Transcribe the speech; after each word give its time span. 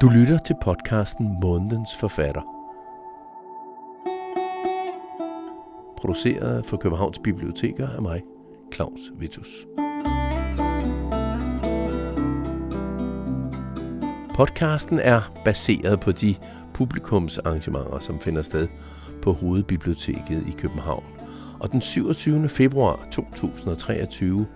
Du 0.00 0.08
lytter 0.08 0.38
til 0.38 0.56
podcasten 0.62 1.36
Månedens 1.40 1.96
Forfatter. 1.96 2.40
Produceret 5.96 6.66
for 6.66 6.76
Københavns 6.76 7.18
Biblioteker 7.18 7.88
af 7.88 8.02
mig, 8.02 8.22
Claus 8.74 9.00
Vitus. 9.18 9.66
Podcasten 14.34 14.98
er 14.98 15.32
baseret 15.44 16.00
på 16.00 16.12
de 16.12 16.34
publikumsarrangementer, 16.74 17.98
som 17.98 18.20
finder 18.20 18.42
sted 18.42 18.68
på 19.22 19.32
Hovedbiblioteket 19.32 20.44
i 20.48 20.50
København. 20.58 21.04
Og 21.58 21.72
den 21.72 21.80
27. 21.80 22.48
februar 22.48 23.08
2023 23.12 24.46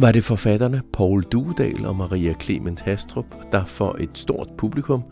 var 0.00 0.12
det 0.12 0.24
forfatterne 0.24 0.82
Paul 0.92 1.22
Duedal 1.22 1.86
og 1.86 1.96
Maria 1.96 2.34
Clement 2.40 2.80
Hastrup, 2.80 3.52
der 3.52 3.64
for 3.64 3.96
et 4.00 4.10
stort 4.18 4.48
publikum 4.58 5.02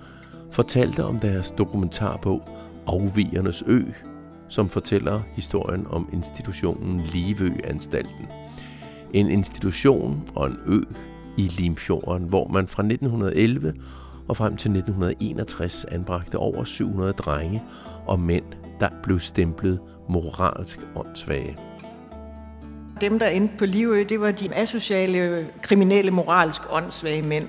fortalte 0.51 1.05
om 1.05 1.19
deres 1.19 1.51
dokumentarbog 1.51 2.42
Afvigernes 2.87 3.65
Ø, 3.66 3.82
som 4.48 4.69
fortæller 4.69 5.20
historien 5.32 5.87
om 5.91 6.09
institutionen 6.12 7.01
Livø-anstalten. 7.01 8.27
En 9.12 9.30
institution 9.30 10.30
og 10.34 10.46
en 10.46 10.59
ø 10.66 10.80
i 11.37 11.43
Limfjorden, 11.43 12.29
hvor 12.29 12.48
man 12.48 12.68
fra 12.68 12.82
1911 12.82 13.74
og 14.29 14.37
frem 14.37 14.57
til 14.57 14.70
1961 14.70 15.84
anbragte 15.84 16.38
over 16.38 16.65
700 16.65 17.12
drenge 17.12 17.62
og 18.07 18.20
mænd, 18.20 18.45
der 18.80 18.88
blev 19.02 19.20
stemplet 19.20 19.80
moralsk 20.09 20.79
åndssvage. 20.96 21.68
Dem, 23.01 23.19
der 23.19 23.29
endte 23.29 23.55
på 23.59 23.66
Livø, 23.66 24.05
det 24.09 24.20
var 24.20 24.30
de 24.30 24.54
asociale, 24.54 25.46
kriminelle, 25.63 26.10
moralsk 26.10 26.63
åndssvage 26.71 27.23
mænd. 27.23 27.49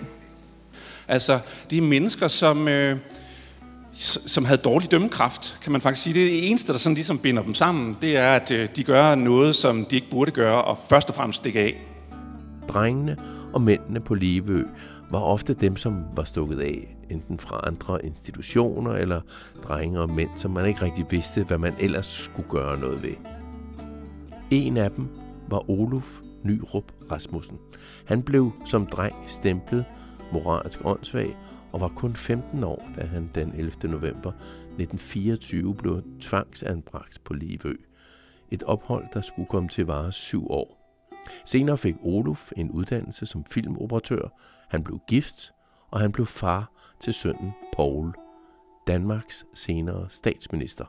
Altså, 1.08 1.40
de 1.70 1.78
er 1.78 1.82
mennesker, 1.82 2.28
som, 2.28 2.68
øh, 2.68 2.98
som 3.94 4.46
havde 4.46 4.62
dårlig 4.62 4.92
dømmekraft, 4.92 5.58
kan 5.62 5.72
man 5.72 5.82
faktisk 5.82 6.04
sige. 6.04 6.14
Det 6.14 6.24
er 6.24 6.30
det 6.30 6.50
eneste, 6.50 6.74
der 6.74 6.80
sådan 6.80 6.96
ligesom 6.96 7.20
binder 7.20 7.44
dem 7.44 7.54
sammen, 7.54 7.98
det 8.02 8.18
er, 8.18 8.32
at 8.32 8.52
øh, 8.52 8.70
de 8.76 8.84
gør 8.84 9.16
noget, 9.16 9.56
som 9.56 9.86
de 9.86 9.96
ikke 9.96 10.10
burde 10.12 10.32
gøre, 10.32 10.62
og 10.64 10.78
først 10.90 11.10
og 11.10 11.16
fremmest 11.16 11.38
stikke 11.38 11.60
af. 11.60 11.76
Drengene 12.68 13.18
og 13.54 13.62
mændene 13.62 14.00
på 14.00 14.16
Livø 14.16 14.64
var 15.12 15.20
ofte 15.20 15.54
dem, 15.54 15.78
som 15.78 16.04
var 16.16 16.24
stukket 16.24 16.60
af, 16.60 16.96
enten 17.10 17.40
fra 17.40 17.60
andre 17.68 18.06
institutioner 18.06 18.92
eller 18.92 19.22
drenge 19.68 20.00
og 20.00 20.10
mænd, 20.10 20.30
som 20.38 20.52
man 20.52 20.66
ikke 20.66 20.82
rigtig 20.82 21.06
vidste, 21.10 21.44
hvad 21.44 21.58
man 21.58 21.74
ellers 21.80 22.06
skulle 22.06 22.50
gøre 22.50 22.80
noget 22.80 23.04
ved. 23.04 23.14
En 24.52 24.78
af 24.78 24.92
dem 24.92 25.08
var 25.52 25.70
Oluf 25.70 26.22
Nyrup 26.44 26.94
Rasmussen. 27.12 27.58
Han 28.06 28.24
blev 28.24 28.52
som 28.66 28.86
dreng 28.86 29.16
stemplet 29.28 29.86
moralsk 30.32 30.80
åndssvag 30.86 31.38
og 31.72 31.82
var 31.82 31.88
kun 31.88 32.14
15 32.14 32.64
år, 32.64 32.90
da 32.96 33.06
han 33.06 33.30
den 33.36 33.54
11. 33.58 33.72
november 33.84 34.32
1924 34.32 35.76
blev 35.76 36.04
tvangsanbragt 36.20 37.24
på 37.24 37.34
Livø. 37.34 37.74
Et 38.52 38.64
ophold, 38.64 39.06
der 39.14 39.22
skulle 39.22 39.48
komme 39.48 39.70
til 39.70 39.86
vare 39.86 40.12
syv 40.12 40.52
år. 40.52 40.80
Senere 41.46 41.78
fik 41.78 41.96
Oluf 42.02 42.52
en 42.58 42.72
uddannelse 42.72 43.26
som 43.26 43.46
filmoperatør, 43.46 44.40
han 44.70 44.84
blev 44.84 45.00
gift, 45.08 45.52
og 45.92 46.00
han 46.00 46.12
blev 46.12 46.26
far 46.26 46.72
til 47.00 47.14
sønnen 47.14 47.52
Paul, 47.74 48.14
Danmarks 48.88 49.46
senere 49.54 50.08
statsminister. 50.10 50.86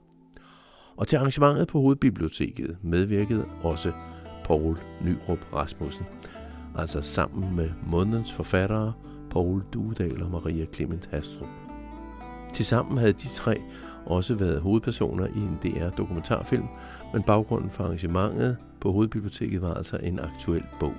Og 0.96 1.08
til 1.08 1.16
arrangementet 1.16 1.68
på 1.68 1.80
Hovedbiblioteket 1.80 2.78
medvirkede 2.82 3.46
også 3.62 3.92
Paul 4.50 4.76
Nyrup 5.00 5.54
Rasmussen, 5.54 6.06
altså 6.78 7.02
sammen 7.02 7.56
med 7.56 7.70
månedens 7.86 8.32
forfattere 8.32 8.92
Paul 9.30 9.62
Duedal 9.72 10.22
og 10.22 10.30
Maria 10.30 10.66
Clement 10.74 11.08
Hastrup. 11.12 11.48
Tilsammen 12.52 12.98
havde 12.98 13.12
de 13.12 13.28
tre 13.28 13.60
også 14.06 14.34
været 14.34 14.60
hovedpersoner 14.60 15.26
i 15.26 15.38
en 15.38 15.58
DR-dokumentarfilm, 15.62 16.66
men 17.12 17.22
baggrunden 17.22 17.70
for 17.70 17.84
arrangementet 17.84 18.56
på 18.80 18.92
Hovedbiblioteket 18.92 19.62
var 19.62 19.74
altså 19.74 19.96
en 19.96 20.20
aktuel 20.20 20.64
bog. 20.80 20.94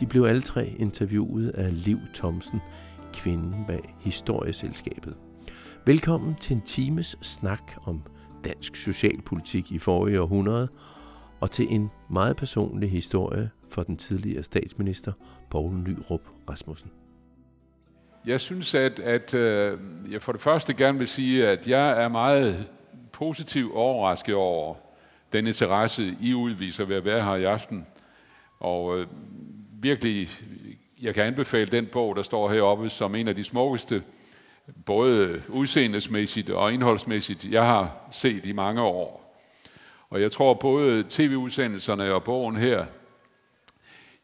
De 0.00 0.06
blev 0.06 0.24
alle 0.24 0.42
tre 0.42 0.74
interviewet 0.78 1.48
af 1.48 1.84
Liv 1.84 1.98
Thomsen, 2.14 2.60
kvinden 3.12 3.64
bag 3.66 3.94
Historieselskabet. 4.00 5.14
Velkommen 5.86 6.34
til 6.40 6.56
en 6.56 6.62
times 6.62 7.16
snak 7.22 7.72
om 7.84 8.02
dansk 8.44 8.76
socialpolitik 8.76 9.72
i 9.72 9.78
forrige 9.78 10.20
århundrede, 10.20 10.68
og 11.44 11.50
til 11.50 11.74
en 11.74 11.90
meget 12.08 12.36
personlig 12.36 12.90
historie 12.90 13.50
for 13.70 13.82
den 13.82 13.96
tidligere 13.96 14.42
statsminister 14.42 15.12
Poul 15.50 15.74
Nyrup 15.74 16.20
Rasmussen. 16.50 16.90
Jeg 18.26 18.40
synes, 18.40 18.74
at, 18.74 19.00
at 19.00 19.34
øh, 19.34 19.78
jeg 20.10 20.22
for 20.22 20.32
det 20.32 20.40
første 20.40 20.74
gerne 20.74 20.98
vil 20.98 21.06
sige, 21.06 21.48
at 21.48 21.68
jeg 21.68 22.02
er 22.04 22.08
meget 22.08 22.68
positiv 23.12 23.72
overrasket 23.74 24.34
over 24.34 24.74
den 25.32 25.46
interesse, 25.46 26.16
I 26.20 26.34
udviser 26.34 26.84
ved 26.84 26.96
at 26.96 27.04
være 27.04 27.24
her 27.24 27.34
i 27.34 27.44
aften. 27.44 27.86
Og 28.60 28.98
øh, 28.98 29.06
virkelig, 29.72 30.28
jeg 31.02 31.14
kan 31.14 31.24
anbefale 31.24 31.66
den 31.66 31.86
bog, 31.86 32.16
der 32.16 32.22
står 32.22 32.50
heroppe, 32.50 32.90
som 32.90 33.14
en 33.14 33.28
af 33.28 33.34
de 33.34 33.44
smukkeste, 33.44 34.02
både 34.86 35.42
udseendesmæssigt 35.48 36.50
og 36.50 36.72
indholdsmæssigt, 36.72 37.44
jeg 37.44 37.66
har 37.66 38.08
set 38.10 38.46
i 38.46 38.52
mange 38.52 38.82
år. 38.82 39.23
Og 40.14 40.20
jeg 40.20 40.32
tror, 40.32 40.54
både 40.54 41.04
tv-udsendelserne 41.08 42.12
og 42.12 42.24
bogen 42.24 42.56
her, 42.56 42.84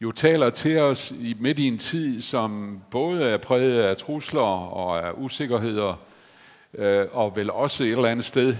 jo 0.00 0.12
taler 0.12 0.50
til 0.50 0.78
os 0.78 1.10
i, 1.10 1.36
midt 1.40 1.58
i 1.58 1.68
en 1.68 1.78
tid, 1.78 2.22
som 2.22 2.80
både 2.90 3.24
er 3.24 3.36
præget 3.36 3.82
af 3.82 3.96
trusler 3.96 4.40
og 4.72 5.06
af 5.06 5.12
usikkerheder, 5.16 5.94
øh, 6.74 7.06
og 7.12 7.36
vel 7.36 7.50
også 7.50 7.84
et 7.84 7.90
eller 7.90 8.08
andet 8.08 8.24
sted, 8.24 8.56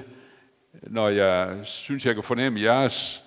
når 0.83 1.09
jeg 1.09 1.61
synes, 1.63 2.07
jeg 2.07 2.15
kan 2.15 2.25
fornemme 2.25 2.61
jeres 2.61 3.25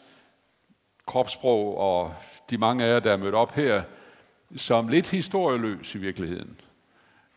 kropssprog 1.06 1.78
og 1.78 2.14
de 2.50 2.58
mange 2.58 2.84
af 2.84 2.94
jer, 2.94 3.00
der 3.00 3.12
er 3.12 3.18
mødt 3.18 3.36
op 3.36 3.56
her, 3.56 3.82
som 4.56 4.88
lidt 4.88 5.10
historieløs 5.10 5.96
i 5.96 5.98
virkeligheden. 5.98 6.60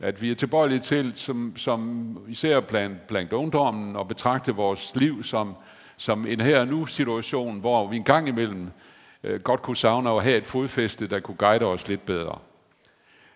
At 0.00 0.22
vi 0.22 0.30
er 0.30 0.34
tilbøjelige 0.34 0.80
til, 0.80 1.12
som, 1.14 1.56
som 1.56 2.18
især 2.28 2.60
blandt, 2.60 3.06
blandt 3.06 3.32
ungdommen, 3.32 3.96
at 3.96 4.08
betragte 4.08 4.52
vores 4.54 4.96
liv 4.96 5.24
som, 5.24 5.56
som 5.96 6.26
en 6.26 6.40
her 6.40 6.64
nu 6.64 6.86
situation, 6.86 7.60
hvor 7.60 7.86
vi 7.86 7.96
en 7.96 8.04
gang 8.04 8.28
imellem 8.28 8.70
øh, 9.24 9.40
godt 9.40 9.62
kunne 9.62 9.76
savne 9.76 10.10
at 10.10 10.22
have 10.22 10.36
et 10.36 10.46
fodfæste, 10.46 11.06
der 11.06 11.20
kunne 11.20 11.36
guide 11.36 11.64
os 11.64 11.88
lidt 11.88 12.06
bedre. 12.06 12.38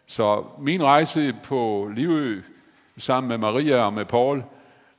Så 0.06 0.44
min 0.59 0.82
rejse 0.82 1.37
på 1.44 1.91
Livø 1.97 2.43
sammen 2.97 3.28
med 3.28 3.38
Maria 3.38 3.76
og 3.76 3.93
med 3.93 4.04
Paul 4.04 4.43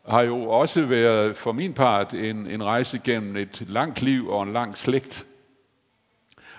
har 0.07 0.21
jo 0.21 0.43
også 0.43 0.85
været 0.85 1.35
for 1.35 1.51
min 1.51 1.73
part 1.73 2.13
en, 2.13 2.47
en 2.47 2.63
rejse 2.63 2.99
gennem 3.03 3.35
et 3.37 3.63
langt 3.67 4.01
liv 4.01 4.29
og 4.29 4.43
en 4.43 4.53
lang 4.53 4.77
slægt. 4.77 5.25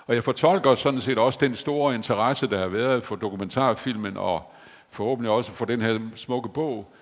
Og 0.07 0.15
jeg 0.15 0.25
fortolker 0.25 0.75
sådan 0.75 1.01
set 1.01 1.19
også 1.19 1.39
den 1.43 1.57
store 1.57 1.95
interesse, 1.95 2.47
der 2.47 2.59
har 2.59 2.69
været 2.69 3.05
for 3.05 3.17
dokumentarfilmen 3.17 4.17
og 4.17 4.53
forhåbentlig 4.91 5.31
også 5.31 5.51
for 5.51 5.65
den 5.65 5.81
her 5.81 6.01
smukke 6.15 6.49
bog, 6.49 6.93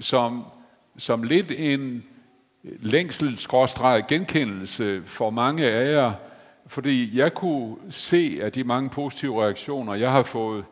som, 0.00 0.44
som 0.98 1.22
lidt 1.22 1.50
en 1.50 2.04
længsel 2.64 3.38
genkendelse 4.08 5.02
for 5.04 5.30
mange 5.30 5.66
af 5.66 5.92
jer, 5.92 6.12
fordi 6.66 7.18
jeg 7.18 7.34
kunne 7.34 7.76
se, 7.90 8.38
at 8.42 8.54
de 8.54 8.64
mange 8.64 8.90
positive 8.90 9.42
reaktioner, 9.42 9.94
jeg 9.94 10.12
har 10.12 10.22
fået, 10.22 10.64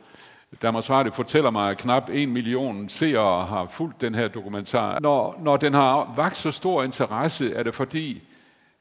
Danmarks 0.62 0.90
Radio 0.90 1.12
fortæller 1.12 1.50
mig, 1.50 1.70
at 1.70 1.78
knap 1.78 2.10
en 2.12 2.32
million 2.32 2.88
seere 2.88 3.46
har 3.46 3.66
fulgt 3.66 4.00
den 4.00 4.14
her 4.14 4.28
dokumentar. 4.28 5.00
Når, 5.00 5.40
når 5.40 5.56
den 5.56 5.74
har 5.74 6.12
vagt 6.16 6.36
så 6.36 6.50
stor 6.50 6.82
interesse, 6.82 7.54
er 7.54 7.62
det 7.62 7.74
fordi, 7.74 8.22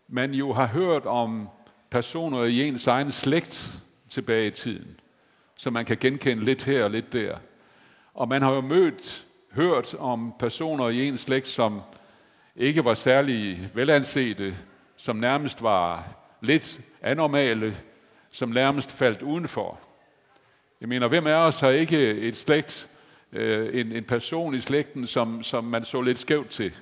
man 0.07 0.33
jo 0.33 0.53
har 0.53 0.65
hørt 0.65 1.05
om 1.05 1.49
personer 1.89 2.43
i 2.43 2.67
ens 2.67 2.87
egen 2.87 3.11
slægt 3.11 3.81
tilbage 4.09 4.47
i 4.47 4.51
tiden, 4.51 4.99
så 5.55 5.69
man 5.69 5.85
kan 5.85 5.97
genkende 5.97 6.43
lidt 6.43 6.65
her 6.65 6.83
og 6.83 6.91
lidt 6.91 7.13
der. 7.13 7.35
Og 8.13 8.27
man 8.27 8.41
har 8.41 8.51
jo 8.51 8.61
mødt, 8.61 9.25
hørt 9.51 9.95
om 9.99 10.33
personer 10.39 10.89
i 10.89 11.07
ens 11.07 11.19
slægt, 11.19 11.47
som 11.47 11.81
ikke 12.55 12.85
var 12.85 12.93
særlig 12.93 13.69
velansete, 13.73 14.57
som 14.97 15.15
nærmest 15.15 15.61
var 15.61 16.03
lidt 16.41 16.79
anormale, 17.01 17.75
som 18.31 18.49
nærmest 18.49 18.91
faldt 18.91 19.21
udenfor. 19.21 19.79
Jeg 20.81 20.89
mener, 20.89 21.07
hvem 21.07 21.27
af 21.27 21.33
os 21.33 21.59
har 21.59 21.69
ikke 21.69 22.11
et 22.11 22.35
slægt, 22.35 22.89
øh, 23.31 23.79
en, 23.79 23.91
en 23.91 24.03
person 24.03 24.55
i 24.55 24.59
slægten, 24.59 25.07
som, 25.07 25.43
som 25.43 25.63
man 25.63 25.85
så 25.85 26.01
lidt 26.01 26.19
skævt 26.19 26.49
til? 26.49 26.73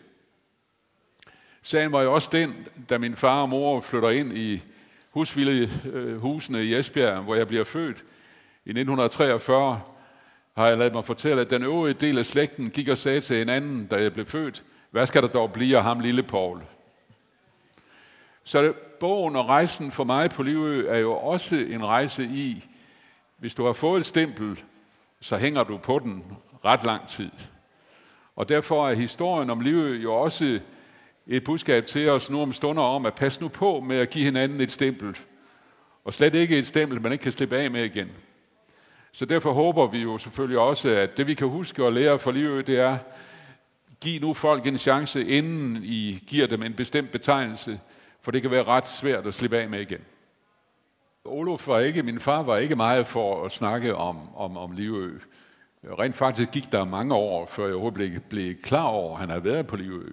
Sagen 1.62 1.92
var 1.92 2.02
jo 2.02 2.14
også 2.14 2.30
den, 2.32 2.68
da 2.90 2.98
min 2.98 3.16
far 3.16 3.42
og 3.42 3.50
mor 3.50 3.82
flytter 3.82 4.10
ind 4.10 4.38
i 4.38 4.62
husvilde 5.10 5.70
øh, 5.94 6.66
i 6.66 6.76
Esbjerg, 6.76 7.24
hvor 7.24 7.36
jeg 7.36 7.48
bliver 7.48 7.64
født 7.64 7.98
i 8.66 8.70
1943, 8.70 9.82
har 10.56 10.68
jeg 10.68 10.78
ladet 10.78 10.94
mig 10.94 11.06
fortælle, 11.06 11.42
at 11.42 11.50
den 11.50 11.64
øvrige 11.64 11.94
del 11.94 12.18
af 12.18 12.26
slægten 12.26 12.70
gik 12.70 12.88
og 12.88 12.98
sagde 12.98 13.22
til 13.22 13.42
en 13.42 13.50
anden, 13.50 13.88
da 13.88 14.02
jeg 14.02 14.14
blev 14.14 14.26
født, 14.26 14.64
hvad 14.92 15.08
skal 15.08 15.22
der 15.22 15.28
dog 15.28 15.54
blive 15.54 15.78
af 15.78 15.84
ham 15.84 16.00
lille 16.00 16.24
Paul? 16.24 16.62
Så 18.44 18.62
det, 18.62 18.76
bogen 19.00 19.36
og 19.36 19.48
rejsen 19.48 19.92
for 19.92 20.04
mig 20.04 20.30
på 20.30 20.44
Livø 20.44 20.88
er 20.88 20.98
jo 20.98 21.14
også 21.14 21.56
en 21.56 21.86
rejse 21.86 22.24
i, 22.24 22.68
hvis 23.38 23.56
du 23.56 23.66
har 23.66 23.74
fået 23.74 24.00
et 24.00 24.06
stempel, 24.06 24.64
så 25.22 25.38
hænger 25.38 25.64
du 25.64 25.78
på 25.78 26.00
den, 26.00 26.24
ret 26.66 26.84
lang 26.84 27.08
tid. 27.08 27.32
Og 28.36 28.50
derfor 28.50 28.90
er 28.90 28.94
historien 28.94 29.50
om 29.50 29.60
livet 29.60 30.04
jo 30.04 30.14
også 30.14 30.60
et 31.28 31.44
budskab 31.44 31.86
til 31.86 32.10
os 32.10 32.30
nu 32.30 32.42
om 32.42 32.54
stunder 32.54 32.84
om 32.84 33.06
at 33.06 33.16
passe 33.16 33.42
nu 33.42 33.48
på 33.48 33.80
med 33.80 33.98
at 33.98 34.10
give 34.10 34.26
hinanden 34.26 34.62
et 34.62 34.72
stempel. 34.72 35.18
Og 36.06 36.14
slet 36.14 36.36
ikke 36.36 36.58
et 36.58 36.68
stempel, 36.68 37.02
man 37.02 37.12
ikke 37.12 37.24
kan 37.24 37.32
slippe 37.32 37.58
af 37.58 37.72
med 37.72 37.84
igen. 37.84 38.12
Så 39.12 39.26
derfor 39.26 39.52
håber 39.52 39.88
vi 39.88 40.00
jo 40.00 40.18
selvfølgelig 40.18 40.60
også, 40.60 40.90
at 40.90 41.18
det 41.18 41.28
vi 41.28 41.34
kan 41.34 41.48
huske 41.48 41.86
og 41.86 41.94
lære 41.94 42.20
for 42.20 42.32
livet, 42.32 42.68
det 42.68 42.80
er, 42.80 42.98
giv 44.02 44.22
nu 44.22 44.34
folk 44.34 44.68
en 44.68 44.78
chance, 44.78 45.26
inden 45.26 45.84
I 45.84 46.24
giver 46.28 46.48
dem 46.48 46.64
en 46.64 46.74
bestemt 46.74 47.12
betegnelse, 47.12 47.80
for 48.22 48.32
det 48.32 48.42
kan 48.42 48.52
være 48.52 48.64
ret 48.64 48.88
svært 48.88 49.28
at 49.28 49.34
slippe 49.34 49.58
af 49.58 49.70
med 49.70 49.82
igen. 49.82 50.02
Olof 51.26 51.68
var 51.68 51.80
ikke, 51.80 52.04
min 52.04 52.20
far 52.20 52.44
var 52.44 52.58
ikke 52.58 52.76
meget 52.76 53.08
for 53.08 53.46
at 53.46 53.52
snakke 53.52 53.96
om, 53.96 54.36
om, 54.36 54.58
om 54.58 54.72
Livø. 54.72 55.20
Rent 55.84 56.16
faktisk 56.16 56.52
gik 56.52 56.72
der 56.72 56.84
mange 56.84 57.16
år, 57.16 57.46
før 57.46 57.64
jeg 57.64 57.74
overhovedet 57.74 57.96
blev, 57.96 58.20
blev 58.20 58.56
klar 58.56 58.84
over, 58.84 59.14
at 59.14 59.20
han 59.20 59.30
havde 59.30 59.44
været 59.44 59.68
på 59.68 59.76
Livø. 59.76 60.10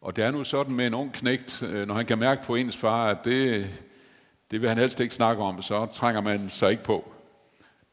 Og 0.00 0.16
det 0.16 0.24
er 0.24 0.30
nu 0.30 0.44
sådan 0.44 0.74
med 0.74 0.86
en 0.86 0.94
ung 0.94 1.12
knægt, 1.12 1.62
øh, 1.62 1.86
når 1.86 1.94
han 1.94 2.06
kan 2.06 2.18
mærke 2.18 2.44
på 2.44 2.54
ens 2.54 2.76
far, 2.76 3.08
at 3.08 3.18
det, 3.24 3.70
det 4.50 4.60
vil 4.60 4.68
han 4.68 4.78
helst 4.78 5.00
ikke 5.00 5.14
snakke 5.14 5.42
om, 5.42 5.62
så 5.62 5.86
trænger 5.86 6.20
man 6.20 6.50
sig 6.50 6.70
ikke 6.70 6.82
på. 6.82 7.12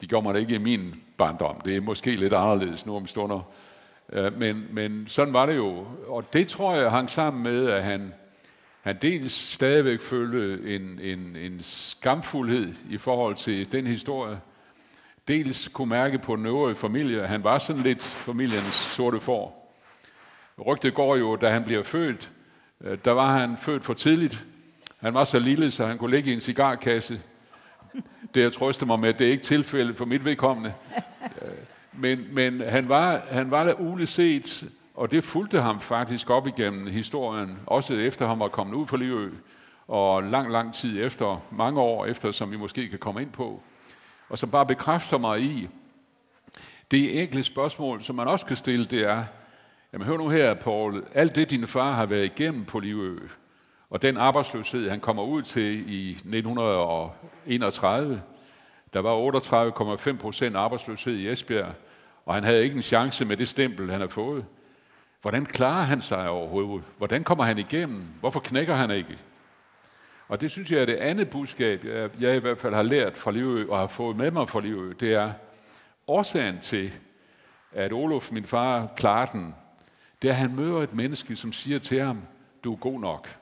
De 0.01 0.07
gør 0.07 0.21
man 0.21 0.35
ikke 0.35 0.55
i 0.55 0.57
min 0.57 1.03
barndom. 1.17 1.61
Det 1.61 1.75
er 1.75 1.81
måske 1.81 2.15
lidt 2.15 2.33
anderledes 2.33 2.85
nu 2.85 2.95
om 2.95 3.07
stunder. 3.07 3.41
Øh, 4.13 4.39
men, 4.39 4.67
men 4.71 5.07
sådan 5.07 5.33
var 5.33 5.45
det 5.45 5.55
jo. 5.55 5.87
Og 6.07 6.33
det 6.33 6.47
tror 6.47 6.75
jeg 6.75 6.91
hang 6.91 7.09
sammen 7.09 7.43
med, 7.43 7.69
at 7.69 7.83
han, 7.83 8.13
han 8.81 8.97
dels 9.01 9.33
stadigvæk 9.33 10.01
følte 10.01 10.75
en, 10.75 10.99
en, 11.01 11.35
en 11.35 11.59
skamfuldhed 11.63 12.73
i 12.89 12.97
forhold 12.97 13.35
til 13.35 13.71
den 13.71 13.87
historie, 13.87 14.39
dels 15.27 15.67
kunne 15.67 15.89
mærke 15.89 16.17
på 16.17 16.35
den 16.35 16.45
øvrige 16.45 16.75
familie, 16.75 17.21
at 17.21 17.29
han 17.29 17.43
var 17.43 17.57
sådan 17.57 17.81
lidt 17.81 18.03
familiens 18.03 18.75
sorte 18.75 19.19
får. 19.19 19.75
Rygtet 20.65 20.93
går 20.93 21.15
jo, 21.15 21.35
da 21.35 21.49
han 21.49 21.63
bliver 21.63 21.83
født, 21.83 22.31
øh, 22.81 22.97
der 23.05 23.11
var 23.11 23.39
han 23.39 23.57
født 23.57 23.85
for 23.85 23.93
tidligt. 23.93 24.45
Han 24.97 25.13
var 25.13 25.23
så 25.23 25.39
lille, 25.39 25.71
så 25.71 25.85
han 25.85 25.97
kunne 25.97 26.15
ligge 26.15 26.31
i 26.31 26.33
en 26.33 26.41
cigarkasse. 26.41 27.21
Det 28.33 28.41
jeg 28.41 28.53
trøster 28.53 28.85
mig 28.85 28.99
med, 28.99 29.13
det 29.13 29.27
er 29.27 29.31
ikke 29.31 29.43
tilfældet 29.43 29.95
for 29.95 30.05
mit 30.05 30.25
vedkommende. 30.25 30.73
Men, 31.97 32.27
men 32.31 32.61
han 32.61 32.89
var, 32.89 33.21
han 33.29 33.51
var 33.51 33.63
der 33.63 33.73
uleset, 33.73 34.69
og 34.95 35.11
det 35.11 35.23
fulgte 35.23 35.61
ham 35.61 35.79
faktisk 35.79 36.29
op 36.29 36.47
igennem 36.47 36.87
historien, 36.87 37.59
også 37.65 37.93
efter 37.93 38.27
han 38.27 38.39
var 38.39 38.47
kommet 38.47 38.75
ud 38.75 38.87
fra 38.87 38.97
Livø, 38.97 39.29
og 39.87 40.23
lang, 40.23 40.51
lang 40.51 40.73
tid 40.73 41.05
efter, 41.05 41.41
mange 41.51 41.81
år 41.81 42.05
efter, 42.05 42.31
som 42.31 42.51
vi 42.51 42.57
måske 42.57 42.89
kan 42.89 42.99
komme 42.99 43.21
ind 43.21 43.31
på, 43.31 43.61
og 44.29 44.39
som 44.39 44.51
bare 44.51 44.65
bekræfter 44.65 45.17
mig 45.17 45.41
i, 45.41 45.69
det 46.91 47.21
enkle 47.21 47.43
spørgsmål, 47.43 48.01
som 48.01 48.15
man 48.15 48.27
også 48.27 48.45
kan 48.45 48.55
stille, 48.55 48.85
det 48.85 49.03
er, 49.03 49.23
jamen 49.93 50.07
hør 50.07 50.17
nu 50.17 50.29
her, 50.29 50.53
Paul, 50.53 51.03
alt 51.13 51.35
det 51.35 51.49
din 51.49 51.67
far 51.67 51.91
har 51.91 52.05
været 52.05 52.25
igennem 52.25 52.65
på 52.65 52.79
Livø, 52.79 53.17
og 53.89 54.01
den 54.01 54.17
arbejdsløshed, 54.17 54.89
han 54.89 54.99
kommer 54.99 55.23
ud 55.23 55.41
til 55.41 55.93
i 55.93 56.09
1931, 56.09 58.21
der 58.95 59.01
var 59.01 59.31
38,5 60.11 60.17
procent 60.17 60.55
arbejdsløshed 60.55 61.13
i 61.13 61.29
Esbjerg, 61.29 61.73
og 62.25 62.33
han 62.33 62.43
havde 62.43 62.63
ikke 62.63 62.75
en 62.75 62.81
chance 62.81 63.25
med 63.25 63.37
det 63.37 63.47
stempel, 63.47 63.91
han 63.91 64.01
har 64.01 64.07
fået. 64.07 64.45
Hvordan 65.21 65.45
klarer 65.45 65.83
han 65.83 66.01
sig 66.01 66.29
overhovedet? 66.29 66.83
Hvordan 66.97 67.23
kommer 67.23 67.43
han 67.43 67.57
igennem? 67.57 68.03
Hvorfor 68.19 68.39
knækker 68.39 68.75
han 68.75 68.91
ikke? 68.91 69.17
Og 70.27 70.41
det 70.41 70.51
synes 70.51 70.71
jeg 70.71 70.81
er 70.81 70.85
det 70.85 70.95
andet 70.95 71.29
budskab, 71.29 71.85
jeg, 71.85 72.09
jeg 72.19 72.35
i 72.35 72.39
hvert 72.39 72.57
fald 72.57 72.73
har 72.73 72.83
lært 72.83 73.17
fra 73.17 73.31
livet 73.31 73.69
og 73.69 73.79
har 73.79 73.87
fået 73.87 74.17
med 74.17 74.31
mig 74.31 74.49
fra 74.49 74.61
livet. 74.61 74.99
Det 74.99 75.13
er 75.13 75.31
årsagen 76.07 76.59
til, 76.59 76.93
at 77.71 77.93
Olof, 77.93 78.31
min 78.31 78.45
far, 78.45 78.87
klarer 78.97 79.25
den. 79.25 79.55
Det 80.21 80.27
er, 80.27 80.31
at 80.33 80.39
han 80.39 80.55
møder 80.55 80.81
et 80.81 80.93
menneske, 80.93 81.35
som 81.35 81.53
siger 81.53 81.79
til 81.79 82.01
ham, 82.01 82.21
du 82.63 82.73
er 82.73 82.77
god 82.77 82.99
nok. 82.99 83.35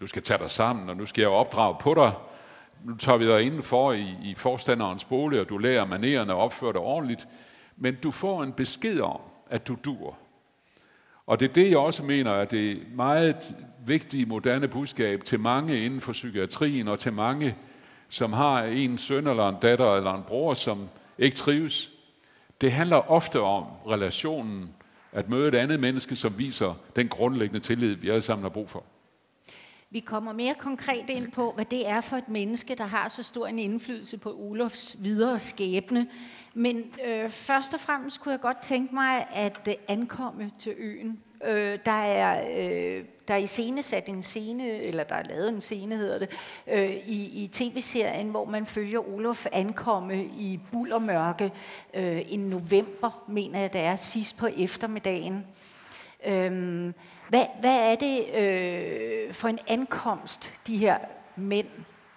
Du 0.00 0.06
skal 0.06 0.22
tage 0.22 0.38
dig 0.38 0.50
sammen, 0.50 0.88
og 0.88 0.96
nu 0.96 1.06
skal 1.06 1.22
jeg 1.22 1.30
opdrage 1.30 1.76
på 1.80 1.94
dig. 1.94 2.12
Nu 2.84 2.96
tager 2.96 3.18
vi 3.18 3.26
dig 3.26 3.42
indenfor 3.42 3.92
i, 3.92 4.06
i 4.22 4.34
forstanderens 4.34 5.04
bolig, 5.04 5.40
og 5.40 5.48
du 5.48 5.58
lærer 5.58 5.84
manererne 5.84 6.34
og 6.34 6.40
opfører 6.40 6.72
dig 6.72 6.80
ordentligt. 6.80 7.26
Men 7.76 7.94
du 8.02 8.10
får 8.10 8.42
en 8.42 8.52
besked 8.52 9.00
om, 9.00 9.20
at 9.50 9.68
du 9.68 9.76
dur. 9.84 10.16
Og 11.26 11.40
det 11.40 11.50
er 11.50 11.52
det, 11.52 11.70
jeg 11.70 11.78
også 11.78 12.02
mener, 12.02 12.32
at 12.32 12.50
det 12.50 12.82
meget 12.94 13.54
vigtige 13.86 14.26
moderne 14.26 14.68
budskab 14.68 15.24
til 15.24 15.40
mange 15.40 15.84
inden 15.84 16.00
for 16.00 16.12
psykiatrien, 16.12 16.88
og 16.88 16.98
til 16.98 17.12
mange, 17.12 17.56
som 18.08 18.32
har 18.32 18.62
en 18.62 18.98
søn 18.98 19.26
eller 19.26 19.48
en 19.48 19.56
datter 19.62 19.96
eller 19.96 20.14
en 20.14 20.22
bror, 20.22 20.54
som 20.54 20.88
ikke 21.18 21.36
trives. 21.36 21.90
Det 22.60 22.72
handler 22.72 23.10
ofte 23.10 23.40
om 23.40 23.64
relationen, 23.88 24.70
at 25.12 25.28
møde 25.28 25.48
et 25.48 25.54
andet 25.54 25.80
menneske, 25.80 26.16
som 26.16 26.38
viser 26.38 26.74
den 26.96 27.08
grundlæggende 27.08 27.60
tillid, 27.60 27.94
vi 27.94 28.08
alle 28.08 28.22
sammen 28.22 28.42
har 28.42 28.50
brug 28.50 28.70
for. 28.70 28.84
Vi 29.94 30.00
kommer 30.00 30.32
mere 30.32 30.54
konkret 30.54 31.10
ind 31.10 31.32
på, 31.32 31.52
hvad 31.52 31.64
det 31.64 31.88
er 31.88 32.00
for 32.00 32.16
et 32.16 32.28
menneske, 32.28 32.74
der 32.74 32.84
har 32.84 33.08
så 33.08 33.22
stor 33.22 33.46
en 33.46 33.58
indflydelse 33.58 34.18
på 34.18 34.32
Olofs 34.32 34.96
videre 34.98 35.40
skæbne. 35.40 36.06
Men 36.54 36.84
øh, 37.06 37.30
først 37.30 37.74
og 37.74 37.80
fremmest 37.80 38.20
kunne 38.20 38.32
jeg 38.32 38.40
godt 38.40 38.56
tænke 38.62 38.94
mig 38.94 39.26
at 39.34 39.60
øh, 39.68 39.74
ankomme 39.88 40.50
til 40.58 40.74
øen. 40.78 41.18
Øh, 41.44 41.78
der 41.86 41.92
er 41.92 42.44
øh, 42.58 43.04
der 43.28 43.34
er 43.34 43.38
i 43.38 43.46
scene 43.46 43.82
sat 43.82 44.08
en 44.08 44.22
scene, 44.22 44.68
eller 44.68 45.04
der 45.04 45.14
er 45.14 45.24
lavet 45.24 45.48
en 45.48 45.60
scene, 45.60 45.96
hedder 45.96 46.18
det, 46.18 46.28
øh, 46.66 46.90
i, 46.90 47.44
i 47.44 47.50
tv-serien, 47.52 48.28
hvor 48.28 48.44
man 48.44 48.66
følger 48.66 49.14
Olof 49.14 49.46
ankomme 49.52 50.24
i 50.24 50.60
bullermørke 50.72 51.52
øh, 51.94 52.22
i 52.32 52.36
november, 52.36 53.24
mener 53.28 53.60
jeg 53.60 53.72
det 53.72 53.80
er, 53.80 53.96
sidst 53.96 54.36
på 54.36 54.46
eftermiddagen. 54.46 55.44
Øh, 56.26 56.92
hvad, 57.28 57.46
hvad 57.60 57.92
er 57.92 57.96
det 57.96 58.34
øh, 58.34 59.34
for 59.34 59.48
en 59.48 59.58
ankomst, 59.66 60.52
de 60.66 60.76
her 60.76 60.98
mænd, 61.36 61.68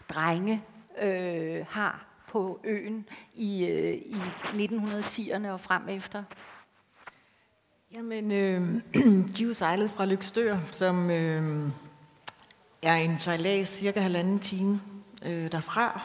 drenge, 0.09 0.63
øh, 1.01 1.65
har 1.69 2.05
på 2.27 2.59
øen 2.63 3.05
i, 3.35 3.65
øh, 3.65 3.93
i 3.93 4.15
1910'erne 4.53 5.47
og 5.47 5.59
frem 5.59 5.89
efter? 5.89 6.23
Jamen, 7.95 8.31
øh, 8.31 8.61
de 9.37 9.43
er 9.43 9.47
jo 9.47 9.53
sejlet 9.53 9.91
fra 9.91 10.05
Lykstør, 10.05 10.57
som 10.71 11.09
øh, 11.09 11.69
er 12.81 12.95
en 12.95 13.19
sejlads 13.19 13.69
cirka 13.69 13.99
halvanden 13.99 14.39
time 14.39 14.81
øh, 15.25 15.51
derfra, 15.51 16.01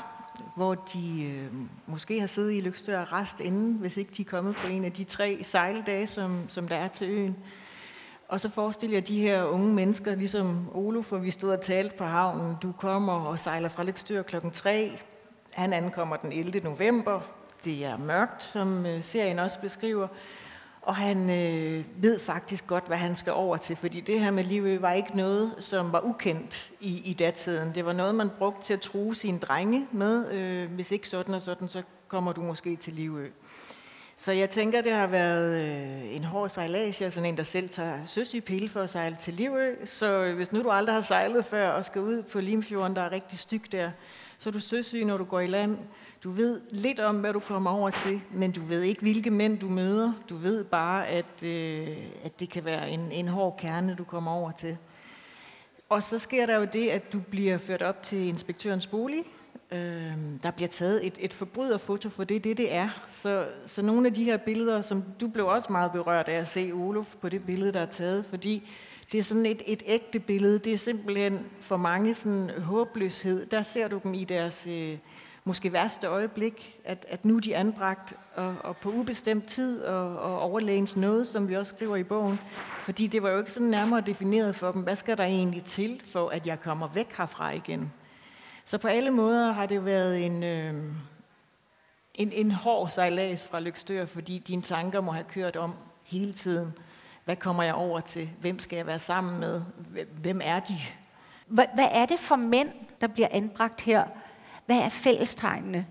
hvor 0.57 0.75
de 0.75 1.23
øh, 1.25 1.53
måske 1.87 2.21
har 2.21 2.27
siddet 2.27 2.53
i 2.53 2.61
Lykstør 2.61 3.13
rest 3.13 3.41
inden, 3.41 3.75
hvis 3.75 3.97
ikke 3.97 4.13
de 4.17 4.23
er 4.23 4.27
kommet 4.27 4.57
på 4.57 4.67
en 4.67 4.85
af 4.85 4.93
de 4.93 5.05
tre 5.05 5.41
sejldage, 5.45 6.07
som, 6.07 6.45
som 6.49 6.69
der 6.69 6.77
er 6.77 6.89
til 6.89 7.09
øen. 7.09 7.37
Og 8.33 8.41
så 8.41 8.49
forestiller 8.49 8.97
jeg 8.97 9.09
de 9.09 9.21
her 9.21 9.45
unge 9.45 9.75
mennesker, 9.75 10.15
ligesom 10.15 10.69
Olof, 10.75 11.05
for 11.05 11.19
vi 11.19 11.31
stod 11.31 11.51
og 11.51 11.61
talte 11.61 11.97
på 11.97 12.05
havnen. 12.05 12.57
Du 12.63 12.73
kommer 12.73 13.13
og 13.13 13.39
sejler 13.39 13.69
fra 13.69 13.85
Lykstyr 13.85 14.23
klokken 14.23 14.51
3. 14.51 14.99
Han 15.55 15.73
ankommer 15.73 16.17
den 16.17 16.33
11. 16.33 16.61
november. 16.61 17.21
Det 17.65 17.85
er 17.85 17.97
mørkt, 17.97 18.43
som 18.43 18.87
øh, 18.87 19.03
serien 19.03 19.39
også 19.39 19.61
beskriver. 19.61 20.09
Og 20.83 20.97
han 20.97 21.31
øh, 21.31 21.85
ved 21.97 22.19
faktisk 22.19 22.67
godt, 22.67 22.87
hvad 22.87 22.97
han 22.97 23.17
skal 23.17 23.33
over 23.33 23.57
til, 23.57 23.77
fordi 23.77 24.01
det 24.01 24.21
her 24.21 24.31
med 24.31 24.45
livet 24.45 24.83
var 24.83 24.93
ikke 24.93 25.17
noget, 25.17 25.55
som 25.59 25.93
var 25.93 26.01
ukendt 26.01 26.73
i, 26.81 27.11
i 27.11 27.13
datiden. 27.13 27.75
Det 27.75 27.85
var 27.85 27.93
noget, 27.93 28.15
man 28.15 28.31
brugte 28.39 28.65
til 28.65 28.75
at 28.75 28.81
true 28.81 29.15
sine 29.15 29.39
drenge 29.39 29.87
med. 29.93 30.33
Øh, 30.33 30.73
hvis 30.75 30.93
ikke 30.93 31.09
sådan 31.09 31.35
og 31.35 31.43
sådan, 31.43 31.69
så 31.69 31.83
kommer 32.09 32.33
du 32.33 32.43
måske 32.43 32.77
til 32.77 32.93
Livø. 32.93 33.29
Så 34.25 34.33
jeg 34.33 34.51
tænker, 34.51 34.81
det 34.81 34.93
har 34.93 35.07
været 35.07 35.63
øh, 35.63 36.17
en 36.17 36.25
hård 36.25 36.49
sejlads. 36.49 37.01
Jeg 37.01 37.07
er 37.07 37.11
sådan 37.11 37.29
en, 37.29 37.37
der 37.37 37.43
selv 37.43 37.69
tager 37.69 38.05
søsypil 38.05 38.69
for 38.69 38.81
at 38.81 38.91
sejle 38.91 39.17
til 39.17 39.35
Livø. 39.35 39.75
Så 39.85 40.23
øh, 40.23 40.37
hvis 40.37 40.53
nu 40.53 40.63
du 40.63 40.71
aldrig 40.71 40.95
har 40.95 41.03
sejlet 41.03 41.45
før 41.45 41.69
og 41.69 41.85
skal 41.85 42.03
ud 42.03 42.23
på 42.23 42.41
Limfjorden, 42.41 42.97
der 42.97 43.03
er 43.03 43.13
rigtig 43.13 43.39
styg 43.39 43.73
der, 43.73 43.91
så 44.39 44.49
er 44.49 44.53
du 44.53 44.61
søsyg, 44.61 45.05
når 45.05 45.17
du 45.17 45.25
går 45.25 45.41
i 45.41 45.47
land. 45.47 45.79
Du 46.25 46.31
ved 46.31 46.61
lidt 46.71 47.01
om, 47.01 47.17
hvad 47.17 47.33
du 47.33 47.41
kommer 47.41 47.71
over 47.71 47.91
til, 47.91 48.21
men 48.31 48.53
du 48.53 48.61
ved 48.61 48.83
ikke, 48.83 49.01
hvilke 49.01 49.31
mænd 49.31 49.59
du 49.59 49.69
møder. 49.69 50.13
Du 50.29 50.37
ved 50.37 50.65
bare, 50.65 51.09
at, 51.09 51.43
øh, 51.43 51.89
at 52.25 52.41
det 52.41 52.51
kan 52.51 52.65
være 52.65 52.91
en, 52.91 53.13
en 53.13 53.29
hård 53.29 53.57
kerne, 53.59 53.95
du 53.99 54.05
kommer 54.05 54.31
over 54.31 54.53
til. 54.53 54.77
Og 55.89 56.03
så 56.03 56.19
sker 56.19 56.47
der 56.47 56.57
jo 56.57 56.65
det, 56.65 56.89
at 56.89 57.13
du 57.13 57.21
bliver 57.21 57.59
ført 57.59 57.83
op 57.83 58.03
til 58.03 58.29
inspektørens 58.29 58.87
bolig, 58.87 59.25
Øh, 59.73 60.13
der 60.43 60.51
bliver 60.51 60.69
taget 60.69 61.07
et, 61.07 61.15
et 61.21 61.33
forbryderfoto, 61.33 62.09
for 62.09 62.25
det 62.25 62.37
er 62.37 62.41
det, 62.41 62.57
det 62.57 62.75
er. 62.75 62.89
Så, 63.09 63.47
så 63.67 63.83
nogle 63.83 64.07
af 64.07 64.15
de 64.15 64.25
her 64.25 64.37
billeder, 64.37 64.83
som 64.83 65.05
du 65.21 65.29
blev 65.29 65.47
også 65.47 65.73
meget 65.73 65.93
berørt 65.93 66.29
af 66.29 66.39
at 66.39 66.49
se, 66.49 66.73
Olof, 66.75 67.15
på 67.21 67.29
det 67.29 67.45
billede, 67.45 67.73
der 67.73 67.81
er 67.81 67.87
taget, 67.87 68.25
fordi 68.27 68.71
det 69.13 69.19
er 69.19 69.23
sådan 69.23 69.47
et, 69.47 69.63
et 69.67 69.83
ægte 69.87 70.19
billede. 70.19 70.59
Det 70.59 70.73
er 70.73 70.79
simpelthen 70.79 71.47
for 71.61 71.77
mange 71.77 72.15
sådan 72.15 72.51
håbløshed. 72.59 73.47
Der 73.47 73.63
ser 73.63 73.89
du 73.89 74.01
dem 74.03 74.15
i 74.15 74.25
deres 74.25 74.67
øh, 74.71 74.99
måske 75.45 75.73
værste 75.73 76.07
øjeblik, 76.07 76.81
at, 76.85 77.07
at 77.09 77.25
nu 77.25 77.37
er 77.37 77.41
de 77.41 77.57
anbragt 77.57 78.15
og, 78.35 78.55
og 78.65 78.77
på 78.77 78.91
ubestemt 78.91 79.49
tid 79.49 79.83
og, 79.83 80.19
og 80.19 80.41
overlægens 80.41 80.97
noget, 80.97 81.29
som 81.29 81.49
vi 81.49 81.57
også 81.57 81.75
skriver 81.77 81.97
i 81.97 82.05
bogen. 82.05 82.39
Fordi 82.83 83.07
det 83.07 83.23
var 83.23 83.31
jo 83.31 83.39
ikke 83.39 83.53
sådan 83.53 83.69
nærmere 83.69 84.01
defineret 84.01 84.55
for 84.55 84.73
dem, 84.73 84.83
hvad 84.83 84.97
skal 84.97 85.17
der 85.17 85.25
egentlig 85.25 85.65
til, 85.65 86.03
for 86.05 86.29
at 86.29 86.47
jeg 86.47 86.61
kommer 86.61 86.89
væk 86.95 87.15
herfra 87.17 87.51
igen. 87.51 87.93
Så 88.65 88.79
på 88.79 88.89
alle 88.89 89.11
måder 89.11 89.53
har 89.53 89.67
det 89.67 89.85
været 89.85 90.27
en, 90.27 90.43
øh, 90.43 90.75
en, 92.15 92.33
en 92.33 92.51
hård 92.51 92.91
sejlads 92.91 93.47
fra 93.47 93.61
Lykstør, 93.61 94.05
fordi 94.05 94.39
dine 94.39 94.63
tanker 94.63 95.01
må 95.01 95.13
have 95.13 95.25
kørt 95.25 95.57
om 95.57 95.75
hele 96.05 96.33
tiden. 96.33 96.73
Hvad 97.25 97.37
kommer 97.37 97.63
jeg 97.63 97.75
over 97.75 98.01
til? 98.01 98.31
Hvem 98.41 98.59
skal 98.59 98.77
jeg 98.77 98.87
være 98.87 98.99
sammen 98.99 99.41
med? 99.41 99.63
Hvem 100.21 100.41
er 100.45 100.61
de? 100.61 100.79
Hvad, 101.47 101.67
hvad 101.75 101.89
er 101.91 102.07
det 102.07 102.19
for 102.19 102.37
mænd, 102.37 102.69
der 103.01 103.07
bliver 103.07 103.29
anbragt 103.31 103.81
her? 103.81 104.05
Hvad 104.67 104.79
er 104.79 104.89
fællestegnene? 104.89 105.87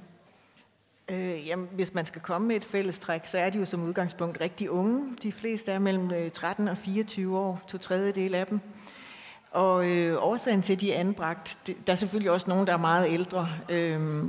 Øh, 1.09 1.47
jamen, 1.47 1.67
hvis 1.71 1.93
man 1.93 2.05
skal 2.05 2.21
komme 2.21 2.47
med 2.47 2.55
et 2.55 2.63
fællestræk, 2.63 3.25
så 3.25 3.37
er 3.37 3.49
de 3.49 3.57
jo 3.57 3.65
som 3.65 3.83
udgangspunkt 3.83 4.41
rigtig 4.41 4.69
unge. 4.69 5.15
De 5.23 5.31
fleste 5.31 5.71
er 5.71 5.79
mellem 5.79 6.31
13 6.31 6.67
øh, 6.67 6.71
og 6.71 6.77
24 6.77 7.39
år, 7.39 7.61
to 7.67 7.77
tredjedel 7.77 8.35
af 8.35 8.47
dem. 8.47 8.59
Og 9.51 9.89
øh, 9.89 10.17
årsagen 10.23 10.61
til, 10.61 10.73
at 10.73 10.81
de 10.81 10.93
er 10.93 10.99
anbragt, 10.99 11.57
det, 11.67 11.87
der 11.87 11.93
er 11.93 11.97
selvfølgelig 11.97 12.31
også 12.31 12.45
nogen, 12.49 12.67
der 12.67 12.73
er 12.73 12.77
meget 12.77 13.07
ældre. 13.09 13.49
Øh, 13.69 14.23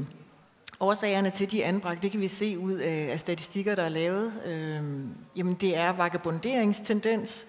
årsagerne 0.80 1.30
til, 1.30 1.44
at 1.44 1.50
de 1.50 1.62
er 1.62 1.68
anbragt, 1.68 2.02
det 2.02 2.10
kan 2.10 2.20
vi 2.20 2.28
se 2.28 2.58
ud 2.58 2.72
af, 2.72 3.08
af 3.12 3.20
statistikker, 3.20 3.74
der 3.74 3.82
er 3.82 3.88
lavet. 3.88 4.32
Øh, 4.46 4.82
jamen, 5.36 5.54
det 5.54 5.76
er 5.76 5.92
vagabonderingstendens, 5.92 7.46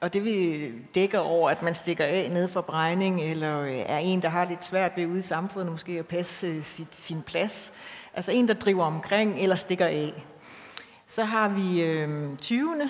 og 0.00 0.12
det 0.12 0.24
vi 0.24 0.70
dækker 0.94 1.18
over, 1.18 1.50
at 1.50 1.62
man 1.62 1.74
stikker 1.74 2.04
af 2.04 2.30
ned 2.32 2.48
for 2.48 2.60
bregning, 2.60 3.22
eller 3.22 3.60
øh, 3.60 3.72
er 3.72 3.98
en, 3.98 4.22
der 4.22 4.28
har 4.28 4.48
lidt 4.48 4.64
svært 4.64 4.92
ved 4.96 5.06
ude 5.06 5.18
i 5.18 5.22
samfundet 5.22 5.72
måske 5.72 5.92
at 5.92 6.06
passe 6.06 6.46
øh, 6.46 6.62
sit, 6.62 6.88
sin 6.90 7.22
plads. 7.22 7.72
Altså 8.14 8.32
en, 8.32 8.48
der 8.48 8.54
driver 8.54 8.84
omkring 8.84 9.38
eller 9.40 9.56
stikker 9.56 9.86
af. 9.86 10.24
Så 11.06 11.24
har 11.24 11.48
vi 11.48 11.82
øh, 11.82 12.32
20'erne, 12.42 12.88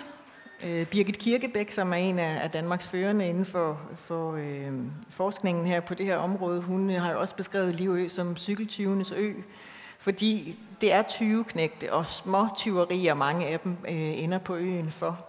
Øh, 0.66 0.87
Birgit 0.87 1.18
Kirkebæk, 1.18 1.70
som 1.70 1.92
er 1.92 1.96
en 1.96 2.18
af, 2.18 2.40
af 2.42 2.50
Danmarks 2.50 2.88
førende 2.88 3.28
inden 3.28 3.44
for, 3.44 3.80
for 3.96 4.32
øh, 4.32 4.73
forskningen 5.11 5.66
her 5.66 5.80
på 5.80 5.94
det 5.94 6.06
her 6.06 6.16
område. 6.16 6.61
Hun 6.61 6.90
øh, 6.90 7.02
har 7.02 7.12
jo 7.12 7.20
også 7.20 7.37
beskrevet 7.37 7.75
Livø 7.75 8.08
som 8.08 8.37
cykeltyvenes 8.37 9.12
ø, 9.12 9.32
fordi 9.99 10.58
det 10.80 10.92
er 10.92 11.02
20 11.02 11.44
og 11.90 12.06
små 12.06 12.49
tyverier, 12.56 13.14
mange 13.14 13.46
af 13.46 13.61
dem 13.61 13.76
øh, 13.88 14.23
ender 14.23 14.38
på 14.38 14.56
øen 14.56 14.90
for. 14.90 15.26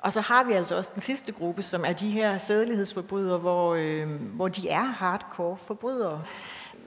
Og 0.00 0.12
så 0.12 0.20
har 0.20 0.44
vi 0.44 0.52
altså 0.52 0.76
også 0.76 0.90
den 0.94 1.02
sidste 1.02 1.32
gruppe, 1.32 1.62
som 1.62 1.84
er 1.84 1.92
de 1.92 2.10
her 2.10 2.38
sædelighedsforbrydere, 2.38 3.38
hvor, 3.38 3.74
øh, 3.74 4.08
hvor 4.10 4.48
de 4.48 4.68
er 4.68 4.82
hardcore 4.82 5.56
forbrydere. 5.56 6.22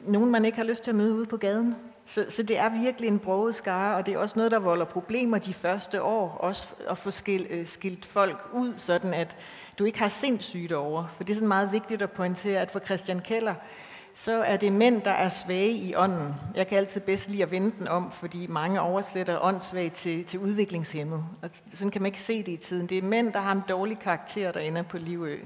Nogen, 0.08 0.32
man 0.32 0.46
ikke 0.46 0.58
har 0.58 0.66
lyst 0.66 0.84
til 0.84 0.92
at 0.92 0.96
møde 0.96 1.14
ude 1.14 1.26
på 1.26 1.38
gaden. 1.38 1.76
Så, 2.06 2.26
så 2.30 2.44
det 2.44 2.58
er 2.58 2.70
virkelig 2.70 3.08
en 3.08 3.20
broget 3.20 3.56
skare, 3.56 3.96
og 3.96 4.06
det 4.06 4.14
er 4.14 4.18
også 4.18 4.36
noget, 4.36 4.52
der 4.52 4.60
volder 4.60 4.86
problemer 4.86 5.38
de 5.38 5.54
første 5.54 6.04
år, 6.04 6.30
også 6.30 6.68
at 6.90 6.98
få 6.98 7.12
skilt, 7.12 7.48
øh, 7.50 7.68
skilt 7.68 8.06
folk 8.06 8.50
ud, 8.54 8.74
sådan 8.78 9.14
at 9.14 9.36
du 9.80 9.84
ikke 9.84 10.00
har 10.00 10.08
sindssygt 10.08 10.72
over. 10.72 11.06
For 11.16 11.24
det 11.24 11.34
er 11.34 11.36
sådan 11.36 11.48
meget 11.48 11.72
vigtigt 11.72 12.02
at 12.02 12.12
pointere, 12.12 12.62
at 12.62 12.72
for 12.72 12.80
Christian 12.80 13.20
Keller, 13.20 13.54
så 14.16 14.44
er 14.44 14.58
det 14.58 14.74
mænd, 14.74 15.02
der 15.02 15.12
er 15.12 15.30
svage 15.30 15.72
i 15.72 15.96
ånden. 15.96 16.36
Jeg 16.56 16.68
kan 16.68 16.78
altid 16.78 17.02
bedst 17.02 17.30
lide 17.30 17.44
at 17.44 17.52
vende 17.52 17.72
den 17.80 17.88
om, 17.88 18.12
fordi 18.12 18.48
mange 18.48 18.82
oversætter 18.82 19.44
åndssvag 19.44 19.92
til, 19.92 20.26
til 20.26 20.40
udviklingshemmet. 20.40 21.26
Og 21.42 21.50
sådan 21.74 21.92
kan 21.92 22.02
man 22.02 22.06
ikke 22.06 22.22
se 22.22 22.38
det 22.38 22.52
i 22.52 22.58
tiden. 22.58 22.88
Det 22.88 22.98
er 22.98 23.02
mænd, 23.02 23.34
der 23.34 23.40
har 23.40 23.52
en 23.52 23.64
dårlig 23.70 24.00
karakter, 24.00 24.52
der 24.52 24.60
ender 24.60 24.82
på 24.82 24.98
Livø. 24.98 25.38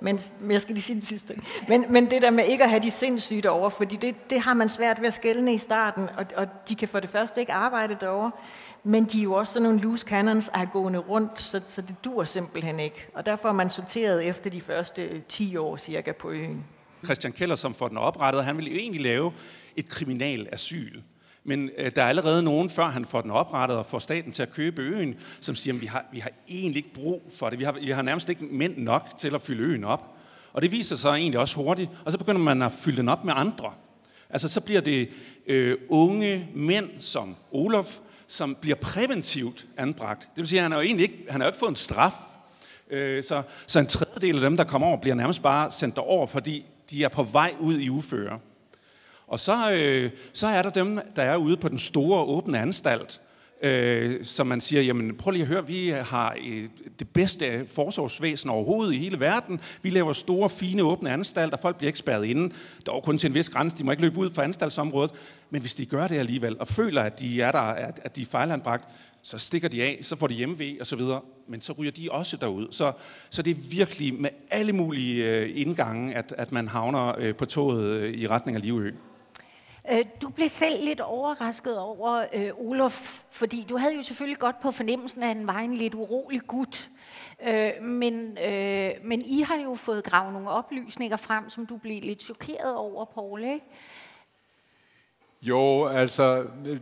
Men, 0.00 0.20
men 0.40 0.50
jeg 0.50 0.62
skal 0.62 0.74
lige 0.74 0.82
sige 0.82 0.96
det 0.96 1.06
sidste. 1.06 1.34
Men, 1.68 1.84
men 1.88 2.10
det 2.10 2.22
der 2.22 2.30
med 2.30 2.44
ikke 2.44 2.64
at 2.64 2.70
have 2.70 2.82
de 2.82 2.90
sindssyge 2.90 3.50
over, 3.50 3.68
fordi 3.68 3.96
det, 3.96 4.30
det 4.30 4.40
har 4.40 4.54
man 4.54 4.68
svært 4.68 5.00
ved 5.00 5.08
at 5.08 5.14
skælne 5.14 5.54
i 5.54 5.58
starten, 5.58 6.08
og, 6.16 6.26
og 6.36 6.46
de 6.68 6.74
kan 6.74 6.88
for 6.88 7.00
det 7.00 7.10
første 7.10 7.40
ikke 7.40 7.52
arbejde 7.52 7.96
derovre, 8.00 8.30
men 8.84 9.04
de 9.04 9.18
er 9.18 9.22
jo 9.22 9.32
også 9.32 9.52
sådan 9.52 9.62
nogle 9.62 9.80
loose 9.80 10.06
cannons, 10.06 10.50
er 10.54 10.64
gående 10.64 10.98
rundt, 10.98 11.40
så, 11.40 11.60
så 11.66 11.82
det 11.82 12.04
dur 12.04 12.24
simpelthen 12.24 12.80
ikke. 12.80 13.06
Og 13.14 13.26
derfor 13.26 13.48
er 13.48 13.52
man 13.52 13.70
sorteret 13.70 14.26
efter 14.26 14.50
de 14.50 14.60
første 14.60 15.22
10 15.28 15.56
år 15.56 15.76
cirka 15.76 16.12
på 16.12 16.30
øen. 16.30 16.64
Christian 17.04 17.32
Keller, 17.32 17.54
som 17.54 17.74
får 17.74 17.88
den 17.88 17.96
oprettet, 17.96 18.44
han 18.44 18.56
ville 18.56 18.70
jo 18.70 18.76
egentlig 18.76 19.02
lave 19.02 19.32
et 19.76 19.88
kriminalasyl. 19.88 21.00
Men 21.48 21.70
øh, 21.78 21.90
der 21.96 22.02
er 22.02 22.06
allerede 22.06 22.42
nogen, 22.42 22.70
før 22.70 22.84
han 22.84 23.04
får 23.04 23.20
den 23.20 23.30
oprettet 23.30 23.76
og 23.76 23.86
får 23.86 23.98
staten 23.98 24.32
til 24.32 24.42
at 24.42 24.52
købe 24.52 24.82
øen, 24.82 25.14
som 25.40 25.54
siger, 25.54 25.74
at 25.74 25.80
vi 25.80 25.86
har, 25.86 26.04
vi 26.12 26.18
har 26.18 26.30
egentlig 26.48 26.76
ikke 26.76 26.94
brug 26.94 27.22
for 27.38 27.50
det. 27.50 27.58
Vi 27.58 27.64
har, 27.64 27.72
vi 27.72 27.90
har 27.90 28.02
nærmest 28.02 28.28
ikke 28.28 28.44
mænd 28.44 28.76
nok 28.76 29.08
til 29.18 29.34
at 29.34 29.42
fylde 29.42 29.62
øen 29.62 29.84
op. 29.84 30.16
Og 30.52 30.62
det 30.62 30.72
viser 30.72 30.96
sig 30.96 31.10
egentlig 31.10 31.40
også 31.40 31.56
hurtigt. 31.56 31.90
Og 32.04 32.12
så 32.12 32.18
begynder 32.18 32.40
man 32.40 32.62
at 32.62 32.72
fylde 32.72 32.96
den 32.96 33.08
op 33.08 33.24
med 33.24 33.32
andre. 33.36 33.72
Altså 34.30 34.48
så 34.48 34.60
bliver 34.60 34.80
det 34.80 35.08
øh, 35.46 35.76
unge 35.88 36.48
mænd 36.54 36.90
som 37.00 37.36
Olof, 37.52 37.98
som 38.26 38.56
bliver 38.60 38.76
præventivt 38.76 39.66
anbragt. 39.76 40.20
Det 40.20 40.36
vil 40.36 40.48
sige, 40.48 40.58
at 40.58 40.62
han 40.62 40.72
har 40.72 40.78
jo 40.78 40.84
egentlig 40.84 41.02
ikke, 41.02 41.24
han 41.30 41.40
har 41.40 41.46
jo 41.46 41.48
ikke 41.48 41.58
fået 41.58 41.70
en 41.70 41.76
straf. 41.76 42.14
Øh, 42.90 43.24
så, 43.24 43.42
så 43.66 43.80
en 43.80 43.86
tredjedel 43.86 44.34
af 44.34 44.40
dem, 44.40 44.56
der 44.56 44.64
kommer 44.64 44.88
over, 44.88 44.96
bliver 44.96 45.14
nærmest 45.14 45.42
bare 45.42 45.70
sendt 45.70 45.96
derover, 45.96 46.26
fordi 46.26 46.64
de 46.90 47.04
er 47.04 47.08
på 47.08 47.22
vej 47.22 47.54
ud 47.60 47.78
i 47.78 47.88
uføre. 47.88 48.38
Og 49.28 49.40
så, 49.40 49.72
øh, 49.72 50.10
så 50.32 50.46
er 50.46 50.62
der 50.62 50.70
dem, 50.70 50.98
der 51.16 51.22
er 51.22 51.36
ude 51.36 51.56
på 51.56 51.68
den 51.68 51.78
store 51.78 52.24
åbne 52.24 52.58
anstalt, 52.58 53.20
øh, 53.62 54.24
som 54.24 54.46
man 54.46 54.60
siger, 54.60 54.82
jamen 54.82 55.16
prøv 55.16 55.30
lige 55.30 55.42
at 55.42 55.48
høre, 55.48 55.66
vi 55.66 55.88
har 55.88 56.36
øh, 56.46 56.68
det 56.98 57.08
bedste 57.08 57.66
forsorgsvæsen 57.66 58.50
overhovedet 58.50 58.94
i 58.94 58.96
hele 58.96 59.20
verden. 59.20 59.60
Vi 59.82 59.90
laver 59.90 60.12
store, 60.12 60.48
fine, 60.48 60.82
åbne 60.82 61.10
anstalter, 61.10 61.56
folk 61.56 61.76
bliver 61.76 61.88
ikke 61.88 61.98
spærret 61.98 62.24
inde. 62.24 62.54
Der 62.86 62.92
er 62.92 63.00
kun 63.00 63.18
til 63.18 63.28
en 63.28 63.34
vis 63.34 63.50
grænse, 63.50 63.76
de 63.76 63.84
må 63.84 63.90
ikke 63.90 64.02
løbe 64.02 64.18
ud 64.18 64.30
fra 64.30 64.44
anstaltsområdet. 64.44 65.10
Men 65.50 65.60
hvis 65.60 65.74
de 65.74 65.86
gør 65.86 66.08
det 66.08 66.18
alligevel, 66.18 66.56
og 66.60 66.68
føler, 66.68 67.02
at 67.02 67.20
de 67.20 67.42
er 67.42 67.52
der, 67.52 67.58
at, 67.58 68.00
at 68.04 68.16
de 68.16 68.22
er 68.22 68.26
fejlanbragt, 68.26 68.88
så 69.22 69.38
stikker 69.38 69.68
de 69.68 69.82
af, 69.82 69.98
så 70.02 70.16
får 70.16 70.26
de 70.26 70.34
hjemmeved 70.34 70.80
og 70.80 70.86
så 70.86 70.96
videre, 70.96 71.20
men 71.48 71.60
så 71.60 71.72
ryger 71.72 71.90
de 71.90 72.08
også 72.10 72.36
derud. 72.36 72.66
Så, 72.70 72.92
så 73.30 73.42
det 73.42 73.50
er 73.50 73.60
virkelig 73.70 74.14
med 74.14 74.30
alle 74.50 74.72
mulige 74.72 75.38
øh, 75.38 75.50
indgange, 75.54 76.14
at, 76.14 76.34
at 76.38 76.52
man 76.52 76.68
havner 76.68 77.14
øh, 77.18 77.34
på 77.34 77.44
toget 77.46 77.84
øh, 77.84 78.14
i 78.14 78.26
retning 78.26 78.56
af 78.56 78.62
Livø. 78.62 78.92
Øh, 79.90 80.04
du 80.22 80.28
blev 80.28 80.48
selv 80.48 80.84
lidt 80.84 81.00
overrasket 81.00 81.78
over 81.78 82.24
øh, 82.32 82.50
Olof, 82.56 83.22
fordi 83.30 83.66
du 83.68 83.76
havde 83.76 83.94
jo 83.94 84.02
selvfølgelig 84.02 84.38
godt 84.38 84.60
på 84.60 84.70
fornemmelsen, 84.70 85.22
at 85.22 85.28
han 85.28 85.46
var 85.46 85.58
en 85.58 85.74
lidt 85.74 85.94
urolig 85.94 86.40
gut. 86.46 86.88
Øh, 87.48 87.70
men, 87.82 88.38
øh, 88.38 88.90
men 89.04 89.22
I 89.22 89.40
har 89.40 89.56
jo 89.56 89.74
fået 89.74 90.04
gravet 90.04 90.32
nogle 90.32 90.50
oplysninger 90.50 91.16
frem, 91.16 91.50
som 91.50 91.66
du 91.66 91.76
blev 91.76 92.02
lidt 92.02 92.22
chokeret 92.22 92.74
over, 92.74 93.04
Paul, 93.04 93.44
ikke? 93.44 93.64
Jo, 95.42 95.86
altså 95.86 96.44
øh, 96.66 96.80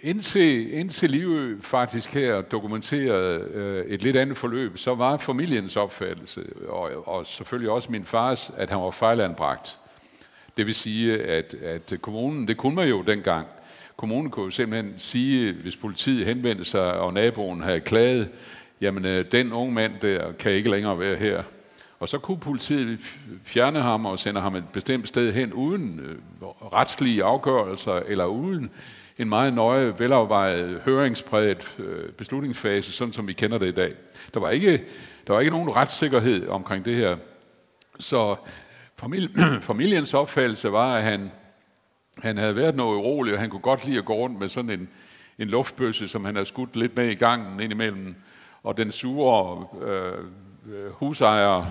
indtil, 0.00 0.72
indtil 0.74 1.10
Livø 1.10 1.60
faktisk 1.60 2.14
her 2.14 2.40
dokumenterede 2.40 3.48
øh, 3.54 3.86
et 3.86 4.02
lidt 4.02 4.16
andet 4.16 4.36
forløb, 4.36 4.78
så 4.78 4.94
var 4.94 5.16
familiens 5.16 5.76
opfattelse, 5.76 6.44
og, 6.68 7.08
og 7.08 7.26
selvfølgelig 7.26 7.70
også 7.70 7.92
min 7.92 8.04
fars, 8.04 8.50
at 8.56 8.70
han 8.70 8.78
var 8.78 8.90
fejlanbragt. 8.90 9.78
Det 10.56 10.66
vil 10.66 10.74
sige, 10.74 11.22
at, 11.22 11.54
at 11.54 11.92
kommunen, 12.00 12.48
det 12.48 12.56
kunne 12.56 12.74
man 12.74 12.88
jo 12.88 13.02
dengang, 13.02 13.46
kommunen 13.96 14.30
kunne 14.30 14.44
jo 14.44 14.50
simpelthen 14.50 14.94
sige, 14.98 15.52
hvis 15.52 15.76
politiet 15.76 16.26
henvendte 16.26 16.64
sig, 16.64 16.92
og 16.92 17.12
naboen 17.12 17.62
havde 17.62 17.80
klaget, 17.80 18.28
jamen 18.80 19.04
øh, 19.04 19.24
den 19.32 19.52
unge 19.52 19.74
mand 19.74 19.92
der 20.02 20.32
kan 20.32 20.52
ikke 20.52 20.70
længere 20.70 20.98
være 20.98 21.16
her. 21.16 21.42
Og 22.00 22.08
så 22.08 22.18
kunne 22.18 22.40
politiet 22.40 22.98
fjerne 23.44 23.80
ham 23.80 24.06
og 24.06 24.18
sende 24.18 24.40
ham 24.40 24.56
et 24.56 24.64
bestemt 24.72 25.08
sted 25.08 25.32
hen 25.32 25.52
uden 25.52 26.00
øh, 26.00 26.46
retslige 26.72 27.24
afgørelser 27.24 27.92
eller 27.92 28.24
uden 28.24 28.70
en 29.18 29.28
meget 29.28 29.54
nøje, 29.54 29.94
velafvejet, 29.98 30.80
høringspræget 30.84 31.76
øh, 31.78 32.12
beslutningsfase, 32.12 32.92
sådan 32.92 33.12
som 33.12 33.28
vi 33.28 33.32
kender 33.32 33.58
det 33.58 33.68
i 33.68 33.72
dag. 33.72 33.94
Der 34.34 34.40
var 34.40 34.50
ikke, 34.50 34.82
der 35.26 35.32
var 35.32 35.40
ikke 35.40 35.52
nogen 35.52 35.76
retssikkerhed 35.76 36.48
omkring 36.48 36.84
det 36.84 36.96
her. 36.96 37.16
Så 37.98 38.36
familiens 39.62 40.14
opfattelse 40.14 40.72
var, 40.72 40.96
at 40.96 41.02
han, 41.02 41.30
han 42.18 42.38
havde 42.38 42.56
været 42.56 42.76
noget 42.76 42.96
urolig, 42.96 43.34
og 43.34 43.40
han 43.40 43.50
kunne 43.50 43.60
godt 43.60 43.86
lide 43.86 43.98
at 43.98 44.04
gå 44.04 44.14
rundt 44.14 44.38
med 44.38 44.48
sådan 44.48 44.70
en, 44.70 44.88
en 45.38 45.48
luftbøsse, 45.48 46.08
som 46.08 46.24
han 46.24 46.34
havde 46.34 46.46
skudt 46.46 46.76
lidt 46.76 46.96
med 46.96 47.08
i 47.10 47.14
gangen 47.14 47.60
indimellem. 47.60 48.14
Og 48.62 48.76
den 48.76 48.92
sure 48.92 49.66
øh, 49.82 50.12
øh, 50.72 50.90
husejer, 50.90 51.64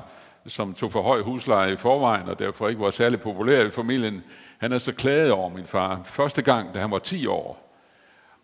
som 0.48 0.74
tog 0.74 0.92
for 0.92 1.02
høj 1.02 1.22
husleje 1.22 1.74
i 1.74 1.76
forvejen, 1.76 2.30
og 2.30 2.40
derfor 2.40 2.68
ikke 2.68 2.82
var 2.82 2.90
særlig 2.90 3.22
populær 3.22 3.66
i 3.66 3.72
familien, 3.72 4.24
han 4.58 4.72
er 4.72 4.78
så 4.78 4.92
klaget 4.92 5.32
over 5.32 5.50
min 5.50 5.66
far. 5.66 6.02
Første 6.04 6.42
gang, 6.42 6.74
da 6.74 6.80
han 6.80 6.92
var 6.92 7.00
10 7.00 7.28
år. 7.28 7.78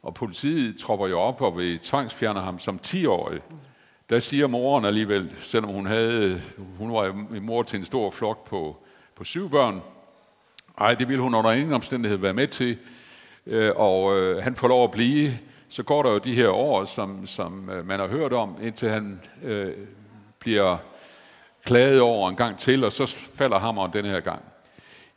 Og 0.03 0.13
politiet 0.13 0.79
tropper 0.79 1.07
jo 1.07 1.19
op 1.19 1.41
og 1.41 1.57
vil 1.57 1.79
tvangsfjerne 1.79 2.39
ham 2.39 2.59
som 2.59 2.79
10-årig. 2.85 3.41
Der 4.09 4.19
siger 4.19 4.47
moren 4.47 4.85
alligevel, 4.85 5.31
selvom 5.37 5.71
hun 5.71 5.85
havde, 5.85 6.41
hun 6.77 6.93
var 6.93 7.25
mor 7.41 7.63
til 7.63 7.79
en 7.79 7.85
stor 7.85 8.11
flok 8.11 8.47
på, 8.47 8.77
på 9.15 9.23
syv 9.23 9.49
børn, 9.49 9.81
ej, 10.77 10.93
det 10.93 11.07
ville 11.07 11.21
hun 11.21 11.35
under 11.35 11.51
ingen 11.51 11.73
omstændighed 11.73 12.17
være 12.17 12.33
med 12.33 12.47
til, 12.47 12.77
øh, 13.45 13.71
og 13.75 14.17
øh, 14.17 14.43
han 14.43 14.55
får 14.55 14.67
lov 14.67 14.83
at 14.83 14.91
blive. 14.91 15.31
Så 15.69 15.83
går 15.83 16.03
der 16.03 16.11
jo 16.11 16.17
de 16.17 16.35
her 16.35 16.49
år, 16.49 16.85
som, 16.85 17.27
som 17.27 17.69
øh, 17.69 17.87
man 17.87 17.99
har 17.99 18.07
hørt 18.07 18.33
om, 18.33 18.57
indtil 18.61 18.89
han 18.89 19.21
øh, 19.43 19.73
bliver 20.39 20.77
klaget 21.65 22.01
over 22.01 22.29
en 22.29 22.35
gang 22.35 22.57
til, 22.57 22.83
og 22.83 22.91
så 22.91 23.05
falder 23.33 23.59
hammeren 23.59 23.93
den 23.93 24.05
her 24.05 24.19
gang. 24.19 24.41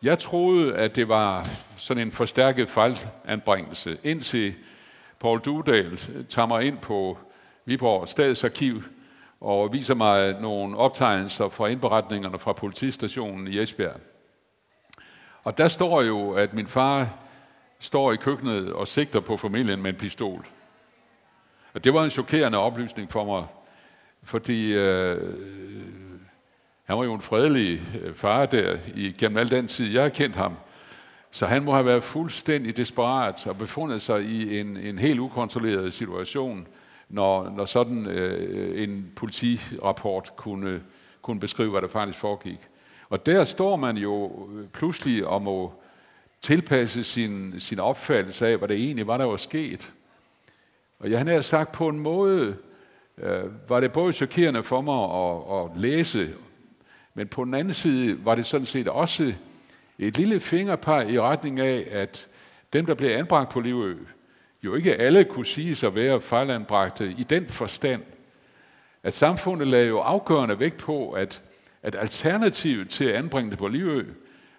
Jeg 0.02 0.18
troede, 0.18 0.74
at 0.74 0.96
det 0.96 1.08
var 1.08 1.48
sådan 1.76 2.02
en 2.06 2.12
forstærket 2.12 2.68
fejlanbringelse, 2.68 3.98
indtil 4.02 4.54
Paul 5.20 5.40
Dudal 5.40 5.92
øh, 6.14 6.24
tager 6.28 6.46
mig 6.46 6.64
ind 6.64 6.78
på 6.78 7.18
Viborg 7.70 8.08
Stadsarkiv 8.08 8.82
og 9.40 9.72
viser 9.72 9.94
mig 9.94 10.40
nogle 10.40 10.76
optegnelser 10.76 11.48
fra 11.48 11.66
indberetningerne 11.66 12.38
fra 12.38 12.52
politistationen 12.52 13.48
i 13.48 13.58
Esbjerg. 13.58 14.00
Og 15.44 15.58
der 15.58 15.68
står 15.68 16.02
jo, 16.02 16.32
at 16.32 16.54
min 16.54 16.66
far 16.66 17.08
står 17.80 18.12
i 18.12 18.16
køkkenet 18.16 18.72
og 18.72 18.88
sigter 18.88 19.20
på 19.20 19.36
familien 19.36 19.82
med 19.82 19.90
en 19.90 19.96
pistol. 19.96 20.46
Og 21.74 21.84
det 21.84 21.94
var 21.94 22.04
en 22.04 22.10
chokerende 22.10 22.58
oplysning 22.58 23.10
for 23.10 23.24
mig, 23.24 23.46
fordi 24.22 24.72
øh, 24.72 25.34
han 26.84 26.98
var 26.98 27.04
jo 27.04 27.14
en 27.14 27.22
fredelig 27.22 27.80
øh, 28.02 28.14
far 28.14 28.46
der 28.46 28.78
i, 28.94 29.14
gennem 29.18 29.38
al 29.38 29.50
den 29.50 29.68
tid, 29.68 29.92
jeg 29.92 30.02
har 30.02 30.08
kendt 30.08 30.36
ham. 30.36 30.56
Så 31.30 31.46
han 31.46 31.64
må 31.64 31.72
have 31.72 31.86
været 31.86 32.02
fuldstændig 32.02 32.76
desperat 32.76 33.46
og 33.46 33.58
befundet 33.58 34.02
sig 34.02 34.22
i 34.22 34.60
en, 34.60 34.76
en 34.76 34.98
helt 34.98 35.20
ukontrolleret 35.20 35.94
situation, 35.94 36.66
når, 37.10 37.50
når 37.56 37.64
sådan 37.64 38.06
øh, 38.06 38.82
en 38.82 39.12
politirapport 39.16 40.32
kunne, 40.36 40.82
kunne 41.22 41.40
beskrive, 41.40 41.70
hvad 41.70 41.82
der 41.82 41.88
faktisk 41.88 42.18
foregik. 42.18 42.58
Og 43.08 43.26
der 43.26 43.44
står 43.44 43.76
man 43.76 43.96
jo 43.96 44.48
øh, 44.54 44.68
pludselig 44.68 45.26
og 45.26 45.42
må 45.42 45.72
tilpasse 46.40 47.04
sin, 47.04 47.54
sin 47.58 47.80
opfattelse 47.80 48.46
af, 48.46 48.58
hvad 48.58 48.68
det 48.68 48.76
egentlig 48.76 49.06
var, 49.06 49.16
der 49.16 49.24
var 49.24 49.36
sket. 49.36 49.92
Og 50.98 51.10
jeg 51.10 51.18
har 51.18 51.40
sagt, 51.40 51.72
på 51.72 51.88
en 51.88 51.98
måde 51.98 52.56
øh, 53.18 53.68
var 53.68 53.80
det 53.80 53.92
både 53.92 54.12
chokerende 54.12 54.62
for 54.62 54.80
mig 54.80 55.04
at, 55.04 55.64
at 55.64 55.80
læse, 55.80 56.34
men 57.14 57.28
på 57.28 57.44
den 57.44 57.54
anden 57.54 57.74
side 57.74 58.24
var 58.24 58.34
det 58.34 58.46
sådan 58.46 58.66
set 58.66 58.88
også 58.88 59.32
et 59.98 60.18
lille 60.18 60.40
fingerpeg 60.40 61.10
i 61.10 61.20
retning 61.20 61.60
af, 61.60 61.88
at 61.90 62.28
dem, 62.72 62.86
der 62.86 62.94
blev 62.94 63.10
anbragt 63.10 63.50
på 63.50 63.60
Livø, 63.60 63.96
jo 64.64 64.74
ikke 64.74 64.96
alle 64.96 65.24
kunne 65.24 65.46
sige 65.46 65.76
sig 65.76 65.86
at 65.86 65.94
være 65.94 66.20
fejlanbragte 66.20 67.14
i 67.18 67.22
den 67.22 67.46
forstand, 67.46 68.02
at 69.02 69.14
samfundet 69.14 69.68
lagde 69.68 69.88
jo 69.88 69.98
afgørende 69.98 70.58
vægt 70.58 70.76
på, 70.76 71.10
at, 71.10 71.42
at 71.82 71.94
alternativet 71.94 72.88
til 72.88 73.04
at 73.04 73.14
anbringe 73.14 73.50
det 73.50 73.58
på 73.58 73.68
Livø 73.68 74.04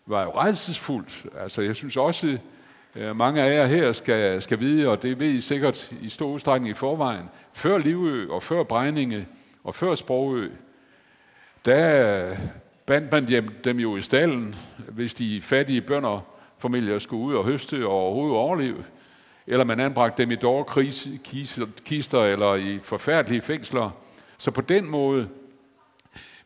var 0.06 0.24
jo 0.24 0.30
redselsfuldt. 0.30 1.26
Altså 1.40 1.62
jeg 1.62 1.76
synes 1.76 1.98
også, 1.98 2.38
at 2.96 3.16
mange 3.16 3.42
af 3.42 3.54
jer 3.54 3.66
her 3.66 3.92
skal, 3.92 4.42
skal 4.42 4.60
vide, 4.60 4.88
og 4.88 5.04
det 5.04 5.20
ved 5.20 5.30
I 5.30 5.42
sikkert 5.42 5.92
i 6.02 6.10
stor 6.10 6.28
udstrækning 6.28 6.72
i 6.72 6.74
forvejen, 6.74 7.26
før 7.54 7.78
Livø 7.78 8.30
og 8.30 8.44
før 8.44 8.64
Brejninge 8.64 9.28
og 9.64 9.76
før 9.76 9.96
Sprogø, 9.96 10.50
der 11.66 12.36
bandt 12.86 13.12
man 13.12 13.50
dem 13.64 13.80
jo 13.80 13.98
i 13.98 14.02
stallen, 14.02 14.56
hvis 14.90 15.14
de 15.14 15.42
fattige 15.42 15.82
bønder 15.82 16.26
familier 16.58 17.00
skulle 17.00 17.24
ud 17.24 17.34
og 17.34 17.46
høste 17.46 17.86
og 17.86 17.92
overhovedet 17.92 18.38
overleve. 18.38 18.84
Eller 19.52 19.64
man 19.64 19.80
anbragte 19.80 20.24
dem 20.24 20.32
i 20.32 20.36
kister 21.86 22.24
eller 22.24 22.56
i 22.56 22.80
forfærdelige 22.84 23.42
fængsler. 23.42 23.90
Så 24.38 24.52
på 24.52 24.62
den 24.62 24.90
måde, 24.90 25.30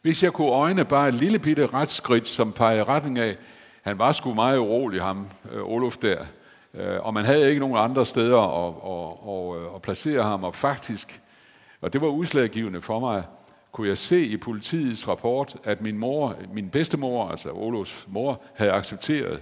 hvis 0.02 0.24
jeg 0.24 0.34
kunne 0.34 0.50
øjne 0.50 0.86
bare 0.86 1.08
et 1.08 1.14
lille 1.14 1.40
bitte 1.40 1.68
retsskridt, 1.68 2.28
som 2.28 2.52
peger 2.52 2.80
i 2.80 2.84
retning 2.84 3.20
af, 3.20 3.38
han 3.82 4.00
var 4.00 4.12
sgu 4.12 4.34
meget 4.34 4.58
urolig, 4.58 5.02
ham, 5.02 5.28
øh, 5.52 5.64
Olof 5.64 5.98
der, 5.98 6.26
øh, 6.74 7.00
og 7.00 7.14
man 7.14 7.26
havde 7.26 7.50
ikke 7.50 7.60
nogen 7.60 7.78
andre 7.78 8.06
steder 8.06 8.40
at, 8.40 8.74
at, 8.86 9.34
at, 9.34 9.70
øh, 9.70 9.76
at 9.76 9.82
placere 9.82 10.24
ham, 10.24 10.44
og 10.44 10.56
faktisk, 10.56 11.22
og 11.82 11.94
det 11.94 12.02
var 12.02 12.08
udslaggivende 12.08 12.82
for 12.82 13.00
mig, 13.00 13.24
kunne 13.72 13.88
jeg 13.88 13.98
se 13.98 14.26
i 14.26 14.38
politiets 14.38 15.08
rapport, 15.08 15.56
at 15.64 15.82
min 15.82 15.98
mor, 15.98 16.36
min 16.54 16.70
bedstemor, 16.70 17.30
altså 17.30 17.50
Olofs 17.52 18.06
mor, 18.08 18.42
havde 18.56 18.72
accepteret 18.72 19.42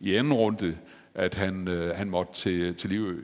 i 0.00 0.16
anden 0.16 0.32
runde, 0.32 0.76
at 1.20 1.34
han, 1.34 1.68
øh, 1.68 1.96
han 1.96 2.10
måtte 2.10 2.32
til, 2.32 2.74
til 2.74 2.90
Livø. 2.90 3.20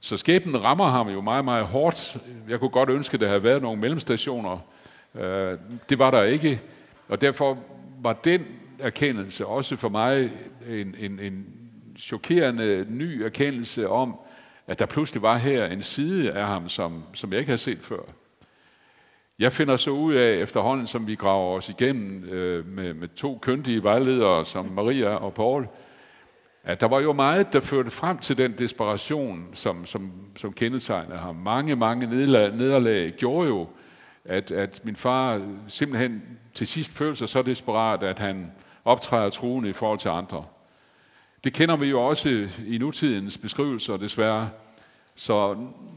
Så 0.00 0.16
skæbnen 0.16 0.62
rammer 0.62 0.88
ham 0.88 1.08
jo 1.08 1.20
meget, 1.20 1.44
meget 1.44 1.64
hårdt. 1.64 2.16
Jeg 2.48 2.60
kunne 2.60 2.70
godt 2.70 2.88
ønske, 2.88 3.14
at 3.14 3.20
der 3.20 3.28
havde 3.28 3.42
været 3.42 3.62
nogle 3.62 3.80
mellemstationer. 3.80 4.58
Øh, 5.14 5.58
det 5.88 5.98
var 5.98 6.10
der 6.10 6.22
ikke, 6.22 6.60
og 7.08 7.20
derfor 7.20 7.58
var 8.00 8.12
den 8.12 8.46
erkendelse 8.78 9.46
også 9.46 9.76
for 9.76 9.88
mig 9.88 10.30
en, 10.68 10.94
en, 10.98 11.20
en 11.20 11.46
chokerende 11.98 12.86
ny 12.88 13.22
erkendelse 13.22 13.88
om, 13.88 14.16
at 14.66 14.78
der 14.78 14.86
pludselig 14.86 15.22
var 15.22 15.36
her 15.36 15.66
en 15.66 15.82
side 15.82 16.32
af 16.32 16.46
ham, 16.46 16.68
som, 16.68 17.02
som 17.14 17.32
jeg 17.32 17.38
ikke 17.38 17.48
havde 17.48 17.62
set 17.62 17.78
før. 17.80 18.00
Jeg 19.38 19.52
finder 19.52 19.76
så 19.76 19.90
ud 19.90 20.14
af, 20.14 20.34
efterhånden 20.34 20.86
som 20.86 21.06
vi 21.06 21.14
graver 21.14 21.56
os 21.56 21.68
igennem 21.68 22.24
øh, 22.24 22.66
med, 22.66 22.94
med 22.94 23.08
to 23.08 23.38
køndige 23.42 23.82
vejledere, 23.82 24.46
som 24.46 24.66
Maria 24.66 25.14
og 25.14 25.34
Paul, 25.34 25.66
at 26.64 26.80
der 26.80 26.88
var 26.88 27.00
jo 27.00 27.12
meget, 27.12 27.52
der 27.52 27.60
førte 27.60 27.90
frem 27.90 28.18
til 28.18 28.38
den 28.38 28.54
desperation, 28.58 29.48
som, 29.52 29.86
som, 29.86 30.12
som 30.36 30.52
kendetegnede 30.52 31.18
ham. 31.18 31.36
Mange, 31.36 31.76
mange 31.76 32.06
nederlag, 32.06 32.56
nederlag 32.56 33.10
gjorde 33.10 33.48
jo, 33.48 33.68
at, 34.24 34.50
at 34.50 34.80
min 34.84 34.96
far 34.96 35.42
simpelthen 35.68 36.22
til 36.54 36.66
sidst 36.66 36.92
følte 36.92 37.16
sig 37.16 37.28
så 37.28 37.42
desperat, 37.42 38.02
at 38.02 38.18
han 38.18 38.52
optræder 38.84 39.30
truende 39.30 39.68
i 39.68 39.72
forhold 39.72 39.98
til 39.98 40.08
andre. 40.08 40.44
Det 41.44 41.52
kender 41.52 41.76
vi 41.76 41.86
jo 41.86 42.00
også 42.00 42.48
i 42.66 42.78
nutidens 42.78 43.38
beskrivelser, 43.38 43.96
desværre. 43.96 44.50
Så 45.14 45.56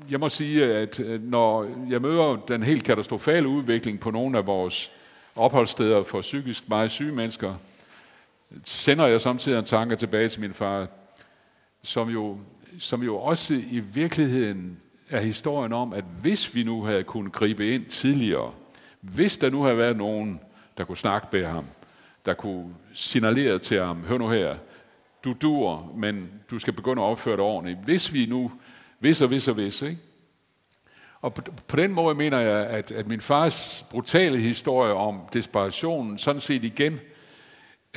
jeg 0.10 0.19
må 0.19 0.30
sige, 0.30 0.65
at 0.65 1.01
når 1.21 1.67
jeg 1.89 2.01
møder 2.01 2.36
den 2.47 2.63
helt 2.63 2.84
katastrofale 2.84 3.47
udvikling 3.47 3.99
på 3.99 4.12
nogle 4.12 4.38
af 4.38 4.47
vores 4.47 4.91
opholdssteder 5.36 6.03
for 6.03 6.21
psykisk 6.21 6.69
meget 6.69 6.91
syge 6.91 7.12
mennesker, 7.12 7.56
sender 8.63 9.07
jeg 9.07 9.21
samtidig 9.21 9.60
en 9.60 9.65
tanke 9.65 9.95
tilbage 9.95 10.29
til 10.29 10.41
min 10.41 10.53
far, 10.53 10.88
som 11.83 12.10
jo, 12.10 12.38
som 12.79 13.03
jo 13.03 13.17
også 13.17 13.53
i 13.53 13.79
virkeligheden 13.79 14.79
er 15.10 15.21
historien 15.21 15.73
om, 15.73 15.93
at 15.93 16.03
hvis 16.21 16.55
vi 16.55 16.63
nu 16.63 16.83
havde 16.83 17.03
kunnet 17.03 17.33
gribe 17.33 17.73
ind 17.73 17.86
tidligere, 17.86 18.53
hvis 19.01 19.38
der 19.38 19.49
nu 19.49 19.63
havde 19.63 19.77
været 19.77 19.97
nogen, 19.97 20.39
der 20.77 20.83
kunne 20.83 20.97
snakke 20.97 21.27
med 21.31 21.45
ham, 21.45 21.65
der 22.25 22.33
kunne 22.33 22.75
signalere 22.93 23.60
til 23.60 23.81
ham, 23.81 24.03
hør 24.03 24.17
nu 24.17 24.29
her, 24.29 24.55
du 25.23 25.33
dur, 25.41 25.91
men 25.95 26.41
du 26.51 26.60
skal 26.60 26.73
begynde 26.73 27.01
at 27.01 27.05
opføre 27.05 27.36
dig 27.36 27.43
ordentligt. 27.43 27.79
Hvis 27.83 28.13
vi 28.13 28.25
nu 28.25 28.51
hvis 28.99 29.21
og 29.21 29.27
hvis 29.27 29.47
og 29.47 29.53
hvis. 29.53 29.81
Ikke? 29.81 29.97
Og 31.21 31.33
på, 31.33 31.41
på 31.67 31.75
den 31.75 31.91
måde 31.91 32.15
mener 32.15 32.39
jeg, 32.39 32.67
at, 32.67 32.91
at 32.91 33.07
min 33.07 33.21
fars 33.21 33.86
brutale 33.89 34.38
historie 34.38 34.93
om 34.93 35.21
desperationen 35.33 36.17
sådan 36.17 36.41
set 36.41 36.63
igen 36.63 36.99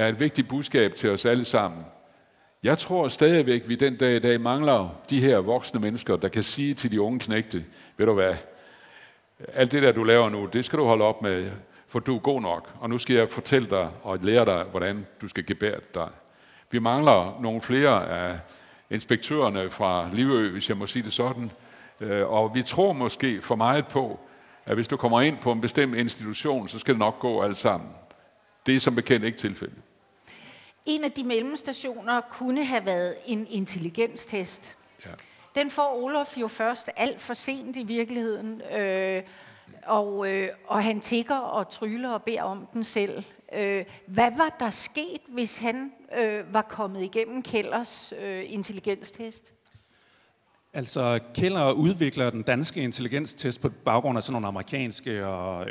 er 0.01 0.09
et 0.09 0.21
vigtigt 0.21 0.49
budskab 0.49 0.95
til 0.95 1.11
os 1.11 1.25
alle 1.25 1.45
sammen. 1.45 1.85
Jeg 2.63 2.79
tror 2.79 3.09
stadigvæk, 3.09 3.63
at 3.63 3.69
vi 3.69 3.75
den 3.75 3.97
dag 3.97 4.17
i 4.17 4.19
dag 4.19 4.41
mangler 4.41 5.01
de 5.11 5.21
her 5.21 5.39
voksne 5.39 5.81
mennesker, 5.81 6.17
der 6.17 6.29
kan 6.29 6.43
sige 6.43 6.75
til 6.75 6.93
de 6.93 7.01
unge 7.01 7.19
knægte, 7.19 7.65
ved 7.97 8.07
du 8.07 8.15
hvad, 8.15 8.35
alt 9.55 9.73
det 9.73 9.83
der, 9.83 9.93
du 9.93 10.05
laver 10.05 10.29
nu, 10.29 10.47
det 10.47 10.65
skal 10.65 10.79
du 10.79 10.85
holde 10.85 11.05
op 11.05 11.23
med, 11.23 11.51
for 11.89 11.99
du 11.99 12.17
er 12.17 12.21
god 12.21 12.41
nok, 12.41 12.71
og 12.81 12.91
nu 12.91 12.99
skal 12.99 13.17
jeg 13.17 13.31
fortælle 13.31 13.71
dig 13.71 13.91
og 14.03 14.19
lære 14.23 14.45
dig, 14.45 14.65
hvordan 14.71 15.07
du 15.21 15.29
skal 15.29 15.47
gebære 15.47 15.81
dig. 15.95 16.09
Vi 16.71 16.79
mangler 16.79 17.39
nogle 17.41 17.61
flere 17.61 18.09
af 18.09 18.39
inspektørerne 18.91 19.71
fra 19.71 20.09
Livø, 20.13 20.53
hvis 20.53 20.69
jeg 20.69 20.77
må 20.77 20.87
sige 20.87 21.03
det 21.03 21.13
sådan. 21.13 21.51
Øh, 22.01 22.31
og 22.33 22.55
vi 22.55 22.63
tror 22.63 22.93
måske 22.93 23.43
for 23.43 23.55
meget 23.55 23.87
på, 23.87 24.21
at 24.67 24.75
hvis 24.75 24.89
du 24.89 24.97
kommer 24.97 25.21
ind 25.21 25.39
på 25.39 25.53
en 25.53 25.61
bestemt 25.61 25.95
institution, 25.95 26.69
så 26.69 26.79
skal 26.79 26.95
det 26.95 26.99
nok 26.99 27.19
gå 27.19 27.43
alt 27.43 27.57
sammen. 27.57 27.91
Det 28.67 28.77
er 28.77 28.81
som 28.81 28.95
bekendt 28.95 29.27
ikke 29.27 29.39
tilfældet. 29.39 29.79
En 30.87 31.05
af 31.05 31.13
de 31.13 31.25
mellemstationer 31.25 32.21
kunne 32.21 32.65
have 32.65 32.87
været 32.87 33.17
en 33.27 33.47
intelligenstest. 33.51 34.77
Ja. 35.07 35.11
Den 35.55 35.71
får 35.71 36.03
Olof 36.05 36.37
jo 36.37 36.49
først 36.49 36.91
alt 36.97 37.21
for 37.21 37.35
sent 37.35 37.77
i 37.77 37.83
virkeligheden, 37.83 38.63
øh, 38.63 39.23
og, 39.87 40.33
øh, 40.33 40.49
og 40.67 40.85
han 40.85 41.01
tigger 41.01 41.37
og 41.37 41.71
tryller 41.71 42.11
og 42.11 42.23
beder 42.23 42.43
om 42.43 42.67
den 42.73 42.85
selv. 42.85 43.25
Øh, 43.55 43.85
hvad 44.07 44.31
var 44.37 44.57
der 44.61 44.71
sket, 44.71 45.21
hvis 45.29 45.59
han 45.59 45.93
øh, 46.19 46.55
var 46.55 46.63
kommet 46.63 47.03
igennem 47.03 47.43
Kellers 47.43 48.13
øh, 48.21 48.45
intelligenstest? 48.47 49.53
Altså, 50.73 51.19
Keller 51.35 51.73
udvikler 51.73 52.31
den 52.31 52.43
danske 52.43 52.83
intelligenstest 52.83 53.61
på 53.61 53.69
baggrund 53.69 54.19
af 54.19 54.23
sådan 54.23 54.33
nogle 54.33 54.47
amerikanske 54.47 55.27
og 55.27 55.67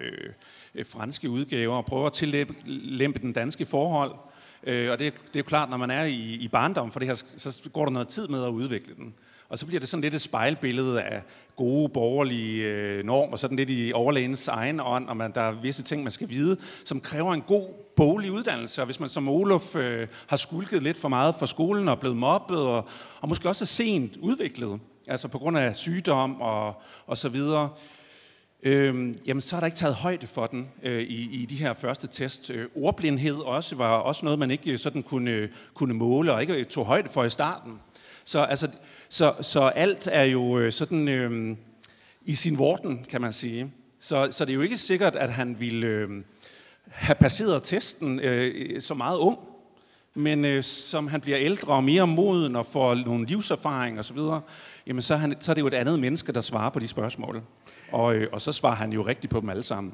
øh, 0.76 0.86
franske 0.86 1.30
udgaver 1.30 1.76
og 1.76 1.86
prøver 1.86 2.06
at 2.06 2.14
tillempe 2.14 3.20
den 3.20 3.34
danske 3.34 3.66
forhold. 3.66 4.12
Øh, 4.64 4.92
og 4.92 5.00
det, 5.00 5.14
det 5.14 5.36
er 5.36 5.40
jo 5.40 5.44
klart, 5.44 5.70
når 5.70 5.78
man 5.78 5.92
er 5.92 6.04
i, 6.04 6.34
i 6.34 6.48
barndom 6.48 6.92
for 6.92 7.00
det 7.00 7.08
her, 7.08 7.24
så 7.38 7.70
går 7.74 7.86
der 7.86 7.92
noget 7.92 8.08
tid 8.08 8.28
med 8.28 8.44
at 8.44 8.50
udvikle 8.50 8.96
den. 8.96 9.14
Og 9.50 9.58
så 9.58 9.66
bliver 9.66 9.80
det 9.80 9.90
sådan 9.90 10.02
lidt 10.02 10.14
et 10.14 10.22
spejlbillede 10.22 11.02
af 11.02 11.22
gode 11.56 11.90
borgerlige 11.90 12.64
øh, 12.64 13.06
normer, 13.06 13.38
sådan 13.38 13.58
lidt 13.58 13.70
i 13.70 13.92
overlægens 13.96 14.48
egen 14.48 14.80
ånd, 14.80 15.10
og 15.10 15.18
man, 15.18 15.32
der 15.32 15.42
er 15.42 15.52
visse 15.52 15.84
ting, 15.84 16.04
man 16.04 16.12
skal 16.12 16.30
vide, 16.30 16.58
som 16.86 17.02
kræver 17.02 17.34
en 17.34 17.42
god 17.42 17.68
boglig 17.96 18.32
uddannelse. 18.32 18.82
Og 18.82 18.86
hvis 18.86 19.00
man 19.00 19.10
som 19.10 19.30
Olof 19.30 19.76
øh, 19.76 20.08
har 20.28 20.38
skulket 20.38 20.84
lidt 20.84 20.98
for 20.98 21.08
meget 21.08 21.36
for 21.36 21.46
skolen 21.46 21.88
og 21.90 22.00
blevet 22.00 22.18
mobbet, 22.18 22.58
og, 22.58 22.88
og 23.22 23.30
måske 23.30 23.50
også 23.50 23.64
er 23.64 23.68
sent 23.68 24.18
udviklet, 24.18 24.80
altså 25.08 25.28
på 25.28 25.38
grund 25.38 25.58
af 25.58 25.76
sygdom 25.76 26.42
og, 26.42 26.82
og 27.08 27.18
så 27.18 27.30
videre, 27.30 27.70
Øhm, 28.64 29.18
jamen, 29.26 29.42
så 29.42 29.56
er 29.56 29.60
der 29.60 29.68
ikke 29.68 29.78
taget 29.78 29.96
højde 29.96 30.28
for 30.28 30.48
den 30.48 30.68
øh, 30.84 31.02
i, 31.02 31.42
i 31.42 31.46
de 31.46 31.56
her 31.56 31.74
første 31.74 32.08
test. 32.08 32.50
Øh, 32.50 32.68
ordblindhed 32.76 33.36
også 33.36 33.76
var 33.76 33.98
også 33.98 34.26
noget, 34.26 34.40
man 34.40 34.52
ikke 34.52 34.72
øh, 34.72 34.80
sådan 34.80 35.04
kunne, 35.04 35.32
øh, 35.32 35.50
kunne 35.74 35.94
måle 35.94 36.34
og 36.34 36.42
ikke 36.42 36.54
øh, 36.54 36.66
tog 36.66 36.86
højde 36.86 37.10
for 37.10 37.24
i 37.24 37.30
starten. 37.30 37.74
Så 38.24 38.40
altså, 38.40 38.68
så, 39.10 39.34
så 39.42 39.62
alt 39.62 40.10
er 40.12 40.24
jo 40.24 40.60
øh, 40.60 40.72
sådan 40.72 41.08
øh, 41.08 41.58
i 42.26 42.36
sin 42.36 42.58
vorten, 42.58 43.06
kan 43.10 43.22
man 43.22 43.34
sige. 43.34 43.72
Så, 44.00 44.28
så 44.32 44.46
det 44.46 44.52
er 44.52 44.56
jo 44.56 44.62
ikke 44.62 44.78
sikkert, 44.78 45.16
at 45.16 45.34
han 45.34 45.60
ville 45.60 45.88
øh, 45.88 46.10
have 46.88 47.16
passeret 47.16 47.64
testen 47.64 48.20
øh, 48.20 48.82
så 48.82 48.94
meget 48.94 49.18
ung. 49.18 49.38
Men 50.14 50.46
øh, 50.46 50.64
som 50.64 51.08
han 51.08 51.22
bliver 51.22 51.38
ældre 51.40 51.74
og 51.74 51.84
mere 51.84 52.08
moden 52.08 52.56
og 52.56 52.66
får 52.66 52.96
nogle 52.96 53.26
livserfaring 53.26 54.00
og 54.00 54.06
så 54.06 54.14
videre, 54.14 54.42
jamen 54.88 55.02
så 55.02 55.16
han, 55.16 55.36
så 55.40 55.52
er 55.52 55.54
det 55.54 55.62
jo 55.62 55.68
et 55.68 55.74
andet 55.74 56.00
menneske, 56.00 56.32
der 56.32 56.42
svarer 56.42 56.70
på 56.70 56.80
de 56.80 56.88
spørgsmål. 56.88 57.42
Og, 57.92 58.16
øh, 58.16 58.28
og 58.32 58.42
så 58.42 58.52
svarer 58.52 58.76
han 58.76 58.94
jo 58.94 59.02
rigtigt 59.02 59.32
på 59.32 59.40
dem 59.40 59.50
alle 59.50 59.64
sammen. 59.64 59.94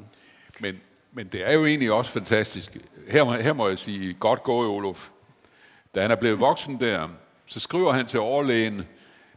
Men, 0.59 0.75
men 1.13 1.27
det 1.27 1.49
er 1.49 1.53
jo 1.53 1.65
egentlig 1.65 1.91
også 1.91 2.11
fantastisk. 2.11 2.77
Her, 3.07 3.23
må- 3.23 3.33
her 3.33 3.53
må 3.53 3.67
jeg 3.67 3.79
sige, 3.79 4.13
godt 4.13 4.43
gået, 4.43 4.69
Olof. 4.69 5.09
Da 5.95 6.01
han 6.01 6.11
er 6.11 6.15
blevet 6.15 6.39
voksen 6.39 6.79
der, 6.79 7.07
så 7.45 7.59
skriver 7.59 7.91
han 7.93 8.05
til 8.05 8.19
overlægen, 8.19 8.77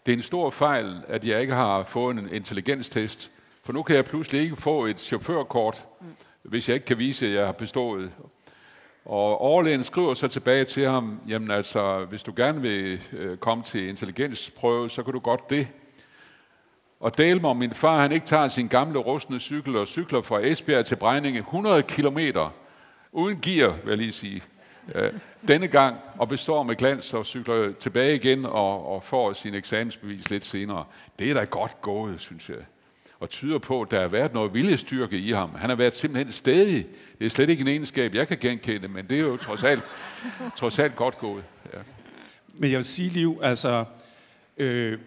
det 0.07 0.12
er 0.12 0.16
en 0.16 0.23
stor 0.23 0.51
fejl, 0.51 0.97
at 1.09 1.25
jeg 1.25 1.40
ikke 1.40 1.55
har 1.55 1.83
fået 1.83 2.16
en 2.18 2.29
intelligenstest, 2.33 3.31
for 3.64 3.73
nu 3.73 3.83
kan 3.83 3.97
jeg 3.97 4.05
pludselig 4.05 4.40
ikke 4.40 4.57
få 4.57 4.87
et 4.87 5.01
chaufførkort, 5.01 5.85
hvis 6.42 6.68
jeg 6.68 6.75
ikke 6.75 6.87
kan 6.87 6.99
vise, 6.99 7.27
at 7.27 7.33
jeg 7.33 7.44
har 7.47 7.53
bestået. 7.53 8.11
Og 9.05 9.40
overlægen 9.40 9.85
skriver 9.85 10.14
så 10.14 10.29
tilbage 10.29 10.64
til 10.64 10.88
ham, 10.88 11.21
jamen 11.29 11.51
altså, 11.51 12.05
hvis 12.05 12.23
du 12.23 12.33
gerne 12.37 12.61
vil 12.61 13.01
øh, 13.12 13.37
komme 13.37 13.64
til 13.64 13.88
intelligensprøve, 13.88 14.90
så 14.90 15.03
kan 15.03 15.12
du 15.12 15.18
godt 15.18 15.51
det. 15.51 15.68
Og 17.00 17.18
del 17.18 17.40
mig, 17.40 17.50
om 17.50 17.56
min 17.56 17.70
far 17.70 18.00
han 18.00 18.12
ikke 18.12 18.26
tager 18.26 18.48
sin 18.48 18.68
gamle 18.68 18.98
rustne 18.98 19.40
cykel 19.40 19.76
og 19.76 19.88
cykler 19.88 20.20
fra 20.20 20.40
Esbjerg 20.40 20.87
til 20.87 20.96
Brejninge 20.96 21.38
100 21.38 21.82
kilometer, 21.82 22.54
uden 23.12 23.40
gear, 23.40 23.70
vil 23.70 23.88
jeg 23.88 23.98
lige 23.98 24.12
sige, 24.12 24.42
øh, 24.94 25.12
denne 25.48 25.68
gang, 25.68 25.96
og 26.18 26.28
består 26.28 26.62
med 26.62 26.76
glans 26.76 27.14
og 27.14 27.26
cykler 27.26 27.72
tilbage 27.72 28.14
igen 28.14 28.46
og, 28.46 28.94
og 28.94 29.02
får 29.02 29.32
sin 29.32 29.54
eksamensbevis 29.54 30.30
lidt 30.30 30.44
senere. 30.44 30.84
Det 31.18 31.30
er 31.30 31.34
da 31.34 31.44
godt 31.44 31.80
gået, 31.80 32.20
synes 32.20 32.48
jeg. 32.48 32.56
Og 33.20 33.30
tyder 33.30 33.58
på, 33.58 33.82
at 33.82 33.90
der 33.90 34.00
har 34.00 34.08
været 34.08 34.34
noget 34.34 34.54
viljestyrke 34.54 35.18
i 35.18 35.32
ham. 35.32 35.54
Han 35.54 35.68
har 35.68 35.76
været 35.76 35.94
simpelthen 35.94 36.32
stedig. 36.32 36.87
Det 37.18 37.26
er 37.26 37.30
slet 37.30 37.50
ikke 37.50 37.61
en 37.61 37.68
egenskab, 37.68 38.14
jeg 38.14 38.28
kan 38.28 38.38
genkende, 38.40 38.88
men 38.88 39.06
det 39.06 39.16
er 39.18 39.22
jo 39.22 39.37
trods 39.37 39.64
alt, 39.64 39.82
trods 40.56 40.78
alt 40.78 40.96
godt 40.96 41.18
gået. 41.18 41.44
Ja. 41.74 41.78
Men 42.54 42.70
jeg 42.70 42.76
vil 42.76 42.84
sige, 42.84 43.11
Liv, 43.11 43.40
altså, 43.42 43.84
øh, 44.56 44.98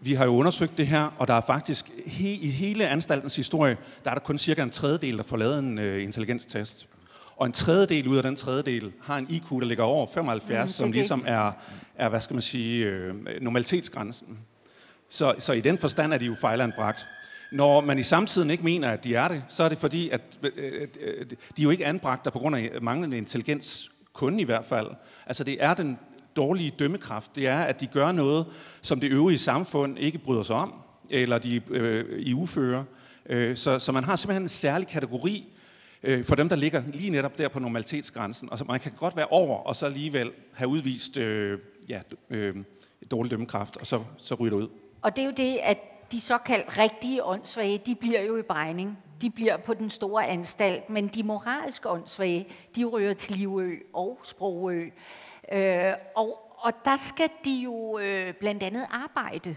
vi 0.00 0.14
har 0.14 0.24
jo 0.24 0.30
undersøgt 0.30 0.78
det 0.78 0.86
her, 0.86 1.14
og 1.18 1.28
der 1.28 1.34
er 1.34 1.40
faktisk 1.40 1.90
he, 2.06 2.28
i 2.28 2.50
hele 2.50 2.88
anstaltens 2.88 3.36
historie, 3.36 3.76
der 4.04 4.10
er 4.10 4.14
der 4.14 4.20
kun 4.20 4.38
cirka 4.38 4.62
en 4.62 4.70
tredjedel, 4.70 5.16
der 5.16 5.22
får 5.22 5.36
lavet 5.36 5.58
en 5.58 5.78
øh, 5.78 6.02
intelligenstest. 6.02 6.88
Og 7.36 7.46
en 7.46 7.52
tredjedel 7.52 8.08
ud 8.08 8.16
af 8.16 8.22
den 8.22 8.36
tredjedel 8.36 8.92
har 9.02 9.18
en 9.18 9.26
IQ, 9.30 9.50
der 9.50 9.64
ligger 9.64 9.84
over 9.84 10.06
75, 10.06 10.68
Mm, 10.68 10.72
som 10.72 10.92
ligesom 10.92 11.24
er, 11.26 11.52
er, 11.94 12.08
hvad 12.08 12.20
skal 12.20 12.34
man 12.34 12.42
sige, 12.42 12.86
øh, 12.86 13.14
normalitetsgrænsen. 13.40 14.38
Så, 15.08 15.34
så 15.38 15.52
i 15.52 15.60
den 15.60 15.78
forstand 15.78 16.14
er 16.14 16.18
de 16.18 16.24
jo 16.24 16.34
fejlanbragt. 16.34 17.06
Når 17.52 17.80
man 17.80 17.98
i 17.98 18.02
samtiden 18.02 18.50
ikke 18.50 18.64
mener, 18.64 18.90
at 18.90 19.04
de 19.04 19.14
er 19.14 19.28
det, 19.28 19.42
så 19.48 19.62
er 19.64 19.68
det 19.68 19.78
fordi, 19.78 20.10
at 20.10 20.20
øh, 20.42 20.88
øh, 21.00 21.26
de 21.30 21.36
er 21.58 21.62
jo 21.62 21.70
ikke 21.70 21.86
anbragt 21.86 22.24
der 22.24 22.30
på 22.30 22.38
grund 22.38 22.56
af 22.56 22.70
manglende 22.82 23.16
intelligens, 23.16 23.90
kun 24.12 24.40
i 24.40 24.44
hvert 24.44 24.64
fald. 24.64 24.86
Altså 25.26 25.44
det 25.44 25.64
er 25.64 25.74
den 25.74 25.98
dårlige 26.38 26.70
dømmekraft. 26.78 27.36
Det 27.36 27.46
er, 27.46 27.58
at 27.58 27.80
de 27.80 27.86
gør 27.86 28.12
noget, 28.12 28.46
som 28.82 29.00
det 29.00 29.12
øvrige 29.12 29.38
samfund 29.38 29.98
ikke 29.98 30.18
bryder 30.18 30.42
sig 30.42 30.56
om, 30.56 30.74
eller 31.10 31.38
de 31.38 31.60
øh, 31.70 32.18
i 32.18 32.34
ufører. 32.34 32.84
Øh, 33.26 33.56
så, 33.56 33.78
så 33.78 33.92
man 33.92 34.04
har 34.04 34.16
simpelthen 34.16 34.42
en 34.42 34.48
særlig 34.48 34.88
kategori 34.88 35.52
øh, 36.02 36.24
for 36.24 36.34
dem, 36.34 36.48
der 36.48 36.56
ligger 36.56 36.82
lige 36.92 37.10
netop 37.10 37.38
der 37.38 37.48
på 37.48 37.58
normalitetsgrænsen. 37.58 38.52
Og 38.52 38.58
så 38.58 38.64
man 38.64 38.80
kan 38.80 38.92
godt 38.92 39.16
være 39.16 39.26
over, 39.26 39.56
og 39.56 39.76
så 39.76 39.86
alligevel 39.86 40.30
have 40.52 40.68
udvist 40.68 41.16
øh, 41.16 41.58
ja, 41.88 42.00
øh, 42.30 42.56
dårlig 43.10 43.30
dømmekraft, 43.30 43.76
og 43.76 43.86
så, 43.86 44.02
så 44.18 44.34
ryger 44.34 44.56
det 44.56 44.62
ud. 44.62 44.68
Og 45.02 45.16
det 45.16 45.22
er 45.22 45.26
jo 45.26 45.34
det, 45.36 45.58
at 45.62 45.78
de 46.12 46.20
såkaldt 46.20 46.78
rigtige 46.78 47.24
åndssvage, 47.24 47.80
de 47.86 47.94
bliver 47.94 48.22
jo 48.22 48.36
i 48.36 48.42
brejning. 48.42 48.98
De 49.20 49.30
bliver 49.30 49.56
på 49.56 49.74
den 49.74 49.90
store 49.90 50.26
anstalt, 50.26 50.90
men 50.90 51.08
de 51.08 51.22
moralske 51.22 51.90
åndssvage, 51.90 52.46
de 52.76 52.84
ryger 52.84 53.12
til 53.12 53.36
Livø 53.36 53.74
og 53.94 54.20
Sprogø. 54.22 54.90
Øh, 55.52 55.92
og, 56.16 56.38
og 56.58 56.72
der 56.84 56.96
skal 56.96 57.30
de 57.44 57.50
jo 57.50 57.98
øh, 57.98 58.34
blandt 58.34 58.62
andet 58.62 58.86
arbejde. 58.90 59.56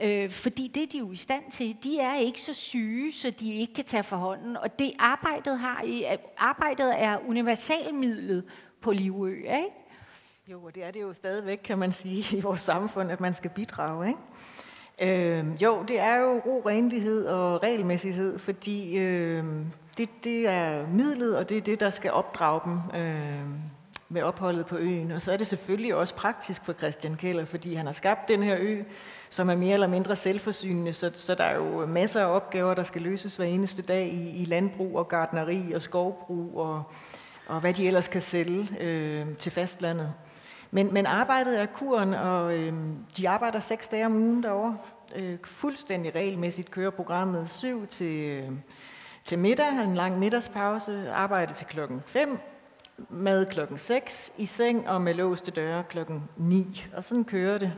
Øh, 0.00 0.30
fordi 0.30 0.68
det 0.74 0.82
er 0.82 0.86
de 0.86 0.98
jo 0.98 1.12
i 1.12 1.16
stand 1.16 1.50
til. 1.50 1.76
De 1.82 1.98
er 1.98 2.14
ikke 2.14 2.40
så 2.40 2.54
syge, 2.54 3.12
så 3.12 3.30
de 3.30 3.54
ikke 3.54 3.74
kan 3.74 3.84
tage 3.84 4.02
for 4.02 4.16
hånden. 4.16 4.56
Og 4.56 4.78
det 4.78 4.92
arbejdet, 4.98 5.58
har 5.58 5.82
i, 5.82 6.04
øh, 6.04 6.18
arbejdet 6.38 7.02
er 7.02 7.18
universalmidlet 7.26 8.44
på 8.80 8.92
Livø, 8.92 9.34
ikke? 9.36 9.68
Jo, 10.48 10.64
og 10.64 10.74
det 10.74 10.84
er 10.84 10.90
det 10.90 11.02
jo 11.02 11.14
stadigvæk, 11.14 11.60
kan 11.64 11.78
man 11.78 11.92
sige, 11.92 12.36
i 12.36 12.40
vores 12.40 12.60
samfund, 12.60 13.12
at 13.12 13.20
man 13.20 13.34
skal 13.34 13.50
bidrage, 13.50 14.08
ikke? 14.08 15.38
Øh, 15.38 15.62
jo, 15.62 15.82
det 15.88 15.98
er 15.98 16.16
jo 16.16 16.40
ro, 16.46 16.62
renlighed 16.66 17.26
og 17.26 17.62
regelmæssighed, 17.62 18.38
fordi 18.38 18.98
øh, 18.98 19.44
det, 19.98 20.08
det 20.24 20.48
er 20.48 20.90
midlet, 20.90 21.36
og 21.36 21.48
det 21.48 21.56
er 21.56 21.60
det, 21.60 21.80
der 21.80 21.90
skal 21.90 22.12
opdrage 22.12 22.60
dem 22.64 23.00
øh, 23.00 23.46
med 24.12 24.22
opholdet 24.22 24.66
på 24.66 24.76
øen. 24.76 25.10
Og 25.10 25.22
så 25.22 25.32
er 25.32 25.36
det 25.36 25.46
selvfølgelig 25.46 25.94
også 25.94 26.14
praktisk 26.14 26.64
for 26.64 26.72
Christian 26.72 27.14
Keller, 27.14 27.44
fordi 27.44 27.74
han 27.74 27.86
har 27.86 27.92
skabt 27.92 28.28
den 28.28 28.42
her 28.42 28.56
ø, 28.60 28.82
som 29.30 29.50
er 29.50 29.54
mere 29.54 29.74
eller 29.74 29.86
mindre 29.86 30.16
selvforsynende, 30.16 30.92
så, 30.92 31.10
så 31.14 31.34
der 31.34 31.44
er 31.44 31.56
jo 31.56 31.86
masser 31.86 32.20
af 32.20 32.34
opgaver, 32.34 32.74
der 32.74 32.82
skal 32.82 33.02
løses 33.02 33.36
hver 33.36 33.46
eneste 33.46 33.82
dag 33.82 34.08
i, 34.08 34.42
i 34.42 34.44
landbrug 34.44 34.98
og 34.98 35.08
gardneri 35.08 35.72
og 35.72 35.82
skovbrug 35.82 36.60
og, 36.60 36.82
og 37.48 37.60
hvad 37.60 37.74
de 37.74 37.86
ellers 37.86 38.08
kan 38.08 38.22
sælge 38.22 38.68
øh, 38.80 39.36
til 39.36 39.52
fastlandet. 39.52 40.12
Men, 40.70 40.94
men 40.94 41.06
arbejdet 41.06 41.60
er 41.60 41.66
kuren, 41.66 42.14
og 42.14 42.58
øh, 42.58 42.72
de 43.16 43.28
arbejder 43.28 43.60
seks 43.60 43.88
dage 43.88 44.06
om 44.06 44.14
ugen 44.14 44.42
derovre. 44.42 44.78
Øh, 45.16 45.38
fuldstændig 45.44 46.14
regelmæssigt 46.14 46.70
kører 46.70 46.90
programmet 46.90 47.50
syv 47.50 47.86
til, 47.86 48.16
øh, 48.16 48.46
til 49.24 49.38
middag, 49.38 49.68
en 49.68 49.94
lang 49.94 50.18
middagspause, 50.18 51.10
arbejde 51.10 51.54
til 51.54 51.66
klokken 51.66 52.02
5, 52.06 52.38
mad 53.10 53.46
klokken 53.46 53.78
6, 53.78 54.32
i 54.38 54.46
seng 54.46 54.88
og 54.88 55.02
med 55.02 55.14
låste 55.14 55.50
døre 55.50 55.82
klokken 55.82 56.22
9. 56.36 56.84
Og 56.94 57.04
sådan 57.04 57.24
kører 57.24 57.58
det. 57.58 57.72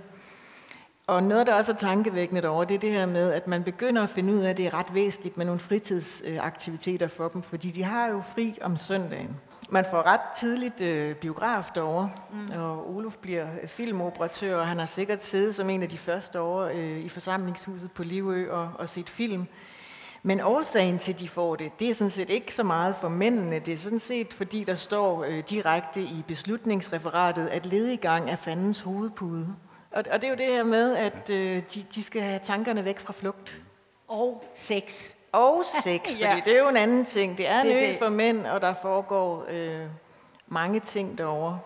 Og 1.07 1.23
noget, 1.23 1.47
der 1.47 1.55
også 1.55 1.73
er 1.73 1.77
tankevækkende 1.77 2.43
derovre, 2.43 2.65
det 2.65 2.75
er 2.75 2.79
det 2.79 2.91
her 2.91 3.07
med, 3.07 3.33
at 3.33 3.47
man 3.47 3.65
begynder 3.65 4.03
at 4.03 4.11
finde 4.11 4.35
ud 4.35 4.39
af, 4.39 4.51
at 4.51 4.57
det 4.57 4.67
er 4.67 4.75
ret 4.75 4.95
væsentligt 4.95 5.37
med 5.37 5.47
nogle 5.47 5.61
fritidsaktiviteter 5.61 7.09
for 7.09 7.29
dem, 7.29 7.43
fordi 7.43 7.71
de 7.71 7.83
har 7.83 8.07
jo 8.07 8.21
fri 8.21 8.59
om 8.63 8.77
søndagen. 8.77 9.37
Man 9.71 9.85
får 9.91 10.03
ret 10.03 10.21
tidligt 10.37 10.81
øh, 10.81 11.17
biograf 11.17 11.71
derovre, 11.75 12.11
mm. 12.33 12.61
og 12.61 12.97
Olof 12.97 13.17
bliver 13.17 13.47
filmoperatør, 13.67 14.57
og 14.57 14.67
han 14.67 14.79
har 14.79 14.87
sikkert 14.87 15.25
siddet 15.25 15.55
som 15.55 15.71
en 15.71 15.83
af 15.83 15.89
de 15.89 15.99
første 15.99 16.41
år 16.41 16.63
øh, 16.63 16.99
i 16.99 17.09
forsamlingshuset 17.09 17.93
på 17.93 18.03
Livø 18.03 18.51
og, 18.51 18.71
og 18.79 18.89
set 18.89 19.09
film. 19.09 19.47
Men 20.27 20.41
årsagen 20.41 20.99
til, 20.99 21.13
at 21.13 21.21
de 21.21 21.29
får 21.29 21.57
det, 21.57 21.81
det 21.81 21.91
er 21.91 21.95
sådan 21.95 22.11
set 22.11 22.31
ikke 22.31 22.55
så 22.55 22.63
meget 22.63 22.97
for 22.97 23.09
mændene. 23.09 23.59
Det 23.59 23.75
er 23.75 23.79
sådan 23.79 23.99
set, 23.99 24.33
fordi 24.33 24.65
der 24.65 24.75
står 24.75 25.25
øh, 25.25 25.43
direkte 25.51 26.01
i 26.01 26.25
beslutningsreferatet, 26.29 27.49
at 27.49 27.67
lediggang 27.67 28.31
er 28.31 28.37
fandens 28.37 28.81
hovedpude. 28.81 29.47
Og, 29.91 30.05
og 30.13 30.21
det 30.21 30.25
er 30.25 30.29
jo 30.31 30.37
det 30.37 30.47
her 30.47 30.65
med, 30.65 30.97
at 30.97 31.31
øh, 31.31 31.63
de, 31.75 31.83
de 31.95 32.03
skal 32.03 32.23
have 32.23 32.41
tankerne 32.43 32.85
væk 32.85 33.01
fra 33.01 33.13
flugt. 33.13 33.65
Og 34.09 34.45
sex. 34.55 35.11
Og 35.33 35.63
sex, 35.83 36.01
fordi 36.11 36.19
Ja. 36.25 36.41
det 36.45 36.57
er 36.57 36.63
jo 36.63 36.69
en 36.69 36.77
anden 36.77 37.05
ting. 37.05 37.39
Det 37.39 37.49
er 37.49 37.61
en 37.61 37.67
Det 37.67 37.83
ø 37.83 37.87
det. 37.87 37.97
for 37.99 38.09
mænd, 38.09 38.47
og 38.47 38.61
der 38.61 38.75
foregår 38.83 39.45
øh, 39.51 39.81
mange 40.49 40.81
ting 40.81 41.19
derovre. 41.19 41.59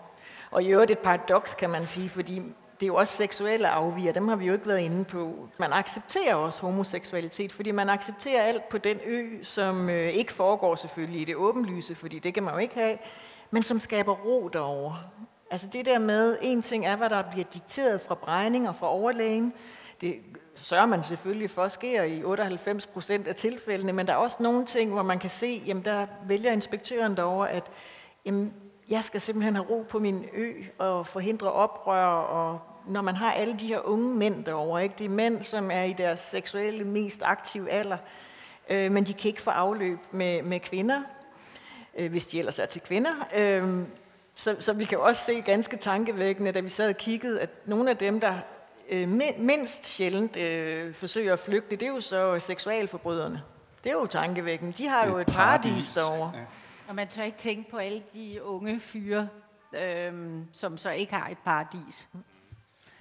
Og 0.51 0.63
i 0.63 0.67
øvrigt 0.71 0.91
et 0.91 0.99
paradoks, 0.99 1.53
kan 1.55 1.69
man 1.69 1.87
sige, 1.87 2.09
fordi 2.09 2.41
det 2.79 2.85
er 2.85 2.87
jo 2.87 2.95
også 2.95 3.13
seksuelle 3.13 3.67
afviger, 3.67 4.13
dem 4.13 4.27
har 4.27 4.35
vi 4.35 4.45
jo 4.45 4.53
ikke 4.53 4.67
været 4.67 4.79
inde 4.79 5.05
på. 5.05 5.49
Man 5.57 5.73
accepterer 5.73 6.35
også 6.35 6.61
homoseksualitet, 6.61 7.51
fordi 7.51 7.71
man 7.71 7.89
accepterer 7.89 8.43
alt 8.43 8.69
på 8.69 8.77
den 8.77 8.97
ø, 9.05 9.43
som 9.43 9.89
øh, 9.89 10.09
ikke 10.09 10.33
foregår 10.33 10.75
selvfølgelig 10.75 11.21
i 11.21 11.25
det 11.25 11.35
åbenlyse, 11.35 11.95
fordi 11.95 12.19
det 12.19 12.33
kan 12.33 12.43
man 12.43 12.53
jo 12.53 12.59
ikke 12.59 12.75
have, 12.75 12.97
men 13.51 13.63
som 13.63 13.79
skaber 13.79 14.13
ro 14.13 14.47
derovre. 14.47 14.97
Altså 15.51 15.67
det 15.73 15.85
der 15.85 15.99
med, 15.99 16.37
en 16.41 16.61
ting 16.61 16.85
er, 16.85 16.95
hvad 16.95 17.09
der 17.09 17.23
bliver 17.31 17.45
dikteret 17.53 18.01
fra 18.01 18.15
Brejning 18.15 18.69
og 18.69 18.75
fra 18.75 18.87
overlægen, 18.87 19.53
det 20.01 20.15
sørger 20.55 20.85
man 20.85 21.03
selvfølgelig 21.03 21.49
for 21.49 21.67
sker 21.67 22.03
i 22.03 22.23
98 22.23 22.87
procent 22.87 23.27
af 23.27 23.35
tilfældene, 23.35 23.93
men 23.93 24.07
der 24.07 24.13
er 24.13 24.17
også 24.17 24.37
nogle 24.39 24.65
ting, 24.65 24.91
hvor 24.91 25.03
man 25.03 25.19
kan 25.19 25.29
se, 25.29 25.63
jamen 25.65 25.85
der 25.85 26.05
vælger 26.27 26.51
inspektøren 26.51 27.17
derovre, 27.17 27.51
at 27.51 27.63
jamen, 28.25 28.53
jeg 28.89 29.03
skal 29.03 29.21
simpelthen 29.21 29.55
have 29.55 29.67
ro 29.69 29.85
på 29.89 29.99
min 29.99 30.25
ø 30.33 30.53
og 30.77 31.07
forhindre 31.07 31.51
oprør, 31.51 32.05
og 32.05 32.59
når 32.87 33.01
man 33.01 33.15
har 33.15 33.31
alle 33.31 33.53
de 33.59 33.67
her 33.67 33.79
unge 33.87 34.15
mænd 34.15 34.45
derovre, 34.45 34.83
ikke? 34.83 34.95
det 34.99 35.05
er 35.05 35.09
mænd, 35.09 35.41
som 35.43 35.71
er 35.71 35.83
i 35.83 35.93
deres 35.93 36.19
seksuelle 36.19 36.83
mest 36.85 37.21
aktive 37.25 37.69
alder, 37.69 37.97
øh, 38.69 38.91
men 38.91 39.03
de 39.03 39.13
kan 39.13 39.29
ikke 39.29 39.41
få 39.41 39.49
afløb 39.49 39.99
med, 40.11 40.41
med 40.41 40.59
kvinder, 40.59 41.01
øh, 41.97 42.09
hvis 42.11 42.27
de 42.27 42.39
ellers 42.39 42.59
er 42.59 42.65
til 42.65 42.81
kvinder. 42.81 43.11
Øh, 43.37 43.83
så, 44.35 44.55
så 44.59 44.73
vi 44.73 44.85
kan 44.85 44.99
også 44.99 45.25
se 45.25 45.41
ganske 45.41 45.77
tankevækkende, 45.77 46.51
da 46.51 46.59
vi 46.59 46.69
sad 46.69 46.89
og 46.89 46.97
kiggede, 46.97 47.41
at 47.41 47.49
nogle 47.65 47.89
af 47.89 47.97
dem, 47.97 48.19
der 48.19 48.33
øh, 48.89 49.07
min- 49.07 49.35
mindst 49.45 49.85
sjældent 49.85 50.37
øh, 50.37 50.93
forsøger 50.93 51.33
at 51.33 51.39
flygte, 51.39 51.75
det 51.75 51.83
er 51.83 51.87
jo 51.93 52.01
så 52.01 52.39
seksualforbryderne. 52.39 53.41
Det 53.83 53.89
er 53.89 53.93
jo 53.93 54.05
tankevækkende. 54.05 54.73
De 54.73 54.87
har 54.87 55.05
jo 55.07 55.17
et 55.17 55.27
paradis 55.27 55.93
derovre. 55.93 56.31
Ja. 56.35 56.41
Og 56.87 56.95
man 56.95 57.07
tør 57.07 57.23
ikke 57.23 57.37
tænke 57.37 57.71
på 57.71 57.77
alle 57.77 58.03
de 58.13 58.43
unge 58.43 58.79
fyre, 58.79 59.27
øhm, 59.73 60.45
som 60.53 60.77
så 60.77 60.89
ikke 60.91 61.13
har 61.13 61.29
et 61.29 61.37
paradis. 61.45 62.09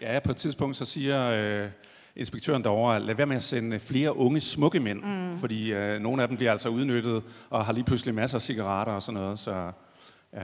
Ja, 0.00 0.18
på 0.18 0.30
et 0.30 0.36
tidspunkt 0.36 0.76
så 0.76 0.84
siger 0.84 1.30
øh, 1.30 1.68
inspektøren 2.16 2.64
derovre, 2.64 3.00
lad 3.00 3.14
være 3.14 3.26
med 3.26 3.36
at 3.36 3.42
sende 3.42 3.80
flere 3.80 4.16
unge 4.16 4.40
smukke 4.40 4.80
mænd, 4.80 5.02
mm. 5.02 5.38
fordi 5.38 5.72
øh, 5.72 6.00
nogle 6.00 6.22
af 6.22 6.28
dem 6.28 6.36
bliver 6.36 6.52
altså 6.52 6.68
udnyttet 6.68 7.22
og 7.50 7.64
har 7.66 7.72
lige 7.72 7.84
pludselig 7.84 8.14
masser 8.14 8.38
af 8.38 8.42
cigaretter 8.42 8.92
og 8.92 9.02
sådan 9.02 9.20
noget. 9.20 9.38
Så, 9.38 9.72
ja. 10.34 10.42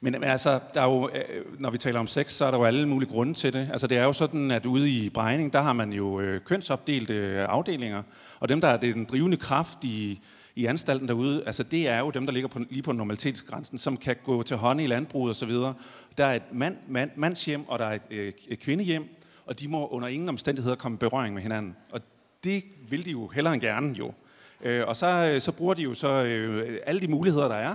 Men, 0.00 0.12
men 0.12 0.24
altså, 0.24 0.60
der 0.74 0.80
er 0.80 0.84
jo, 0.84 1.10
øh, 1.14 1.60
når 1.60 1.70
vi 1.70 1.78
taler 1.78 2.00
om 2.00 2.06
sex, 2.06 2.32
så 2.32 2.44
er 2.44 2.50
der 2.50 2.58
jo 2.58 2.64
alle 2.64 2.88
mulige 2.88 3.10
grunde 3.10 3.34
til 3.34 3.52
det. 3.52 3.68
Altså, 3.72 3.86
det 3.86 3.98
er 3.98 4.04
jo 4.04 4.12
sådan, 4.12 4.50
at 4.50 4.66
ude 4.66 4.90
i 4.90 5.10
Brejning, 5.10 5.52
der 5.52 5.60
har 5.60 5.72
man 5.72 5.92
jo 5.92 6.20
øh, 6.20 6.40
kønsopdelte 6.40 7.14
øh, 7.14 7.46
afdelinger, 7.48 8.02
og 8.40 8.48
dem, 8.48 8.60
der 8.60 8.68
er 8.68 8.76
det 8.76 8.94
den 8.94 9.04
drivende 9.04 9.36
kraft 9.36 9.84
i, 9.84 10.20
i 10.56 10.66
anstalten 10.66 11.08
derude, 11.08 11.42
altså 11.46 11.62
det 11.62 11.88
er 11.88 11.98
jo 11.98 12.10
dem, 12.10 12.26
der 12.26 12.32
ligger 12.32 12.48
på, 12.48 12.58
lige 12.70 12.82
på 12.82 12.92
normalitetsgrænsen, 12.92 13.78
som 13.78 13.96
kan 13.96 14.16
gå 14.24 14.42
til 14.42 14.56
hånd 14.56 14.80
i 14.80 14.86
landbruget 14.86 15.30
osv. 15.30 15.50
Der 16.18 16.24
er 16.24 16.34
et 16.34 16.52
mand, 16.52 16.76
mand, 16.88 17.10
mandshjem, 17.16 17.68
og 17.68 17.78
der 17.78 17.84
er 17.84 17.94
et, 17.94 18.02
øh, 18.10 18.32
et 18.48 18.60
kvindehjem, 18.60 19.04
og 19.46 19.60
de 19.60 19.68
må 19.68 19.88
under 19.88 20.08
ingen 20.08 20.28
omstændigheder 20.28 20.76
komme 20.76 20.96
i 20.96 20.98
berøring 20.98 21.34
med 21.34 21.42
hinanden. 21.42 21.76
Og 21.92 22.00
det 22.44 22.64
vil 22.88 23.04
de 23.04 23.10
jo 23.10 23.26
hellere 23.26 23.54
end 23.54 23.62
gerne 23.62 23.92
jo. 23.92 24.12
Øh, 24.60 24.82
og 24.86 24.96
så, 24.96 25.32
øh, 25.34 25.40
så 25.40 25.52
bruger 25.52 25.74
de 25.74 25.82
jo 25.82 25.94
så 25.94 26.08
øh, 26.08 26.78
alle 26.86 27.00
de 27.00 27.08
muligheder, 27.08 27.48
der 27.48 27.54
er. 27.54 27.74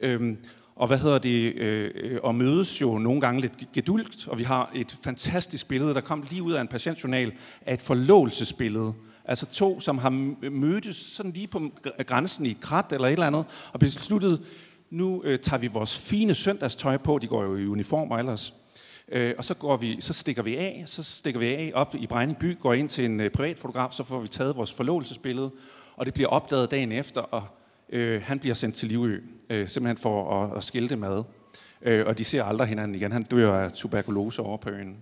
Øhm, 0.00 0.38
og 0.76 0.86
hvad 0.86 0.98
hedder 0.98 1.18
det, 1.18 1.54
øh, 1.54 2.18
og 2.22 2.34
mødes 2.34 2.80
jo 2.80 2.98
nogle 2.98 3.20
gange 3.20 3.40
lidt 3.40 3.72
gedulgt, 3.72 4.28
og 4.28 4.38
vi 4.38 4.44
har 4.44 4.70
et 4.74 4.98
fantastisk 5.02 5.68
billede, 5.68 5.94
der 5.94 6.00
kom 6.00 6.24
lige 6.30 6.42
ud 6.42 6.52
af 6.52 6.60
en 6.60 6.68
patientjournal, 6.68 7.32
af 7.66 7.74
et 7.74 7.82
forlovelsesbillede. 7.82 8.94
Altså 9.30 9.46
to, 9.46 9.80
som 9.80 9.98
har 9.98 10.10
mødtes 10.50 10.96
sådan 10.96 11.32
lige 11.32 11.46
på 11.46 11.70
grænsen 12.06 12.46
i 12.46 12.56
krat 12.60 12.92
eller 12.92 13.08
et 13.08 13.12
eller 13.12 13.26
andet, 13.26 13.44
og 13.72 13.80
besluttet, 13.80 14.42
nu 14.90 15.22
øh, 15.24 15.38
tager 15.38 15.60
vi 15.60 15.66
vores 15.66 15.98
fine 15.98 16.34
søndagstøj 16.34 16.96
på, 16.96 17.18
de 17.18 17.26
går 17.26 17.42
jo 17.42 17.56
i 17.56 17.66
uniformer 17.66 18.18
ellers, 18.18 18.54
øh, 19.08 19.34
og 19.38 19.44
så, 19.44 19.54
går 19.54 19.76
vi, 19.76 20.00
så 20.00 20.12
stikker 20.12 20.42
vi 20.42 20.56
af, 20.56 20.82
så 20.86 21.02
stikker 21.02 21.40
vi 21.40 21.46
af 21.46 21.72
op 21.74 21.94
i 21.98 22.06
Brejning 22.06 22.38
by, 22.38 22.58
går 22.58 22.72
ind 22.72 22.88
til 22.88 23.04
en 23.04 23.20
øh, 23.20 23.30
privatfotograf, 23.30 23.92
så 23.92 24.04
får 24.04 24.20
vi 24.20 24.28
taget 24.28 24.56
vores 24.56 24.72
forlovelsesbillede, 24.72 25.50
og 25.96 26.06
det 26.06 26.14
bliver 26.14 26.28
opdaget 26.28 26.70
dagen 26.70 26.92
efter, 26.92 27.20
og 27.20 27.42
øh, 27.88 28.22
han 28.22 28.38
bliver 28.38 28.54
sendt 28.54 28.76
til 28.76 28.88
Livø, 28.88 29.20
øh, 29.50 29.68
simpelthen 29.68 29.98
for 29.98 30.42
at, 30.42 30.56
at 30.56 30.64
skille 30.64 30.88
det 30.88 30.98
med. 30.98 31.22
Øh, 31.82 32.06
og 32.06 32.18
de 32.18 32.24
ser 32.24 32.44
aldrig 32.44 32.68
hinanden 32.68 32.94
igen. 32.94 33.12
Han 33.12 33.22
dør 33.22 33.54
af 33.54 33.72
tuberkulose 33.72 34.42
over 34.42 34.56
på 34.56 34.70
øen. 34.70 34.96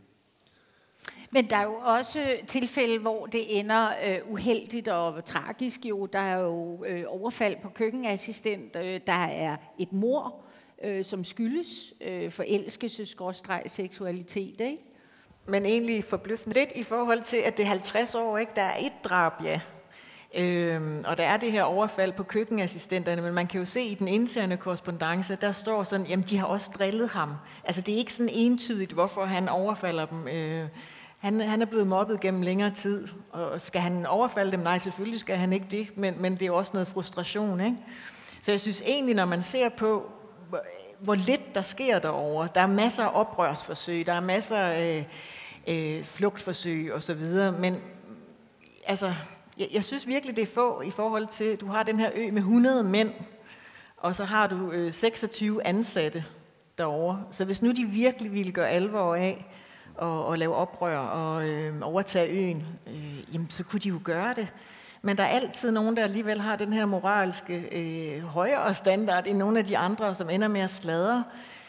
Men 1.31 1.51
der 1.51 1.57
er 1.57 1.65
jo 1.65 1.75
også 1.75 2.37
tilfælde, 2.47 2.99
hvor 2.99 3.27
det 3.27 3.59
ender 3.59 3.89
øh, 4.07 4.33
uheldigt 4.33 4.89
og 4.89 5.25
tragisk. 5.25 5.85
Jo, 5.85 6.07
der 6.07 6.19
er 6.19 6.39
jo 6.39 6.85
øh, 6.85 7.05
overfald 7.07 7.57
på 7.63 7.69
køkkenassistent, 7.69 8.77
øh, 8.77 9.01
der 9.07 9.13
er 9.13 9.57
et 9.79 9.93
mor, 9.93 10.35
øh, 10.85 11.05
som 11.05 11.25
skyldes 11.25 11.95
øh, 12.01 12.31
forelskelse-seksualitet, 12.31 14.61
ikke? 14.61 14.79
Men 15.47 15.67
egentlig 15.67 16.05
forbløffende 16.05 16.59
lidt 16.59 16.73
i 16.75 16.83
forhold 16.83 17.21
til, 17.21 17.37
at 17.37 17.57
det 17.57 17.63
er 17.63 17.69
50 17.69 18.15
år, 18.15 18.39
ikke? 18.39 18.53
Der 18.57 18.63
er 18.63 18.77
et 18.81 18.93
drab, 19.05 19.33
ja. 19.45 19.61
Øhm, 20.35 21.05
og 21.07 21.17
der 21.17 21.25
er 21.25 21.37
det 21.37 21.53
her 21.53 21.63
overfald 21.63 22.13
på 22.13 22.23
køkkenassistenterne, 22.23 23.23
men 23.23 23.35
man 23.35 23.47
kan 23.47 23.61
jo 23.61 23.67
se 23.67 23.83
i 23.83 23.95
den 23.95 24.09
interne 24.09 24.57
korrespondence, 24.57 25.39
der 25.41 25.53
står 25.53 25.85
sådan, 25.85 26.07
jamen 26.07 26.25
de 26.31 26.39
har 26.39 26.47
også 26.47 26.71
drillet 26.79 27.11
ham. 27.11 27.35
Altså 27.65 27.83
det 27.83 27.95
er 27.95 27.99
ikke 27.99 28.13
sådan 28.13 28.33
entydigt, 28.33 28.93
hvorfor 28.93 29.25
han 29.25 29.49
overfalder 29.49 30.07
dem. 30.07 30.29
Øh, 30.29 30.69
han, 31.19 31.41
han 31.41 31.63
er 31.63 31.67
blevet 31.67 31.87
mobbet 31.87 32.21
gennem 32.21 32.43
længere 32.43 32.71
tid, 32.71 33.09
og 33.31 33.61
skal 33.61 33.81
han 33.81 34.07
overfalde 34.07 34.53
dem? 34.53 34.61
Nej, 34.61 34.79
selvfølgelig 34.79 35.21
skal 35.21 35.37
han 35.37 35.53
ikke 35.53 35.67
det, 35.71 35.97
men, 35.97 36.15
men 36.23 36.37
det 36.37 36.47
er 36.47 36.51
også 36.51 36.71
noget 36.75 36.89
frustration. 36.89 37.61
Ikke? 37.61 37.77
Så 38.43 38.53
jeg 38.53 38.61
synes 38.61 38.83
egentlig, 38.87 39.15
når 39.15 39.25
man 39.25 39.43
ser 39.43 39.69
på, 39.69 40.11
hvor, 40.99 41.15
lidt 41.15 41.55
der 41.55 41.63
sker 41.63 41.99
derovre, 41.99 42.49
der 42.55 42.61
er 42.61 42.67
masser 42.67 43.05
af 43.05 43.21
oprørsforsøg, 43.21 44.07
der 44.07 44.13
er 44.13 44.21
masser 44.21 44.57
af 44.57 45.09
øh, 45.69 46.05
flugtforsøg 46.05 46.93
osv., 46.95 47.25
men 47.59 47.77
altså, 48.87 49.15
jeg, 49.59 49.69
jeg 49.73 49.85
synes 49.85 50.07
virkelig, 50.07 50.37
det 50.37 50.43
er 50.43 50.47
få 50.47 50.81
i 50.81 50.91
forhold 50.91 51.27
til, 51.27 51.57
du 51.57 51.67
har 51.67 51.83
den 51.83 51.99
her 51.99 52.11
ø 52.15 52.31
med 52.31 52.39
100 52.39 52.85
mænd, 52.85 53.11
og 53.97 54.15
så 54.15 54.25
har 54.25 54.47
du 54.47 54.71
øh, 54.71 54.93
26 54.93 55.67
ansatte 55.67 56.25
derovre. 56.79 57.23
Så 57.31 57.45
hvis 57.45 57.63
nu 57.63 57.71
de 57.73 57.85
virkelig 57.85 58.33
ville 58.33 58.53
gøre 58.53 58.69
alvor 58.69 59.15
af 59.15 59.47
og, 59.99 60.27
og 60.27 60.39
lave 60.39 60.55
oprør 60.55 60.99
og 60.99 61.49
øh, 61.49 61.75
overtage 61.83 62.29
øen, 62.29 62.67
øh, 62.87 63.35
jamen 63.35 63.51
så 63.51 63.65
kunne 63.65 63.81
de 63.81 63.89
jo 63.89 64.01
gøre 64.05 64.35
det. 64.35 64.49
Men 65.03 65.17
der 65.17 65.23
er 65.23 65.29
altid 65.29 65.71
nogen, 65.71 65.97
der 65.97 66.05
alligevel 66.05 66.41
har 66.41 66.57
den 66.57 66.73
her 66.73 66.87
moralske 66.87 67.69
øh, 67.73 68.23
højere 68.23 68.75
standard 68.75 69.27
end 69.27 69.39
nogle 69.39 69.59
af 69.59 69.65
de 69.65 69.79
andre, 69.79 70.15
som 70.15 70.31
ender 70.31 70.49
med 70.49 70.61
at 70.61 70.71
sladre. 70.71 71.25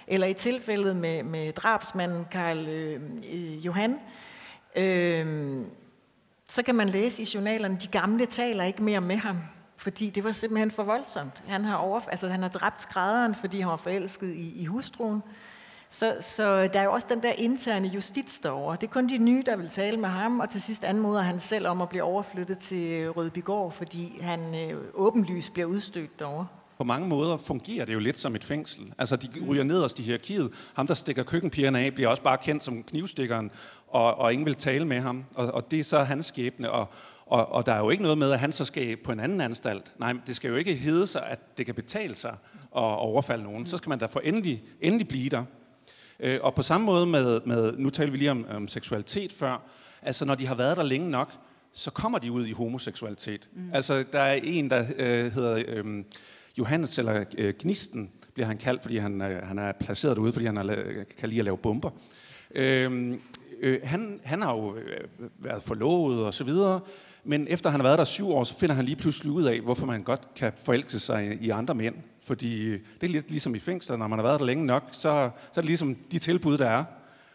Eller 0.08 0.28
i 0.28 0.34
tilfældet 0.34 0.96
med, 0.96 1.24
med 1.24 1.54
drabsmanden 1.54 2.26
Karl 2.32 2.68
øh, 2.68 3.02
øh, 3.32 3.66
Johan, 3.66 4.00
øh, 4.76 5.62
så 6.48 6.64
kan 6.64 6.76
man 6.76 6.90
læse 6.90 7.22
i 7.22 7.28
journalerne, 7.34 7.78
de 7.82 7.88
gamle 7.88 8.26
taler 8.26 8.64
ikke 8.64 8.84
mere 8.84 9.02
med 9.02 9.16
ham, 9.16 9.38
fordi 9.78 10.10
det 10.10 10.24
var 10.24 10.32
simpelthen 10.32 10.72
for 10.72 10.84
voldsomt. 10.84 11.44
Han 11.48 11.66
har, 11.66 11.76
over, 11.76 12.02
altså, 12.08 12.28
han 12.28 12.42
har 12.42 12.50
dræbt 12.50 12.82
skrædderen, 12.82 13.36
fordi 13.36 13.60
han 13.60 13.70
var 13.70 13.76
forelsket 13.76 14.34
i, 14.34 14.62
i 14.62 14.66
hustruen. 14.66 15.24
Så, 15.92 16.18
så 16.22 16.68
der 16.74 16.80
er 16.80 16.84
jo 16.84 16.92
også 16.92 17.08
den 17.10 17.24
der 17.24 17.32
interne 17.38 17.88
justits 17.88 18.40
derovre. 18.40 18.78
Det 18.82 18.88
er 18.88 18.92
kun 18.92 19.10
de 19.10 19.18
nye, 19.18 19.44
der 19.46 19.56
vil 19.56 19.70
tale 19.70 19.98
med 19.98 20.10
ham, 20.10 20.40
og 20.40 20.50
til 20.50 20.62
sidst 20.62 20.84
anmoder 20.84 21.22
han 21.22 21.40
selv 21.40 21.68
om 21.68 21.82
at 21.82 21.90
blive 21.90 22.04
overflyttet 22.04 22.58
til 22.58 23.12
Rødbygård, 23.12 23.72
fordi 23.72 24.20
han 24.22 24.40
øh, 24.56 24.82
åbenlyst 24.94 25.54
bliver 25.54 25.68
udstødt 25.68 26.20
derovre. 26.20 26.48
På 26.78 26.84
mange 26.84 27.08
måder 27.08 27.38
fungerer 27.38 27.86
det 27.86 27.94
jo 27.94 28.00
lidt 28.00 28.20
som 28.20 28.36
et 28.36 28.44
fængsel. 28.44 28.94
Altså, 28.98 29.16
de 29.16 29.28
ryger 29.48 29.64
nederst 29.64 30.00
i 30.00 30.04
hierarkiet. 30.04 30.52
Ham, 30.74 30.88
der 30.88 30.94
stikker 30.94 31.24
køkkenpigerne 31.24 31.80
af, 31.80 31.94
bliver 31.94 32.10
også 32.10 32.24
bare 32.24 32.38
kendt 32.38 32.64
som 32.64 32.84
knivstikkeren, 32.84 33.52
og, 33.88 34.18
og 34.18 34.34
ingen 34.34 34.46
vil 34.46 34.56
tale 34.56 34.86
med 34.86 35.00
ham. 35.00 35.26
Og, 35.36 35.52
og 35.52 35.72
det 35.72 35.80
er 35.80 35.84
så 35.84 36.00
hans 36.00 36.26
skæbne. 36.26 36.72
Og, 36.72 36.88
og, 37.26 37.52
og 37.52 37.66
der 37.66 37.74
er 37.74 37.80
jo 37.80 37.90
ikke 37.90 38.04
noget 38.04 38.18
med, 38.18 38.32
at 38.32 38.40
han 38.40 38.52
så 38.52 38.66
skal 38.66 38.98
på 38.98 39.12
en 39.12 39.20
anden 39.20 39.42
anstalt. 39.42 39.92
Nej, 40.00 40.14
det 40.28 40.36
skal 40.36 40.50
jo 40.50 40.56
ikke 40.56 40.76
hedde 40.76 41.08
sig, 41.08 41.24
at 41.28 41.58
det 41.58 41.66
kan 41.66 41.76
betale 41.76 42.16
sig 42.16 42.32
at 42.76 42.84
overfalde 42.84 43.44
nogen. 43.44 43.68
Så 43.68 43.78
skal 43.78 43.90
man 43.90 44.00
da 44.00 44.06
for 44.06 44.20
endelig, 44.20 44.64
endelig 44.82 45.08
blive 45.08 45.30
der. 45.30 45.44
Øh, 46.20 46.40
og 46.42 46.56
på 46.56 46.62
samme 46.62 46.86
måde 46.86 47.06
med, 47.06 47.42
med 47.46 47.74
nu 47.78 47.90
taler 47.90 48.12
vi 48.12 48.18
lige 48.18 48.32
om, 48.32 48.46
om 48.50 48.68
seksualitet 48.68 49.34
før, 49.34 49.62
altså 50.02 50.26
når 50.26 50.36
de 50.36 50.48
har 50.48 50.56
været 50.56 50.78
der 50.78 50.84
længe 50.84 51.10
nok, 51.10 51.32
så 51.74 51.92
kommer 51.92 52.20
de 52.20 52.32
ud 52.32 52.46
i 52.46 52.52
homoseksualitet. 52.52 53.50
Mm. 53.54 53.70
Altså 53.74 54.04
der 54.12 54.20
er 54.20 54.40
en, 54.44 54.70
der 54.70 54.86
øh, 54.98 55.32
hedder 55.32 55.64
øh, 55.68 56.04
Johannes, 56.58 56.98
eller 56.98 57.26
øh, 57.38 57.54
Gnisten, 57.60 58.12
bliver 58.34 58.48
han 58.48 58.58
kaldt, 58.58 58.82
fordi 58.82 58.98
han, 58.98 59.22
øh, 59.22 59.48
han 59.48 59.60
er 59.60 59.72
placeret 59.80 60.16
derude, 60.16 60.34
fordi 60.34 60.46
han 60.46 60.58
er, 60.58 60.76
kan 61.18 61.30
lide 61.30 61.40
at 61.40 61.46
lave 61.46 61.58
bomber. 61.58 61.90
Øh, 62.56 63.14
øh, 63.60 63.80
han, 63.84 64.20
han 64.24 64.42
har 64.42 64.56
jo 64.56 64.76
øh, 64.76 65.30
været 65.40 65.64
forlovet 65.64 66.26
og 66.26 66.34
så 66.34 66.44
videre, 66.44 66.80
men 67.24 67.48
efter 67.50 67.70
han 67.70 67.80
har 67.80 67.88
været 67.88 67.98
der 67.98 68.04
syv 68.04 68.30
år, 68.30 68.44
så 68.44 68.60
finder 68.60 68.76
han 68.76 68.86
lige 68.86 68.96
pludselig 68.96 69.32
ud 69.32 69.44
af, 69.44 69.60
hvorfor 69.60 69.86
man 69.86 70.04
godt 70.04 70.34
kan 70.36 70.52
forelske 70.64 71.00
sig 71.00 71.38
i 71.42 71.50
andre 71.50 71.76
mænd. 71.76 71.96
Fordi 72.30 72.72
det 72.72 73.04
er 73.04 73.08
lidt 73.08 73.30
ligesom 73.30 73.56
i 73.56 73.60
fængsler, 73.60 73.98
når 73.98 74.08
man 74.08 74.20
har 74.20 74.24
været 74.24 74.40
der 74.40 74.46
længe 74.46 74.66
nok, 74.66 74.84
så, 74.92 75.00
så 75.02 75.60
er 75.60 75.62
det 75.62 75.66
ligesom 75.66 75.96
de 75.96 76.20
tilbud, 76.20 76.58
der 76.58 76.70
er. 76.70 76.84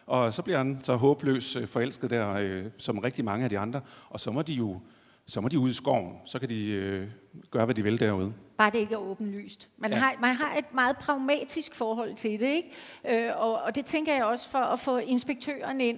Og 0.05 0.33
så 0.33 0.41
bliver 0.41 0.57
han 0.57 0.79
så 0.83 0.95
håbløs 0.95 1.55
øh, 1.55 1.67
forelsket 1.67 2.09
der, 2.09 2.33
øh, 2.33 2.65
som 2.77 2.99
rigtig 2.99 3.25
mange 3.25 3.43
af 3.43 3.49
de 3.49 3.59
andre. 3.59 3.81
Og 4.09 4.19
så 4.19 4.31
må 4.31 4.41
de 4.41 4.53
jo 4.53 4.79
så 5.27 5.41
må 5.41 5.47
de 5.47 5.59
ud 5.59 5.69
i 5.69 5.73
skoven. 5.73 6.13
Så 6.25 6.39
kan 6.39 6.49
de 6.49 6.67
øh, 6.67 7.07
gøre, 7.51 7.65
hvad 7.65 7.75
de 7.75 7.83
vil 7.83 7.99
derude. 7.99 8.33
Bare 8.57 8.71
det 8.71 8.79
ikke 8.79 8.93
er 8.93 8.97
åbenlyst. 8.97 9.67
Man, 9.77 9.91
ja. 9.91 9.97
har, 9.97 10.15
man 10.21 10.35
har 10.35 10.55
et 10.55 10.73
meget 10.73 10.97
pragmatisk 10.97 11.75
forhold 11.75 12.15
til 12.15 12.39
det, 12.39 12.47
ikke? 12.47 12.71
Øh, 13.09 13.31
og, 13.41 13.61
og 13.61 13.75
det 13.75 13.85
tænker 13.85 14.13
jeg 14.13 14.25
også 14.25 14.49
for 14.49 14.59
at 14.59 14.79
få 14.79 14.97
inspektøren 14.97 15.81
ind. 15.81 15.97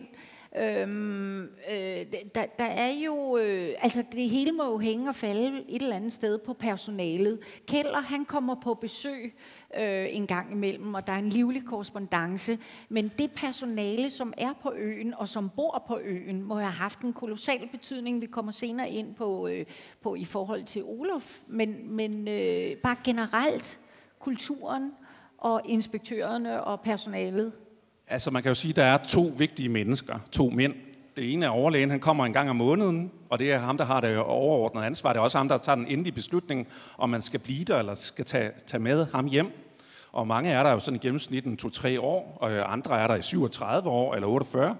Øhm, 0.59 1.41
øh, 1.41 2.05
der, 2.35 2.45
der 2.59 2.65
er 2.65 2.91
jo, 3.05 3.37
øh, 3.37 3.69
altså 3.81 4.03
det 4.11 4.29
hele 4.29 4.51
må 4.51 4.63
jo 4.63 4.77
hænge 4.77 5.09
og 5.09 5.15
falde 5.15 5.63
et 5.69 5.81
eller 5.81 5.95
andet 5.95 6.13
sted 6.13 6.37
på 6.37 6.53
personalet. 6.53 7.39
Keller, 7.67 8.01
han 8.01 8.25
kommer 8.25 8.55
på 8.55 8.73
besøg 8.73 9.35
øh, 9.79 10.07
en 10.09 10.27
gang 10.27 10.51
imellem, 10.51 10.93
og 10.93 11.07
der 11.07 11.13
er 11.13 11.17
en 11.17 11.29
livlig 11.29 11.65
korrespondence. 11.65 12.59
Men 12.89 13.11
det 13.17 13.31
personale, 13.31 14.09
som 14.09 14.33
er 14.37 14.53
på 14.61 14.73
øen 14.75 15.13
og 15.13 15.27
som 15.27 15.49
bor 15.49 15.83
på 15.87 15.99
øen, 16.03 16.41
må 16.41 16.55
have 16.55 16.71
haft 16.71 16.99
en 16.99 17.13
kolossal 17.13 17.69
betydning. 17.71 18.21
Vi 18.21 18.25
kommer 18.25 18.51
senere 18.51 18.89
ind 18.89 19.15
på, 19.15 19.47
øh, 19.47 19.65
på 20.01 20.15
i 20.15 20.25
forhold 20.25 20.63
til 20.63 20.83
Olof. 20.83 21.39
Men, 21.47 21.95
men 21.95 22.27
øh, 22.27 22.77
bare 22.77 22.95
generelt 23.03 23.79
kulturen 24.19 24.91
og 25.37 25.61
inspektørerne 25.65 26.63
og 26.63 26.81
personalet 26.81 27.51
Altså 28.09 28.31
man 28.31 28.43
kan 28.43 28.49
jo 28.49 28.55
sige, 28.55 28.69
at 28.69 28.75
der 28.75 28.83
er 28.83 28.97
to 28.97 29.33
vigtige 29.37 29.69
mennesker, 29.69 30.19
to 30.31 30.49
mænd. 30.49 30.73
Det 31.15 31.33
ene 31.33 31.45
er 31.45 31.49
overlægen, 31.49 31.91
han 31.91 31.99
kommer 31.99 32.25
en 32.25 32.33
gang 32.33 32.49
om 32.49 32.55
måneden, 32.55 33.11
og 33.29 33.39
det 33.39 33.51
er 33.51 33.57
ham, 33.57 33.77
der 33.77 33.85
har 33.85 34.01
det 34.01 34.17
overordnede 34.17 34.85
ansvar. 34.85 35.13
Det 35.13 35.19
er 35.19 35.23
også 35.23 35.37
ham, 35.37 35.49
der 35.49 35.57
tager 35.57 35.75
den 35.75 35.87
endelige 35.87 36.13
beslutning, 36.13 36.67
om 36.97 37.09
man 37.09 37.21
skal 37.21 37.39
blive 37.39 37.63
der, 37.63 37.77
eller 37.77 37.93
skal 37.93 38.25
tage, 38.25 38.51
tage 38.67 38.83
med 38.83 39.07
ham 39.13 39.25
hjem. 39.25 39.51
Og 40.11 40.27
mange 40.27 40.49
er 40.49 40.63
der 40.63 40.71
jo 40.71 40.79
sådan 40.79 40.95
i 40.95 40.99
gennemsnit 40.99 41.45
2-3 41.65 41.99
år, 41.99 42.37
og 42.41 42.51
øh, 42.51 42.73
andre 42.73 42.99
er 42.99 43.07
der 43.07 43.15
i 43.15 43.21
37 43.21 43.89
år 43.89 44.15
eller 44.15 44.27
48. 44.27 44.75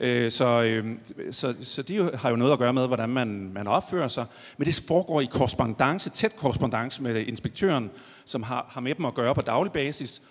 Øh, 0.00 0.30
så, 0.30 0.62
øh, 0.62 0.96
så, 1.30 1.54
så 1.62 1.82
de 1.82 2.10
har 2.14 2.30
jo 2.30 2.36
noget 2.36 2.52
at 2.52 2.58
gøre 2.58 2.72
med, 2.72 2.86
hvordan 2.86 3.08
man, 3.08 3.50
man 3.54 3.68
opfører 3.68 4.08
sig. 4.08 4.26
Men 4.56 4.66
det 4.66 4.82
foregår 4.88 5.20
i 5.20 5.24
korrespondence, 5.24 6.10
tæt 6.10 6.36
korrespondence 6.36 7.02
med 7.02 7.26
inspektøren, 7.26 7.90
som 8.24 8.42
har, 8.42 8.66
har 8.70 8.80
med 8.80 8.94
dem 8.94 9.04
at 9.04 9.14
gøre 9.14 9.34
på 9.34 9.40
daglig 9.40 9.72
basis. 9.72 10.22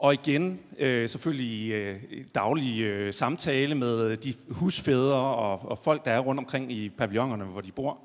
Og 0.00 0.14
igen 0.14 0.60
øh, 0.78 1.08
selvfølgelig 1.08 1.70
øh, 1.70 2.02
daglig 2.34 2.80
øh, 2.80 3.14
samtale 3.14 3.74
med 3.74 4.16
de 4.16 4.34
husfædre 4.50 5.16
og, 5.16 5.70
og 5.70 5.78
folk, 5.78 6.04
der 6.04 6.10
er 6.10 6.18
rundt 6.18 6.38
omkring 6.38 6.72
i 6.72 6.88
pavillonerne, 6.88 7.44
hvor 7.44 7.60
de 7.60 7.72
bor. 7.72 7.98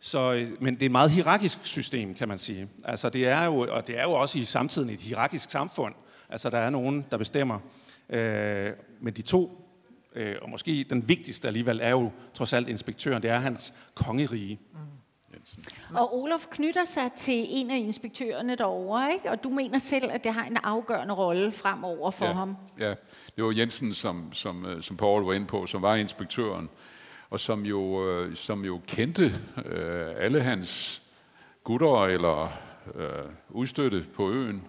Så, 0.00 0.32
øh, 0.32 0.62
men 0.62 0.74
det 0.74 0.82
er 0.82 0.86
et 0.86 0.92
meget 0.92 1.10
hierarkisk 1.10 1.58
system, 1.66 2.14
kan 2.14 2.28
man 2.28 2.38
sige. 2.38 2.68
Altså, 2.84 3.08
det 3.08 3.26
er 3.26 3.44
jo, 3.44 3.58
og 3.58 3.86
det 3.86 3.98
er 3.98 4.02
jo 4.02 4.12
også 4.12 4.38
i 4.38 4.44
samtiden 4.44 4.90
et 4.90 5.00
hierarkisk 5.00 5.50
samfund. 5.50 5.94
Altså, 6.28 6.50
der 6.50 6.58
er 6.58 6.70
nogen, 6.70 7.04
der 7.10 7.16
bestemmer. 7.16 7.58
Øh, 8.10 8.72
men 9.00 9.14
de 9.14 9.22
to, 9.22 9.68
øh, 10.14 10.36
og 10.42 10.50
måske 10.50 10.86
den 10.90 11.08
vigtigste 11.08 11.48
alligevel, 11.48 11.80
er 11.82 11.90
jo 11.90 12.10
trods 12.34 12.52
alt 12.52 12.68
inspektøren. 12.68 13.22
Det 13.22 13.30
er 13.30 13.38
hans 13.38 13.74
kongerige. 13.94 14.58
Mm. 14.72 14.78
Og 15.94 16.22
Olof 16.22 16.46
knytter 16.50 16.84
sig 16.84 17.12
til 17.16 17.46
en 17.48 17.70
af 17.70 17.76
inspektørerne 17.76 18.56
derovre, 18.56 19.12
ikke? 19.12 19.30
og 19.30 19.44
du 19.44 19.48
mener 19.48 19.78
selv, 19.78 20.10
at 20.10 20.24
det 20.24 20.32
har 20.32 20.44
en 20.44 20.56
afgørende 20.62 21.14
rolle 21.14 21.52
fremover 21.52 22.10
for 22.10 22.26
ja, 22.26 22.32
ham. 22.32 22.56
Ja, 22.78 22.94
det 23.36 23.44
var 23.44 23.50
Jensen, 23.50 23.94
som, 23.94 24.32
som, 24.32 24.66
øh, 24.66 24.82
som 24.82 24.96
Paul 24.96 25.24
var 25.24 25.32
inde 25.32 25.46
på, 25.46 25.66
som 25.66 25.82
var 25.82 25.96
inspektøren, 25.96 26.68
og 27.30 27.40
som 27.40 27.64
jo, 27.64 28.08
øh, 28.08 28.36
som 28.36 28.64
jo 28.64 28.80
kendte 28.86 29.34
øh, 29.66 30.06
alle 30.18 30.42
hans 30.42 31.02
gutter 31.64 32.04
eller 32.04 32.52
øh, 32.94 33.08
udstøtte 33.48 34.04
på 34.14 34.30
øen. 34.30 34.62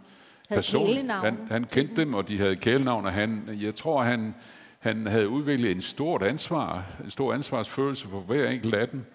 Person. 0.50 1.10
Han, 1.10 1.48
han 1.52 1.64
kendte 1.64 1.96
dem, 1.96 2.14
og 2.14 2.28
de 2.28 2.38
havde 2.38 2.56
kælenavn, 2.56 3.06
og 3.06 3.14
han, 3.14 3.50
jeg 3.62 3.76
tror, 3.76 4.04
han, 4.04 4.36
han 4.80 5.08
havde 5.08 5.30
udviklet 5.30 5.72
en 5.72 5.82
stort 5.82 6.24
ansvar, 6.24 6.86
en 7.04 7.12
stor 7.12 7.34
ansvarsfølelse 7.34 8.08
for 8.08 8.20
hver 8.20 8.50
enkelt 8.50 8.76
af 8.76 8.88
dem 8.90 9.06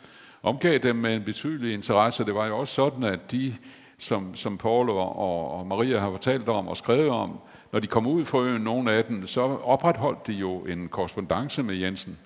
omgav 0.42 0.78
dem 0.78 0.96
med 0.96 1.14
en 1.14 1.24
betydelig 1.24 1.74
interesse. 1.74 2.24
Det 2.24 2.34
var 2.34 2.46
jo 2.46 2.58
også 2.58 2.74
sådan, 2.74 3.02
at 3.02 3.32
de, 3.32 3.54
som, 3.98 4.34
som 4.34 4.58
Paul 4.58 4.90
og, 4.90 5.58
og 5.58 5.66
Maria 5.66 5.98
har 5.98 6.10
fortalt 6.10 6.48
om 6.48 6.68
og 6.68 6.76
skrevet 6.76 7.08
om, 7.10 7.38
når 7.72 7.80
de 7.80 7.86
kom 7.86 8.06
ud 8.06 8.24
fra 8.24 8.38
øen, 8.38 8.62
nogle 8.62 8.92
af 8.92 9.04
dem, 9.04 9.26
så 9.26 9.40
opretholdt 9.40 10.26
de 10.26 10.32
jo 10.32 10.58
en 10.58 10.88
korrespondence 10.88 11.62
med 11.62 11.74
Jensen. 11.74 12.18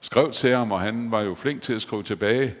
Skrev 0.00 0.32
til 0.32 0.56
ham, 0.56 0.72
og 0.72 0.80
han 0.80 1.10
var 1.10 1.20
jo 1.20 1.34
flink 1.34 1.62
til 1.62 1.74
at 1.74 1.82
skrive 1.82 2.02
tilbage. 2.02 2.54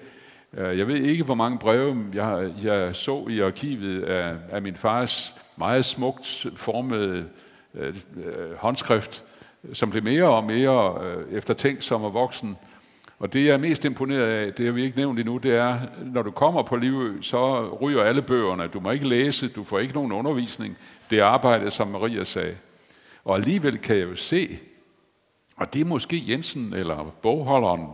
Øh, 0.52 0.78
jeg 0.78 0.88
ved 0.88 0.96
ikke, 0.96 1.24
hvor 1.24 1.34
mange 1.34 1.58
breve 1.58 2.06
jeg, 2.14 2.50
jeg 2.62 2.96
så 2.96 3.26
i 3.30 3.40
arkivet 3.40 4.02
af, 4.02 4.36
af 4.50 4.62
min 4.62 4.76
fars 4.76 5.34
meget 5.56 5.84
smukt 5.84 6.46
formede 6.56 7.24
øh, 7.74 7.96
øh 8.16 8.56
håndskrift, 8.58 9.24
som 9.72 9.90
blev 9.90 10.02
mere 10.02 10.24
og 10.24 10.44
mere 10.44 11.04
øh, 11.04 11.32
eftertænksom 11.32 12.04
og 12.04 12.14
voksen. 12.14 12.56
Og 13.24 13.32
det, 13.32 13.44
jeg 13.46 13.52
er 13.52 13.58
mest 13.58 13.84
imponeret 13.84 14.26
af, 14.26 14.52
det 14.52 14.66
har 14.66 14.72
vi 14.72 14.84
ikke 14.84 14.96
nævnt 14.96 15.18
endnu, 15.18 15.38
det 15.38 15.54
er, 15.54 15.78
når 16.04 16.22
du 16.22 16.30
kommer 16.30 16.62
på 16.62 16.76
Livø, 16.76 17.22
så 17.22 17.68
ryger 17.80 18.02
alle 18.02 18.22
bøgerne. 18.22 18.66
Du 18.66 18.80
må 18.80 18.90
ikke 18.90 19.08
læse, 19.08 19.48
du 19.48 19.64
får 19.64 19.78
ikke 19.78 19.94
nogen 19.94 20.12
undervisning. 20.12 20.76
Det 21.10 21.18
er 21.18 21.24
arbejdet, 21.24 21.72
som 21.72 21.88
Maria 21.88 22.24
sagde. 22.24 22.56
Og 23.24 23.36
alligevel 23.36 23.78
kan 23.78 23.96
jeg 23.96 24.08
jo 24.08 24.16
se, 24.16 24.58
og 25.56 25.74
det 25.74 25.80
er 25.80 25.84
måske 25.84 26.24
Jensen 26.28 26.72
eller 26.72 27.14
bogholderen, 27.22 27.86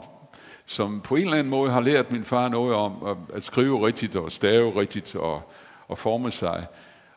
som 0.66 1.00
på 1.00 1.16
en 1.16 1.22
eller 1.22 1.36
anden 1.36 1.50
måde 1.50 1.70
har 1.70 1.80
lært 1.80 2.12
min 2.12 2.24
far 2.24 2.48
noget 2.48 2.74
om 2.74 2.92
at 3.34 3.42
skrive 3.42 3.86
rigtigt 3.86 4.16
og 4.16 4.32
stave 4.32 4.80
rigtigt 4.80 5.16
og, 5.16 5.42
og 5.88 5.98
forme 5.98 6.30
sig. 6.30 6.66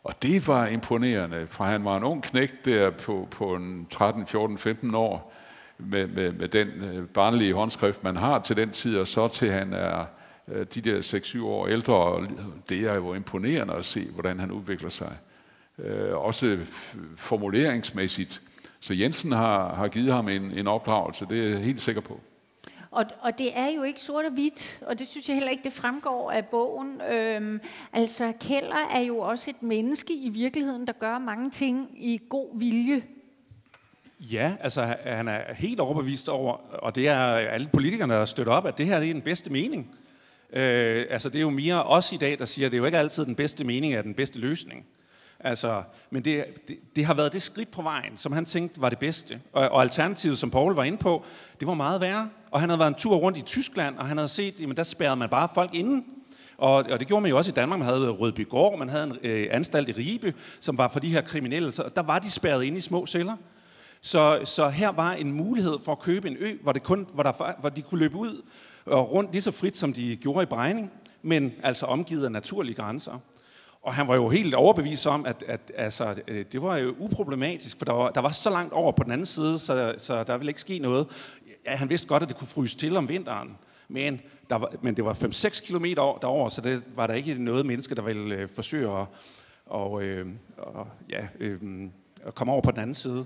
Og 0.04 0.23
det 0.23 0.47
var 0.47 0.67
imponerende, 0.67 1.47
for 1.47 1.63
han 1.63 1.86
var 1.86 1.97
en 1.97 2.04
ung 2.04 2.23
knægt 2.23 2.65
der 2.65 2.89
på, 2.89 3.28
på 3.32 3.56
en 3.56 3.88
13, 3.91 4.28
14, 4.28 4.58
15 4.58 4.95
år, 4.95 5.32
med, 5.77 6.07
med, 6.07 6.31
med 6.31 6.47
den 6.47 6.67
øh, 6.67 7.07
barnlige 7.07 7.53
håndskrift, 7.53 8.03
man 8.03 8.15
har 8.15 8.39
til 8.39 8.57
den 8.57 8.71
tid, 8.71 8.97
og 8.97 9.07
så 9.07 9.27
til 9.27 9.51
han 9.51 9.73
er 9.73 10.05
øh, 10.47 10.65
de 10.75 10.81
der 10.81 10.99
6-7 10.99 11.43
år 11.43 11.67
ældre, 11.67 11.93
og 11.93 12.27
det 12.69 12.79
er 12.79 12.93
jo 12.93 13.13
imponerende 13.13 13.73
at 13.73 13.86
se, 13.86 14.05
hvordan 14.12 14.39
han 14.39 14.51
udvikler 14.51 14.89
sig. 14.89 15.17
Øh, 15.79 16.17
også 16.17 16.59
formuleringsmæssigt. 17.15 18.41
Så 18.79 18.93
Jensen 18.93 19.31
har, 19.31 19.75
har 19.75 19.88
givet 19.88 20.13
ham 20.13 20.29
en, 20.29 20.51
en 20.51 20.67
opdragelse, 20.67 21.25
det 21.29 21.45
er 21.45 21.49
jeg 21.49 21.59
helt 21.59 21.81
sikker 21.81 22.01
på. 22.01 22.19
Og, 22.93 23.05
og 23.21 23.38
det 23.38 23.57
er 23.57 23.67
jo 23.67 23.83
ikke 23.83 24.01
sort 24.01 24.25
og 24.25 24.31
hvidt, 24.31 24.79
og 24.86 24.99
det 24.99 25.07
synes 25.07 25.27
jeg 25.27 25.36
heller 25.36 25.51
ikke, 25.51 25.63
det 25.63 25.73
fremgår 25.73 26.31
af 26.31 26.45
bogen. 26.45 27.01
Øhm, 27.01 27.62
altså, 27.93 28.33
Keller 28.39 28.89
er 28.95 28.99
jo 28.99 29.19
også 29.19 29.49
et 29.49 29.63
menneske 29.63 30.13
i 30.13 30.29
virkeligheden, 30.29 30.88
der 30.88 30.93
gør 30.93 31.17
mange 31.17 31.49
ting 31.49 31.89
i 31.97 32.19
god 32.29 32.59
vilje. 32.59 33.03
Ja, 34.31 34.55
altså 34.62 34.95
han 35.05 35.27
er 35.27 35.53
helt 35.53 35.79
overbevist 35.79 36.29
over, 36.29 36.57
og 36.83 36.95
det 36.95 37.07
er 37.07 37.17
alle 37.17 37.67
politikerne, 37.73 38.13
der 38.13 38.25
støtter 38.25 38.53
op, 38.53 38.65
at 38.65 38.77
det 38.77 38.86
her 38.86 38.99
det 38.99 39.09
er 39.09 39.13
den 39.13 39.21
bedste 39.21 39.49
mening. 39.49 39.95
Øh, 40.53 41.05
altså 41.09 41.29
det 41.29 41.36
er 41.36 41.41
jo 41.41 41.49
mere 41.49 41.83
os 41.83 42.12
i 42.12 42.17
dag, 42.17 42.39
der 42.39 42.45
siger, 42.45 42.65
at 42.65 42.71
det 42.71 42.77
er 42.77 42.79
jo 42.79 42.86
ikke 42.86 42.97
altid 42.97 43.25
den 43.25 43.36
bedste 43.36 43.63
mening 43.63 43.93
er 43.93 44.01
den 44.01 44.13
bedste 44.13 44.39
løsning. 44.39 44.86
Altså, 45.39 45.83
men 46.09 46.25
det, 46.25 46.45
det, 46.67 46.77
det 46.95 47.05
har 47.05 47.13
været 47.13 47.33
det 47.33 47.41
skridt 47.41 47.71
på 47.71 47.81
vejen, 47.81 48.17
som 48.17 48.31
han 48.31 48.45
tænkte 48.45 48.81
var 48.81 48.89
det 48.89 48.99
bedste. 48.99 49.41
Og, 49.53 49.69
og 49.69 49.81
alternativet, 49.81 50.38
som 50.38 50.51
Paul 50.51 50.75
var 50.75 50.83
inde 50.83 50.97
på, 50.97 51.25
det 51.59 51.67
var 51.67 51.73
meget 51.73 52.01
værre. 52.01 52.29
Og 52.51 52.59
han 52.59 52.69
havde 52.69 52.79
været 52.79 52.89
en 52.89 52.95
tur 52.95 53.15
rundt 53.15 53.38
i 53.38 53.41
Tyskland, 53.41 53.97
og 53.97 54.07
han 54.07 54.17
havde 54.17 54.27
set, 54.27 54.69
at 54.69 54.77
der 54.77 54.83
spærrede 54.83 55.15
man 55.15 55.29
bare 55.29 55.49
folk 55.53 55.73
inden. 55.73 56.05
Og, 56.57 56.73
og 56.73 56.99
det 56.99 57.07
gjorde 57.07 57.21
man 57.21 57.29
jo 57.29 57.38
også 57.38 57.51
i 57.51 57.53
Danmark. 57.53 57.79
Man 57.79 57.88
havde 57.88 58.09
Rødbygård, 58.09 58.79
man 58.79 58.89
havde 58.89 59.03
en 59.03 59.17
øh, 59.23 59.47
anstalt 59.51 59.89
i 59.89 59.91
Ribe, 59.91 60.33
som 60.59 60.77
var 60.77 60.88
for 60.88 60.99
de 60.99 61.07
her 61.07 61.21
kriminelle. 61.21 61.71
Så 61.71 61.89
der 61.95 62.01
var 62.01 62.19
de 62.19 62.31
spærret 62.31 62.63
inde 62.63 62.77
i 62.77 62.81
små 62.81 63.05
celler. 63.05 63.36
Så, 64.05 64.41
så 64.45 64.69
her 64.69 64.89
var 64.89 65.13
en 65.13 65.31
mulighed 65.31 65.79
for 65.79 65.91
at 65.91 65.99
købe 65.99 66.27
en 66.27 66.37
ø, 66.39 66.57
hvor, 66.61 66.71
det 66.71 66.83
kun, 66.83 67.07
hvor, 67.13 67.23
der, 67.23 67.59
hvor 67.59 67.69
de 67.69 67.81
kunne 67.81 67.99
løbe 67.99 68.15
ud 68.15 68.41
og 68.85 69.11
rundt 69.11 69.31
lige 69.31 69.41
så 69.41 69.51
frit, 69.51 69.77
som 69.77 69.93
de 69.93 70.15
gjorde 70.15 70.43
i 70.43 70.45
Brejning, 70.45 70.91
men 71.21 71.53
altså 71.63 71.85
omgivet 71.85 72.25
af 72.25 72.31
naturlige 72.31 72.75
grænser. 72.75 73.19
Og 73.81 73.93
han 73.93 74.07
var 74.07 74.15
jo 74.15 74.29
helt 74.29 74.53
overbevist 74.53 75.07
om, 75.07 75.25
at, 75.25 75.43
at 75.47 75.71
altså, 75.75 76.15
øh, 76.27 76.45
det 76.51 76.61
var 76.61 76.77
jo 76.77 76.95
uproblematisk, 76.99 77.77
for 77.77 77.85
der 77.85 77.93
var, 77.93 78.09
der 78.09 78.21
var 78.21 78.31
så 78.31 78.49
langt 78.49 78.73
over 78.73 78.91
på 78.91 79.03
den 79.03 79.11
anden 79.11 79.25
side, 79.25 79.59
så, 79.59 79.95
så 79.97 80.23
der 80.23 80.37
ville 80.37 80.49
ikke 80.49 80.61
ske 80.61 80.79
noget. 80.79 81.07
Ja, 81.65 81.75
han 81.75 81.89
vidste 81.89 82.07
godt, 82.07 82.23
at 82.23 82.29
det 82.29 82.37
kunne 82.37 82.47
fryse 82.47 82.77
til 82.77 82.97
om 82.97 83.09
vinteren, 83.09 83.57
men, 83.87 84.21
der 84.49 84.55
var, 84.55 84.73
men 84.81 84.95
det 84.95 85.05
var 85.05 85.13
5-6 85.13 85.67
km 85.67 85.85
derover, 85.85 86.49
så 86.49 86.61
det 86.61 86.83
var 86.95 87.07
der 87.07 87.13
ikke 87.13 87.43
noget 87.43 87.65
menneske, 87.65 87.95
der 87.95 88.01
ville 88.01 88.35
øh, 88.35 88.49
forsøge 88.49 88.99
at 88.99 89.05
og, 89.65 90.03
øh, 90.03 90.27
og, 90.57 90.87
ja, 91.09 91.27
øh, 91.39 91.59
at 92.25 92.35
komme 92.35 92.53
over 92.53 92.61
på 92.61 92.71
den 92.71 92.79
anden 92.79 92.95
side. 92.95 93.25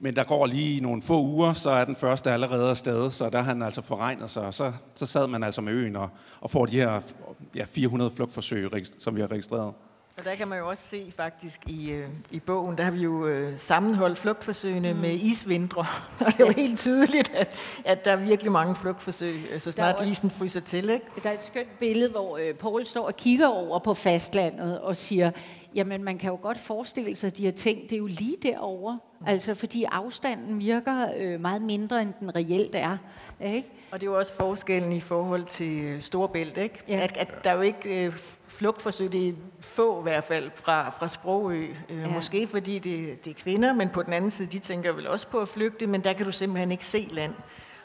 Men 0.00 0.16
der 0.16 0.24
går 0.24 0.46
lige 0.46 0.80
nogle 0.80 1.02
få 1.02 1.22
uger, 1.22 1.52
så 1.52 1.70
er 1.70 1.84
den 1.84 1.96
første 1.96 2.30
allerede 2.30 2.70
afsted, 2.70 3.10
så 3.10 3.30
der 3.30 3.38
har 3.38 3.44
han 3.44 3.62
altså 3.62 3.82
forregnet 3.82 4.30
sig. 4.30 4.42
Og 4.42 4.54
så, 4.54 4.72
så 4.94 5.06
sad 5.06 5.26
man 5.26 5.42
altså 5.42 5.60
med 5.60 5.72
øen 5.72 5.96
og, 5.96 6.08
og 6.40 6.50
får 6.50 6.66
de 6.66 6.76
her 6.76 7.00
ja, 7.54 7.64
400 7.64 8.10
flugtforsøg, 8.10 8.70
som 8.98 9.16
vi 9.16 9.20
har 9.20 9.30
registreret. 9.30 9.74
Og 10.18 10.24
der 10.24 10.34
kan 10.34 10.48
man 10.48 10.58
jo 10.58 10.68
også 10.68 10.82
se 10.88 11.12
faktisk 11.16 11.60
i, 11.66 11.90
øh, 11.90 12.08
i 12.30 12.40
bogen, 12.40 12.78
der 12.78 12.84
har 12.84 12.90
vi 12.90 13.00
jo 13.00 13.26
øh, 13.26 13.58
sammenholdt 13.58 14.18
flugtforsøgene 14.18 14.92
mm. 14.92 14.98
med 14.98 15.14
isvintre. 15.14 15.86
Og 16.20 16.26
det 16.26 16.40
er 16.40 16.46
jo 16.46 16.52
helt 16.56 16.78
tydeligt, 16.78 17.32
at, 17.34 17.56
at 17.84 18.04
der 18.04 18.12
er 18.12 18.16
virkelig 18.16 18.52
mange 18.52 18.74
flugtforsøg, 18.74 19.34
øh, 19.52 19.60
så 19.60 19.72
snart 19.72 19.96
også, 19.96 20.12
isen 20.12 20.30
fryser 20.30 20.60
til. 20.60 20.90
Ikke? 20.90 21.06
Der 21.22 21.30
er 21.30 21.34
et 21.34 21.44
skønt 21.44 21.78
billede, 21.78 22.10
hvor 22.10 22.38
øh, 22.38 22.54
Paul 22.54 22.86
står 22.86 23.06
og 23.06 23.16
kigger 23.16 23.48
over 23.48 23.78
på 23.78 23.94
fastlandet 23.94 24.80
og 24.80 24.96
siger, 24.96 25.30
jamen 25.74 26.04
man 26.04 26.18
kan 26.18 26.30
jo 26.30 26.38
godt 26.42 26.58
forestille 26.58 27.14
sig 27.14 27.36
de 27.36 27.42
her 27.42 27.50
ting, 27.50 27.82
det 27.82 27.92
er 27.92 27.98
jo 27.98 28.06
lige 28.06 28.36
derovre. 28.42 28.98
Altså 29.26 29.54
fordi 29.54 29.84
afstanden 29.84 30.58
virker 30.58 31.06
øh, 31.16 31.40
meget 31.40 31.62
mindre, 31.62 32.02
end 32.02 32.12
den 32.20 32.36
reelt 32.36 32.74
er. 32.74 32.96
Ikke? 33.40 33.68
Og 33.90 34.00
det 34.00 34.06
er 34.06 34.10
jo 34.10 34.18
også 34.18 34.34
forskellen 34.34 34.92
i 34.92 35.00
forhold 35.00 35.44
til 35.44 35.84
øh, 35.84 36.00
Storebælt, 36.00 36.58
ikke? 36.58 36.82
Ja. 36.88 37.00
At, 37.00 37.16
at 37.16 37.44
der 37.44 37.50
er 37.50 37.54
jo 37.54 37.60
ikke 37.60 38.04
øh, 38.04 38.12
flugtforsøg, 38.46 39.12
det 39.12 39.28
er 39.28 39.32
få 39.60 40.00
i 40.00 40.02
hvert 40.02 40.24
fald 40.24 40.50
fra, 40.54 40.90
fra 40.90 41.08
Sprogø. 41.08 41.66
Øh, 41.88 42.00
ja. 42.00 42.08
Måske 42.08 42.46
fordi 42.46 42.78
det, 42.78 43.24
det 43.24 43.30
er 43.30 43.34
kvinder, 43.34 43.72
men 43.72 43.88
på 43.88 44.02
den 44.02 44.12
anden 44.12 44.30
side, 44.30 44.48
de 44.52 44.58
tænker 44.58 44.92
vel 44.92 45.08
også 45.08 45.28
på 45.28 45.38
at 45.38 45.48
flygte, 45.48 45.86
men 45.86 46.04
der 46.04 46.12
kan 46.12 46.26
du 46.26 46.32
simpelthen 46.32 46.72
ikke 46.72 46.86
se 46.86 47.08
land. 47.10 47.34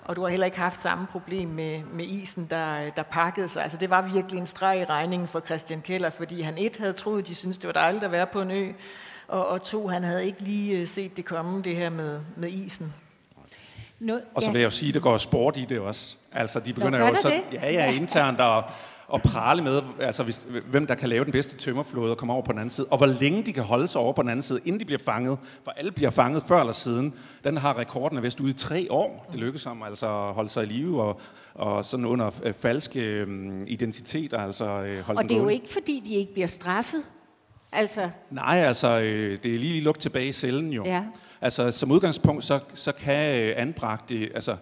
Og 0.05 0.15
du 0.15 0.21
har 0.21 0.29
heller 0.29 0.45
ikke 0.45 0.59
haft 0.59 0.81
samme 0.81 1.07
problem 1.07 1.49
med, 1.49 1.81
med 1.93 2.05
isen, 2.05 2.47
der, 2.49 2.89
der 2.89 3.03
pakkede 3.03 3.49
sig. 3.49 3.63
Altså 3.63 3.77
det 3.77 3.89
var 3.89 4.01
virkelig 4.01 4.39
en 4.39 4.47
streg 4.47 4.79
i 4.81 4.85
regningen 4.85 5.27
for 5.27 5.39
Christian 5.39 5.81
Keller, 5.81 6.09
fordi 6.09 6.41
han 6.41 6.57
et 6.57 6.77
havde 6.77 6.93
troet, 6.93 7.27
de 7.27 7.35
syntes, 7.35 7.57
det 7.57 7.67
var 7.67 7.73
dejligt 7.73 8.03
at 8.03 8.11
være 8.11 8.27
på 8.27 8.41
en 8.41 8.51
ø, 8.51 8.71
og, 9.27 9.47
og 9.47 9.63
to, 9.63 9.87
han 9.87 10.03
havde 10.03 10.25
ikke 10.25 10.41
lige 10.41 10.79
øh, 10.79 10.87
set 10.87 11.17
det 11.17 11.25
komme, 11.25 11.61
det 11.61 11.75
her 11.75 11.89
med, 11.89 12.19
med 12.37 12.49
isen. 12.49 12.93
No, 13.99 14.19
og 14.35 14.41
så 14.41 14.51
vil 14.51 14.59
jeg 14.59 14.65
jo 14.65 14.69
sige, 14.69 14.89
at 14.89 14.93
der 14.93 14.99
går 14.99 15.17
sport 15.17 15.57
i 15.57 15.65
det 15.65 15.79
også. 15.79 16.15
Altså, 16.31 16.59
de 16.59 16.73
begynder 16.73 16.99
jo 16.99 17.15
så, 17.15 17.41
ja, 17.53 17.71
ja, 17.71 17.91
internt 17.91 18.41
at, 18.41 18.63
at 19.13 19.21
prale 19.21 19.63
med, 19.63 19.81
altså, 19.99 20.23
hvis, 20.23 20.47
hvem 20.69 20.87
der 20.87 20.95
kan 20.95 21.09
lave 21.09 21.23
den 21.23 21.31
bedste 21.31 21.57
tømmerflåde 21.57 22.11
og 22.11 22.17
komme 22.17 22.33
over 22.33 22.43
på 22.43 22.51
den 22.51 22.59
anden 22.59 22.69
side, 22.69 22.87
og 22.87 22.97
hvor 22.97 23.05
længe 23.05 23.43
de 23.43 23.53
kan 23.53 23.63
holde 23.63 23.87
sig 23.87 24.01
over 24.01 24.13
på 24.13 24.21
den 24.21 24.29
anden 24.29 24.43
side, 24.43 24.59
inden 24.65 24.79
de 24.79 24.85
bliver 24.85 24.99
fanget. 25.05 25.37
For 25.63 25.71
alle 25.71 25.91
bliver 25.91 26.09
fanget 26.09 26.43
før 26.47 26.59
eller 26.59 26.73
siden. 26.73 27.13
Den 27.43 27.57
har 27.57 27.77
rekorden 27.77 28.17
af 28.17 28.23
vist 28.23 28.39
ude 28.39 28.49
i 28.49 28.53
tre 28.53 28.87
år. 28.89 29.27
Det 29.31 29.39
lykkes 29.39 29.63
ham 29.63 29.83
altså 29.83 30.27
at 30.27 30.33
holde 30.33 30.49
sig 30.49 30.63
i 30.63 30.67
live 30.67 31.01
og, 31.01 31.19
og 31.53 31.85
sådan 31.85 32.05
under 32.05 32.31
øh, 32.43 32.53
falske 32.53 32.99
øh, 32.99 33.53
identiteter. 33.67 34.39
Altså, 34.39 34.65
øh, 34.65 34.99
holde 34.99 35.17
og 35.17 35.29
det 35.29 35.37
er 35.37 35.41
jo 35.41 35.47
ikke, 35.47 35.69
fordi 35.69 36.03
de 36.05 36.15
ikke 36.15 36.33
bliver 36.33 36.47
straffet. 36.47 37.03
Altså. 37.71 38.09
Nej, 38.31 38.57
altså, 38.57 38.99
øh, 38.99 39.37
det 39.43 39.55
er 39.55 39.59
lige 39.59 39.81
lugt 39.81 40.01
tilbage 40.01 40.27
i 40.27 40.31
cellen 40.31 40.73
jo. 40.73 40.85
Ja. 40.85 41.03
Altså, 41.41 41.71
som 41.71 41.91
udgangspunkt, 41.91 42.43
så, 42.43 42.59
så 42.73 42.91
kan 42.91 43.41
øh, 43.41 43.53
anbragte, 43.57 44.29
altså, 44.35 44.55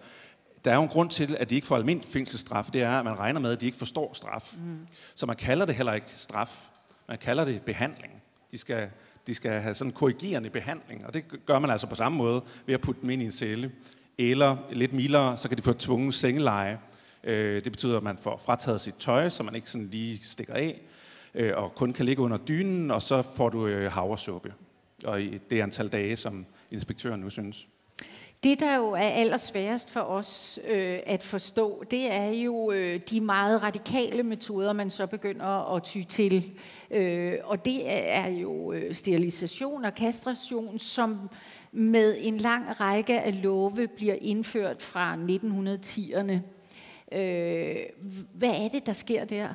der 0.66 0.72
er 0.72 0.76
jo 0.76 0.82
en 0.84 0.90
grund 0.90 1.10
til, 1.10 1.36
at 1.40 1.50
de 1.50 1.56
ikke 1.56 1.68
får 1.68 1.76
almindelig 1.76 2.10
fængselsstraf. 2.10 2.70
Det 2.74 2.82
er, 2.82 3.00
at 3.00 3.06
man 3.06 3.20
regner 3.20 3.40
med, 3.40 3.52
at 3.52 3.62
de 3.62 3.66
ikke 3.66 3.78
forstår 3.78 4.14
straf. 4.14 4.54
Mm. 4.58 4.88
Så 5.16 5.26
man 5.26 5.36
kalder 5.36 5.66
det 5.66 5.76
heller 5.76 5.94
ikke 5.94 6.08
straf. 6.16 6.68
Man 7.08 7.18
kalder 7.18 7.46
det 7.46 7.62
behandling. 7.62 8.14
De 8.52 8.58
skal, 8.58 8.90
de 9.28 9.34
skal 9.34 9.62
have 9.62 9.74
sådan 9.74 9.90
en 9.90 9.96
korrigerende 9.96 10.50
behandling, 10.50 11.06
og 11.06 11.14
det 11.14 11.24
gør 11.46 11.60
man 11.60 11.70
altså 11.70 11.88
på 11.88 11.96
samme 11.96 12.18
måde 12.18 12.42
ved 12.66 12.74
at 12.74 12.82
putte 12.82 13.02
dem 13.02 13.10
ind 13.10 13.22
i 13.22 13.26
en 13.26 13.32
celle. 13.32 13.72
Eller 14.18 14.58
lidt 14.72 14.94
mildere, 14.94 15.38
så 15.38 15.48
kan 15.48 15.58
de 15.58 15.62
få 15.62 15.74
tvunget 15.74 16.14
sengeleje 16.14 16.80
Øh, 17.24 17.64
det 17.64 17.72
betyder, 17.72 17.98
at 17.98 18.04
man 18.04 18.18
får 18.18 18.38
frataget 18.38 18.82
sit 18.82 18.96
tøj, 19.00 19.30
så 19.30 19.44
man 19.44 19.56
ikke 19.56 19.72
sådan 19.72 19.88
lige 19.88 20.20
stikker 20.24 20.54
af, 20.54 20.82
øh, 21.34 21.54
og 21.56 21.76
kun 21.76 21.94
kan 21.94 22.06
ligge 22.06 22.22
under 22.22 22.38
dynen, 22.38 22.92
og 22.92 23.02
så 23.02 23.22
får 23.22 23.50
du 23.50 23.68
øh, 23.68 23.92
havresuppe. 23.92 24.54
Og 25.04 25.22
i 25.22 25.40
det 25.50 25.62
antal 25.62 25.88
dage, 25.88 26.18
som 26.18 26.46
inspektøren 26.72 27.22
nu 27.22 27.30
synes. 27.30 27.68
Det, 28.44 28.60
der 28.60 28.76
jo 28.76 28.92
er 28.92 29.00
allersværest 29.00 29.92
for 29.92 30.00
os 30.00 30.60
øh, 30.68 31.00
at 31.06 31.24
forstå, 31.24 31.84
det 31.92 32.12
er 32.12 32.30
jo 32.30 32.72
øh, 32.72 33.00
de 33.10 33.22
meget 33.22 33.64
radikale 33.64 34.24
metoder, 34.24 34.74
man 34.74 34.90
så 34.90 35.08
begynder 35.08 35.76
at 35.76 35.84
ty 35.84 36.02
til. 36.10 36.52
Øh, 36.92 37.38
og 37.44 37.66
det 37.66 37.82
er 37.86 38.28
jo 38.28 38.72
øh, 38.72 38.96
sterilisation 38.96 39.86
og 39.86 39.96
kastration, 39.96 40.80
som 40.80 41.30
med 41.72 42.16
en 42.20 42.38
lang 42.38 42.80
række 42.80 43.22
af 43.22 43.44
love 43.44 43.88
bliver 43.88 44.16
indført 44.22 44.82
fra 44.82 45.16
1910'erne. 45.16 46.34
Øh, 47.18 47.76
hvad 48.34 48.50
er 48.50 48.68
det, 48.68 48.86
der 48.86 48.94
sker 48.94 49.26
der? 49.26 49.50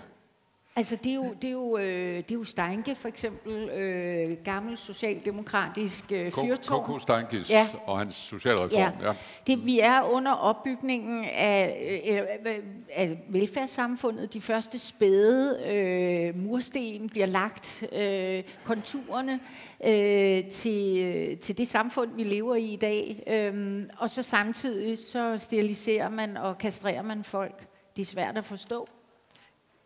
Altså, 0.78 0.96
det 0.96 1.10
er 1.10 1.14
jo, 1.14 1.34
det 1.42 1.48
er 1.48 1.52
jo, 1.52 1.78
øh, 1.78 2.16
det 2.16 2.30
er 2.30 2.34
jo 2.34 2.44
Steinke, 2.44 2.94
for 2.94 3.08
eksempel, 3.08 3.68
øh, 3.68 4.36
gammel 4.44 4.78
socialdemokratisk 4.78 6.12
øh, 6.12 6.32
fyrtårn. 6.32 6.98
K.K. 6.98 7.02
Steinkes 7.02 7.50
ja. 7.50 7.68
og 7.86 7.98
hans 7.98 8.14
socialreform. 8.14 8.78
Ja. 8.80 8.90
ja. 9.02 9.12
Det, 9.46 9.66
vi 9.66 9.80
er 9.80 10.02
under 10.02 10.32
opbygningen 10.32 11.24
af, 11.24 12.02
øh, 12.08 12.52
af 12.92 13.18
velfærdssamfundet. 13.28 14.34
De 14.34 14.40
første 14.40 14.78
spæde 14.78 15.62
øh, 15.66 16.38
mursten 16.38 17.08
bliver 17.08 17.26
lagt, 17.26 17.84
øh, 17.92 18.42
konturerne 18.64 19.40
øh, 19.84 20.50
til, 20.50 21.38
til 21.38 21.58
det 21.58 21.68
samfund, 21.68 22.10
vi 22.14 22.22
lever 22.22 22.54
i 22.54 22.72
i 22.72 22.76
dag. 22.76 23.22
Øh, 23.26 23.82
og 23.98 24.10
så 24.10 24.22
samtidig 24.22 24.98
så 24.98 25.38
steriliserer 25.38 26.08
man 26.08 26.36
og 26.36 26.58
kastrerer 26.58 27.02
man 27.02 27.24
folk. 27.24 27.66
Det 27.96 28.02
er 28.02 28.06
svært 28.06 28.38
at 28.38 28.44
forstå. 28.44 28.88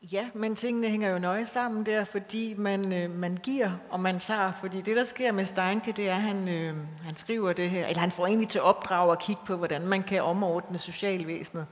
Ja, 0.02 0.28
men 0.34 0.56
tingene 0.56 0.88
hænger 0.88 1.10
jo 1.10 1.18
nøje 1.18 1.46
sammen 1.46 1.86
der, 1.86 2.04
fordi 2.04 2.54
man, 2.58 2.92
øh, 2.92 3.10
man 3.10 3.38
giver, 3.42 3.70
og 3.90 4.00
man 4.00 4.20
tager. 4.20 4.52
Fordi 4.52 4.80
det, 4.80 4.96
der 4.96 5.04
sker 5.04 5.32
med 5.32 5.44
Steinke, 5.44 5.92
det 5.92 6.08
er, 6.08 6.14
at 6.14 6.20
han, 6.20 6.48
øh, 6.48 6.76
han 7.02 7.16
skriver 7.16 7.52
det 7.52 7.70
her, 7.70 7.86
eller 7.86 8.00
han 8.00 8.10
får 8.10 8.26
egentlig 8.26 8.48
til 8.48 8.60
opdrag 8.60 9.12
at 9.12 9.18
kigge 9.18 9.42
på, 9.46 9.56
hvordan 9.56 9.86
man 9.86 10.02
kan 10.02 10.22
omordne 10.22 10.78
socialvæsenet. 10.78 11.66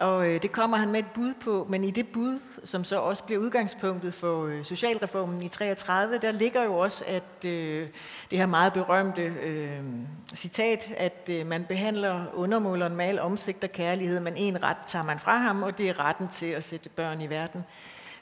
Og 0.00 0.28
øh, 0.28 0.42
det 0.42 0.52
kommer 0.52 0.76
han 0.76 0.90
med 0.90 1.00
et 1.00 1.10
bud 1.14 1.34
på, 1.44 1.66
men 1.68 1.84
i 1.84 1.90
det 1.90 2.08
bud, 2.08 2.40
som 2.64 2.84
så 2.84 3.00
også 3.00 3.24
bliver 3.24 3.40
udgangspunktet 3.40 4.14
for 4.14 4.46
øh, 4.46 4.64
socialreformen 4.64 5.42
i 5.42 5.48
33, 5.48 6.18
der 6.18 6.32
ligger 6.32 6.64
jo 6.64 6.78
også, 6.78 7.04
at 7.06 7.44
øh, 7.46 7.88
det 8.30 8.38
her 8.38 8.46
meget 8.46 8.72
berømte 8.72 9.22
øh, 9.22 9.80
citat, 10.34 10.92
at 10.96 11.28
øh, 11.30 11.46
man 11.46 11.64
behandler 11.64 12.24
undermåleren 12.34 12.96
med 12.96 13.04
al 13.04 13.20
omsigt 13.20 13.64
og 13.64 13.72
kærlighed, 13.72 14.20
men 14.20 14.36
en 14.36 14.62
ret 14.62 14.76
tager 14.86 15.04
man 15.04 15.18
fra 15.18 15.36
ham, 15.36 15.62
og 15.62 15.78
det 15.78 15.88
er 15.88 16.00
retten 16.00 16.28
til 16.28 16.46
at 16.46 16.64
sætte 16.64 16.88
børn 16.88 17.20
i 17.20 17.30
verden. 17.30 17.64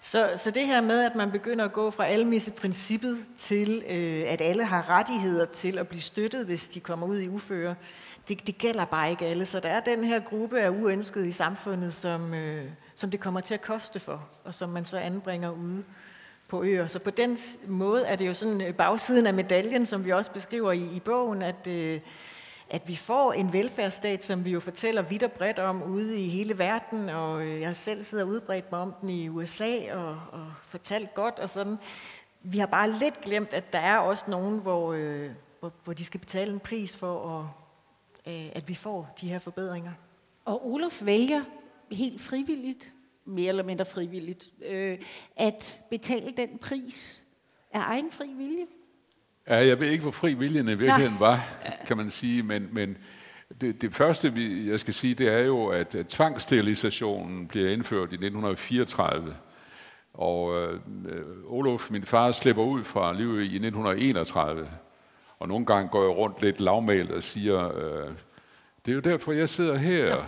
Så, 0.00 0.30
så 0.36 0.50
det 0.50 0.66
her 0.66 0.80
med, 0.80 1.04
at 1.04 1.14
man 1.14 1.30
begynder 1.30 1.64
at 1.64 1.72
gå 1.72 1.90
fra 1.90 2.06
almisseprincippet 2.06 3.18
til, 3.38 3.82
øh, 3.88 4.24
at 4.26 4.40
alle 4.40 4.64
har 4.64 4.90
rettigheder 4.90 5.44
til 5.44 5.78
at 5.78 5.88
blive 5.88 6.02
støttet, 6.02 6.46
hvis 6.46 6.68
de 6.68 6.80
kommer 6.80 7.06
ud 7.06 7.18
i 7.18 7.28
uføre, 7.28 7.74
det, 8.28 8.46
det 8.46 8.58
gælder 8.58 8.84
bare 8.84 9.10
ikke 9.10 9.26
alle. 9.26 9.46
Så 9.46 9.60
der 9.60 9.68
er 9.68 9.80
den 9.80 10.04
her 10.04 10.20
gruppe 10.20 10.60
af 10.60 10.70
uønskede 10.70 11.28
i 11.28 11.32
samfundet, 11.32 11.94
som, 11.94 12.34
øh, 12.34 12.70
som 12.94 13.10
det 13.10 13.20
kommer 13.20 13.40
til 13.40 13.54
at 13.54 13.62
koste 13.62 14.00
for, 14.00 14.28
og 14.44 14.54
som 14.54 14.70
man 14.70 14.84
så 14.84 14.98
anbringer 14.98 15.50
ude 15.50 15.84
på 16.48 16.62
øer. 16.62 16.86
Så 16.86 16.98
på 16.98 17.10
den 17.10 17.38
måde 17.68 18.06
er 18.06 18.16
det 18.16 18.26
jo 18.26 18.34
sådan 18.34 18.60
øh, 18.60 18.74
bagsiden 18.74 19.26
af 19.26 19.34
medaljen, 19.34 19.86
som 19.86 20.04
vi 20.04 20.12
også 20.12 20.32
beskriver 20.32 20.72
i, 20.72 20.96
i 20.96 21.00
bogen, 21.00 21.42
at, 21.42 21.66
øh, 21.66 22.00
at 22.70 22.82
vi 22.86 22.96
får 22.96 23.32
en 23.32 23.52
velfærdsstat, 23.52 24.24
som 24.24 24.44
vi 24.44 24.50
jo 24.50 24.60
fortæller 24.60 25.02
vidt 25.02 25.22
og 25.22 25.32
bredt 25.32 25.58
om 25.58 25.82
ude 25.82 26.20
i 26.20 26.28
hele 26.28 26.58
verden, 26.58 27.08
og 27.08 27.42
øh, 27.42 27.60
jeg 27.60 27.76
selv 27.76 28.04
sidder 28.04 28.24
udbredt 28.24 28.72
mig 28.72 28.80
om 28.80 28.94
den 29.00 29.08
i 29.08 29.28
USA 29.28 29.94
og, 29.94 30.20
og 30.32 30.52
fortalt 30.64 31.14
godt 31.14 31.38
og 31.38 31.48
sådan. 31.48 31.76
Vi 32.42 32.58
har 32.58 32.66
bare 32.66 32.90
lidt 32.90 33.20
glemt, 33.20 33.52
at 33.52 33.72
der 33.72 33.78
er 33.78 33.98
også 33.98 34.24
nogen, 34.28 34.58
hvor, 34.58 34.92
øh, 34.92 35.30
hvor, 35.60 35.72
hvor 35.84 35.92
de 35.92 36.04
skal 36.04 36.20
betale 36.20 36.52
en 36.52 36.60
pris 36.60 36.96
for 36.96 37.40
at 37.40 37.48
at 38.28 38.68
vi 38.68 38.74
får 38.74 39.14
de 39.20 39.28
her 39.28 39.38
forbedringer. 39.38 39.92
Og 40.44 40.66
Olof 40.66 41.04
vælger 41.04 41.42
helt 41.92 42.20
frivilligt, 42.20 42.92
mere 43.24 43.48
eller 43.48 43.62
mindre 43.62 43.84
frivilligt, 43.84 44.44
øh, 44.66 44.98
at 45.36 45.80
betale 45.90 46.32
den 46.36 46.58
pris 46.58 47.22
af 47.72 47.80
egen 47.80 48.10
fri 48.10 48.26
vilje. 48.36 48.66
Ja, 49.48 49.66
jeg 49.66 49.80
ved 49.80 49.90
ikke, 49.90 50.02
hvor 50.02 50.10
fri 50.10 50.34
viljen 50.34 50.68
i 50.68 50.74
virkeligheden 50.74 51.16
Nej. 51.20 51.28
var, 51.28 51.48
kan 51.86 51.96
man 51.96 52.10
sige, 52.10 52.42
men, 52.42 52.68
men 52.72 52.96
det, 53.60 53.82
det 53.82 53.94
første, 53.94 54.34
vi, 54.34 54.70
jeg 54.70 54.80
skal 54.80 54.94
sige, 54.94 55.14
det 55.14 55.28
er 55.28 55.38
jo, 55.38 55.66
at, 55.66 55.94
at 55.94 56.06
tvangssterilisationen 56.06 57.46
bliver 57.46 57.70
indført 57.70 58.10
i 58.10 58.14
1934. 58.14 59.36
Og 60.14 60.62
øh, 60.62 60.80
Olof, 61.46 61.90
min 61.90 62.04
far, 62.04 62.32
slipper 62.32 62.62
ud 62.62 62.84
fra 62.84 63.12
livet 63.12 63.40
i 63.40 63.44
1931. 63.44 64.68
Og 65.38 65.48
nogle 65.48 65.66
gange 65.66 65.88
går 65.88 66.02
jeg 66.02 66.10
rundt 66.10 66.42
lidt 66.42 66.60
lavmalt 66.60 67.10
og 67.10 67.22
siger, 67.22 67.76
øh, 67.76 68.12
det 68.86 68.92
er 68.92 68.94
jo 68.94 69.00
derfor, 69.00 69.32
jeg 69.32 69.48
sidder 69.48 69.76
her. 69.76 70.16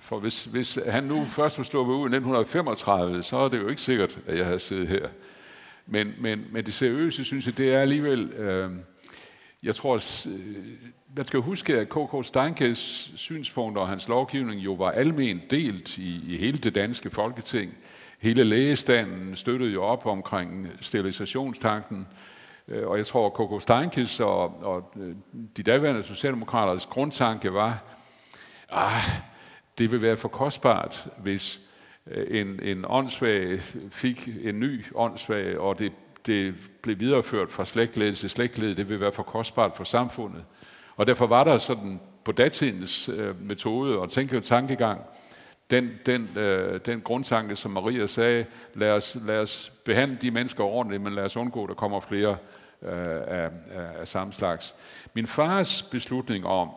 For 0.00 0.18
hvis, 0.18 0.44
hvis 0.44 0.78
han 0.88 1.04
nu 1.04 1.24
først 1.24 1.58
var 1.58 1.64
sluppet 1.64 1.94
ud 1.94 2.00
i 2.00 2.14
1935, 2.16 3.22
så 3.22 3.36
er 3.36 3.48
det 3.48 3.58
jo 3.58 3.68
ikke 3.68 3.82
sikkert, 3.82 4.18
at 4.26 4.38
jeg 4.38 4.46
havde 4.46 4.58
siddet 4.58 4.88
her. 4.88 5.08
Men, 5.86 6.14
men, 6.18 6.46
men 6.50 6.66
det 6.66 6.74
seriøse, 6.74 7.24
synes 7.24 7.46
jeg, 7.46 7.58
det 7.58 7.74
er 7.74 7.80
alligevel... 7.80 8.30
Øh, 8.30 8.70
jeg 9.62 9.74
tror, 9.74 9.94
øh, 10.28 10.56
man 11.16 11.24
skal 11.26 11.40
huske, 11.40 11.78
at 11.78 11.88
K.K. 11.88 12.26
Steinkes 12.26 13.12
synspunkter 13.16 13.82
og 13.82 13.88
hans 13.88 14.08
lovgivning 14.08 14.60
jo 14.60 14.72
var 14.72 14.90
almen 14.90 15.40
delt 15.50 15.98
i, 15.98 16.34
i 16.34 16.36
hele 16.36 16.58
det 16.58 16.74
danske 16.74 17.10
folketing. 17.10 17.74
Hele 18.18 18.44
lægestanden 18.44 19.36
støttede 19.36 19.72
jo 19.72 19.82
op 19.82 20.06
omkring 20.06 20.68
sterilisationstanken. 20.80 22.06
Øh, 22.70 22.88
og 22.88 22.98
jeg 22.98 23.06
tror, 23.06 23.26
at 23.26 23.32
Koko 23.32 23.60
Steinkis 23.60 24.20
og, 24.20 24.64
og 24.64 24.92
øh, 24.96 25.14
de 25.56 25.62
daværende 25.62 26.02
socialdemokraters 26.02 26.86
grundtanke 26.86 27.52
var, 27.52 27.82
ah, 28.70 29.02
det 29.78 29.92
vil 29.92 30.02
være 30.02 30.16
for 30.16 30.28
kostbart, 30.28 31.08
hvis 31.16 31.60
øh, 32.06 32.40
en, 32.40 32.60
en 32.62 32.84
åndssvag 32.88 33.60
fik 33.90 34.28
en 34.42 34.60
ny 34.60 34.84
åndssvag, 34.94 35.58
og 35.58 35.78
det, 35.78 35.92
det 36.26 36.54
blev 36.82 37.00
videreført 37.00 37.52
fra 37.52 37.64
slægtled 37.64 38.14
til 38.14 38.30
slægtled. 38.30 38.74
Det 38.74 38.88
vil 38.88 39.00
være 39.00 39.12
for 39.12 39.22
kostbart 39.22 39.72
for 39.76 39.84
samfundet. 39.84 40.44
Og 40.96 41.06
derfor 41.06 41.26
var 41.26 41.44
der 41.44 41.58
sådan 41.58 42.00
på 42.24 42.32
datidens 42.32 43.08
øh, 43.08 43.42
metode 43.42 43.98
og 43.98 44.10
tænke 44.10 44.40
tankegang, 44.40 45.00
den, 45.70 45.90
den, 46.06 46.38
øh, 46.38 46.80
den 46.86 47.00
grundtanke, 47.00 47.56
som 47.56 47.70
Maria 47.70 48.06
sagde, 48.06 48.46
lad 48.74 48.90
os, 48.90 49.16
lad 49.26 49.38
os 49.38 49.72
behandle 49.84 50.18
de 50.22 50.30
mennesker 50.30 50.64
ordentligt, 50.64 51.02
men 51.02 51.12
lad 51.12 51.24
os 51.24 51.36
undgå, 51.36 51.62
at 51.62 51.68
der 51.68 51.74
kommer 51.74 52.00
flere 52.00 52.36
øh, 52.82 53.20
af, 53.26 53.50
af, 54.00 54.08
samme 54.08 54.32
slags. 54.32 54.74
Min 55.14 55.26
fars 55.26 55.82
beslutning 55.82 56.46
om 56.46 56.70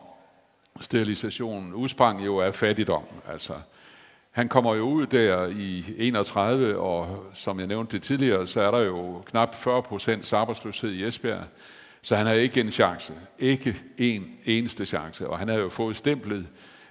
sterilisationen 0.80 1.74
udsprang 1.74 2.24
jo 2.24 2.40
af 2.40 2.54
fattigdom. 2.54 3.04
Altså, 3.28 3.54
han 4.30 4.48
kommer 4.48 4.74
jo 4.74 4.82
ud 4.82 5.06
der 5.06 5.46
i 5.46 5.84
31, 5.98 6.78
og 6.78 7.24
som 7.34 7.58
jeg 7.58 7.66
nævnte 7.66 7.92
det 7.92 8.02
tidligere, 8.02 8.46
så 8.46 8.60
er 8.60 8.70
der 8.70 8.78
jo 8.78 9.22
knap 9.26 9.54
40 9.54 9.82
procents 9.82 10.32
arbejdsløshed 10.32 10.90
i 10.90 11.04
Esbjerg. 11.04 11.44
Så 12.02 12.16
han 12.16 12.26
havde 12.26 12.42
ikke 12.42 12.60
en 12.60 12.70
chance. 12.70 13.12
Ikke 13.38 13.82
en 13.98 14.36
eneste 14.44 14.86
chance. 14.86 15.28
Og 15.28 15.38
han 15.38 15.48
havde 15.48 15.60
jo 15.60 15.68
fået 15.68 15.96
stemplet 15.96 16.46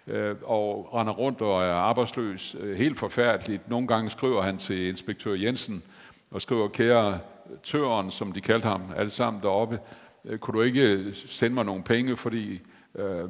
øh, 0.07 0.35
og 0.43 0.89
render 0.93 1.13
rundt 1.13 1.41
og 1.41 1.63
er 1.63 1.73
arbejdsløs. 1.73 2.55
Øh, 2.59 2.77
helt 2.77 2.99
forfærdeligt. 2.99 3.69
Nogle 3.69 3.87
gange 3.87 4.09
skriver 4.09 4.41
han 4.41 4.57
til 4.57 4.87
inspektør 4.87 5.33
Jensen 5.33 5.83
og 6.31 6.41
skriver, 6.41 6.67
kære 6.67 7.19
tøren, 7.63 8.11
som 8.11 8.31
de 8.31 8.41
kaldte 8.41 8.67
ham, 8.67 8.81
alle 8.95 9.09
sammen 9.09 9.41
deroppe, 9.41 9.79
øh, 10.25 10.37
kunne 10.39 10.57
du 10.57 10.61
ikke 10.61 11.13
sende 11.13 11.53
mig 11.53 11.65
nogle 11.65 11.83
penge, 11.83 12.17
fordi 12.17 12.61
øh, 12.95 13.19
øh, 13.19 13.27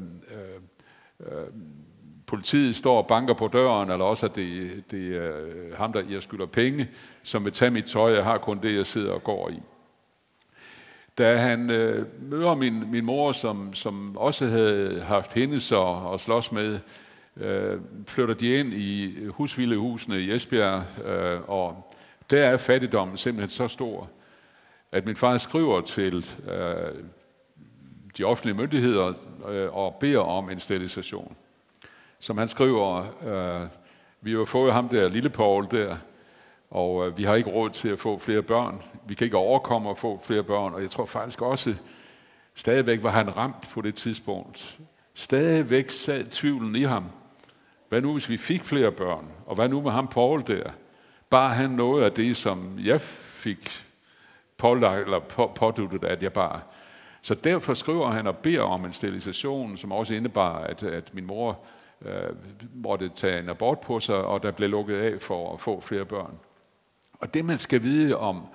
øh, 1.20 1.48
politiet 2.28 2.76
står 2.76 2.98
og 2.98 3.08
banker 3.08 3.34
på 3.34 3.48
døren, 3.48 3.92
eller 3.92 4.06
også 4.06 4.26
at 4.26 4.36
det, 4.36 4.84
det 4.92 5.18
er 5.18 5.76
ham, 5.76 5.94
der 5.94 6.04
jeg 6.10 6.24
skylder 6.24 6.46
penge, 6.46 6.90
som 7.24 7.46
vil 7.46 7.54
tage 7.54 7.72
mit 7.72 7.86
tøj, 7.86 8.14
jeg 8.14 8.24
har 8.24 8.38
kun 8.38 8.60
det, 8.64 8.76
jeg 8.76 8.86
sidder 8.86 9.12
og 9.12 9.24
går 9.24 9.50
i. 9.50 9.62
Da 11.18 11.36
han 11.36 11.70
øh, 11.70 12.06
møder 12.22 12.56
min, 12.56 12.92
min 12.92 13.06
mor, 13.06 13.32
som, 13.32 13.74
som 13.74 14.18
også 14.18 14.46
havde 14.46 15.02
haft 15.02 15.34
hende 15.34 15.60
så 15.60 16.10
at 16.14 16.20
slås 16.20 16.52
med, 16.52 16.80
øh, 17.38 17.80
flytter 18.08 18.34
de 18.34 18.54
ind 18.54 18.74
i 18.74 19.26
husvildehusene 19.26 20.22
i 20.22 20.32
Esbjerg, 20.32 20.84
øh, 21.06 21.50
og 21.50 21.93
der 22.30 22.46
er 22.46 22.58
fattigdommen 22.58 23.18
simpelthen 23.18 23.50
så 23.50 23.68
stor, 23.68 24.10
at 24.92 25.06
min 25.06 25.16
far 25.16 25.38
skriver 25.38 25.82
til 25.82 26.26
øh, 26.52 27.04
de 28.18 28.24
offentlige 28.24 28.58
myndigheder 28.58 29.14
øh, 29.50 29.78
og 29.78 29.96
beder 30.00 30.20
om 30.20 30.50
en 30.50 30.60
sterilisation. 30.60 31.36
Som 32.20 32.38
han 32.38 32.48
skriver, 32.48 33.06
øh, 33.28 33.68
vi 34.22 34.32
har 34.32 34.46
fået 34.46 34.74
ham 34.74 34.90
der, 34.90 35.10
lille 35.10 35.30
Paul 35.30 35.68
der, 35.72 35.98
og 36.70 37.08
øh, 37.08 37.18
vi 37.18 37.24
har 37.24 37.36
ikke 37.36 37.50
råd 37.50 37.70
til 37.70 37.90
at 37.90 38.00
få 38.00 38.18
flere 38.18 38.42
børn. 38.42 38.84
Vi 39.08 39.16
kan 39.16 39.26
ikke 39.26 39.38
overkomme 39.38 39.90
at 39.90 39.98
få 39.98 40.20
flere 40.24 40.44
børn, 40.44 40.74
og 40.74 40.82
jeg 40.82 40.90
tror 40.90 41.06
faktisk 41.06 41.42
også, 41.42 41.76
stadigvæk 42.56 43.04
var 43.04 43.10
han 43.10 43.38
ramt 43.38 43.70
på 43.74 43.82
det 43.82 43.96
tidspunkt. 43.96 44.80
Stadigvæk 45.14 45.90
sad 45.90 46.26
tvivlen 46.26 46.76
i 46.76 46.84
ham. 46.84 47.04
Hvad 47.90 48.02
nu, 48.02 48.12
hvis 48.12 48.30
vi 48.30 48.38
fik 48.38 48.64
flere 48.64 48.92
børn? 48.92 49.26
Og 49.46 49.56
hvad 49.56 49.70
nu 49.70 49.82
med 49.82 49.92
ham 49.92 50.08
Paul 50.08 50.48
der? 50.48 50.72
Bare 51.34 51.54
han 51.54 51.70
noget 51.70 52.04
af 52.04 52.12
det, 52.12 52.38
som 52.38 52.80
jeg 52.84 53.02
fik 53.02 53.70
pålagt, 54.58 55.04
eller 55.04 55.20
på, 55.20 55.52
påduttet, 55.56 56.04
at 56.04 56.24
jeg 56.24 56.34
bare... 56.34 56.62
Så 57.22 57.34
derfor 57.34 57.74
skriver 57.74 58.12
han 58.12 58.28
og 58.28 58.38
beder 58.38 58.62
om 58.62 58.86
en 58.86 58.94
sterilisation, 58.94 59.78
som 59.78 59.92
også 59.92 60.14
indebar, 60.14 60.58
at, 60.58 60.84
at 60.84 61.14
min 61.14 61.26
mor 61.26 61.60
øh, 62.02 62.36
måtte 62.74 63.10
tage 63.10 63.40
en 63.40 63.50
abort 63.50 63.80
på 63.80 64.00
sig, 64.00 64.16
og 64.16 64.44
der 64.44 64.52
blev 64.52 64.70
lukket 64.70 64.98
af 64.98 65.22
for 65.22 65.54
at 65.54 65.60
få 65.60 65.82
flere 65.82 66.06
børn. 66.06 66.40
Og 67.20 67.34
det, 67.34 67.46
man 67.46 67.58
skal 67.58 67.84
vide 67.84 68.18
om, 68.18 68.48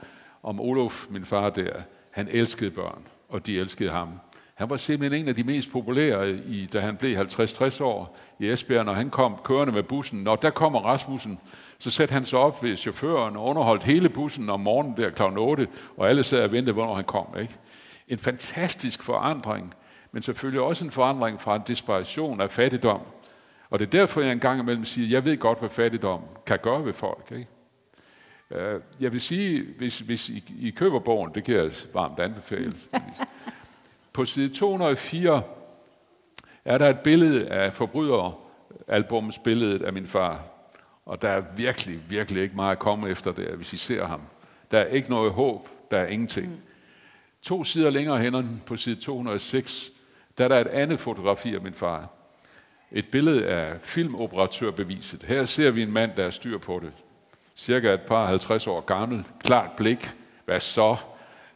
om 0.42 0.60
Olof, 0.60 1.06
min 1.10 1.24
far 1.24 1.50
der, 1.50 1.72
han 2.10 2.28
elskede 2.30 2.70
børn, 2.70 3.06
og 3.28 3.46
de 3.46 3.58
elskede 3.58 3.90
ham. 3.90 4.20
Han 4.54 4.70
var 4.70 4.76
simpelthen 4.76 5.22
en 5.22 5.28
af 5.28 5.34
de 5.34 5.44
mest 5.44 5.72
populære, 5.72 6.30
i, 6.30 6.66
da 6.66 6.80
han 6.80 6.96
blev 6.96 7.18
50-60 7.18 7.82
år 7.82 8.16
i 8.38 8.50
Esbjerg, 8.50 8.84
når 8.84 8.92
han 8.92 9.10
kom 9.10 9.36
kørende 9.44 9.72
med 9.72 9.82
bussen. 9.82 10.22
Når 10.22 10.36
der 10.36 10.50
kommer 10.50 10.80
Rasmussen, 10.80 11.40
så 11.78 11.90
satte 11.90 12.12
han 12.12 12.24
sig 12.24 12.38
op 12.38 12.62
ved 12.62 12.76
chaufføren 12.76 13.36
og 13.36 13.44
underholdt 13.44 13.84
hele 13.84 14.08
bussen 14.08 14.50
om 14.50 14.60
morgenen 14.60 14.96
der 14.96 15.10
kl. 15.10 15.22
8, 15.22 15.68
og 15.96 16.08
alle 16.08 16.24
sad 16.24 16.42
og 16.42 16.52
ventede, 16.52 16.72
hvornår 16.72 16.94
han 16.94 17.04
kom. 17.04 17.26
Ikke? 17.40 17.56
En 18.08 18.18
fantastisk 18.18 19.02
forandring, 19.02 19.74
men 20.12 20.22
selvfølgelig 20.22 20.60
også 20.60 20.84
en 20.84 20.90
forandring 20.90 21.40
fra 21.40 21.56
en 21.56 21.62
desperation 21.66 22.40
af 22.40 22.50
fattigdom. 22.50 23.00
Og 23.70 23.78
det 23.78 23.86
er 23.86 23.90
derfor, 23.90 24.20
jeg 24.20 24.32
engang 24.32 24.60
imellem 24.60 24.84
siger, 24.84 25.08
jeg 25.08 25.24
ved 25.24 25.38
godt, 25.38 25.58
hvad 25.58 25.68
fattigdom 25.68 26.20
kan 26.46 26.58
gøre 26.62 26.84
ved 26.84 26.92
folk. 26.92 27.32
Ikke? 27.32 27.46
Øh, 28.50 28.80
jeg 29.00 29.12
vil 29.12 29.20
sige, 29.20 29.66
hvis, 29.78 29.98
hvis 29.98 30.28
I, 30.28 30.44
I 30.60 30.70
køber 30.70 30.98
bogen, 30.98 31.34
det 31.34 31.44
kan 31.44 31.54
jeg 31.54 31.70
varmt 31.94 32.18
anbefale. 32.18 32.72
På 34.12 34.24
side 34.24 34.54
204 34.54 35.42
er 36.64 36.78
der 36.78 36.88
et 36.88 36.98
billede 36.98 37.48
af 37.48 37.72
forbryderalbums 37.72 39.38
billedet 39.38 39.82
af 39.82 39.92
min 39.92 40.06
far. 40.06 40.57
Og 41.08 41.22
der 41.22 41.28
er 41.28 41.42
virkelig, 41.56 42.00
virkelig 42.08 42.42
ikke 42.42 42.56
meget 42.56 42.72
at 42.72 42.78
komme 42.78 43.08
efter 43.08 43.32
der, 43.32 43.56
hvis 43.56 43.72
I 43.72 43.76
ser 43.76 44.06
ham. 44.06 44.20
Der 44.70 44.78
er 44.78 44.86
ikke 44.86 45.10
noget 45.10 45.32
håb, 45.32 45.68
der 45.90 45.98
er 45.98 46.06
ingenting. 46.06 46.46
Mm. 46.46 46.60
To 47.42 47.64
sider 47.64 47.90
længere 47.90 48.18
hen 48.18 48.62
på 48.66 48.76
side 48.76 49.00
206, 49.00 49.90
der 50.38 50.44
er 50.44 50.48
der 50.48 50.60
et 50.60 50.66
andet 50.66 51.00
fotografi 51.00 51.54
af 51.54 51.60
min 51.60 51.74
far. 51.74 52.08
Et 52.92 53.08
billede 53.10 53.46
af 53.46 53.80
filmoperatørbeviset. 53.80 55.22
Her 55.22 55.44
ser 55.44 55.70
vi 55.70 55.82
en 55.82 55.92
mand, 55.92 56.10
der 56.16 56.24
er 56.24 56.30
styr 56.30 56.58
på 56.58 56.80
det. 56.82 56.92
Cirka 57.56 57.94
et 57.94 58.02
par 58.02 58.26
50 58.26 58.66
år 58.66 58.80
gammel. 58.80 59.24
Klart 59.44 59.70
blik. 59.76 60.08
Hvad 60.44 60.60
så? 60.60 60.96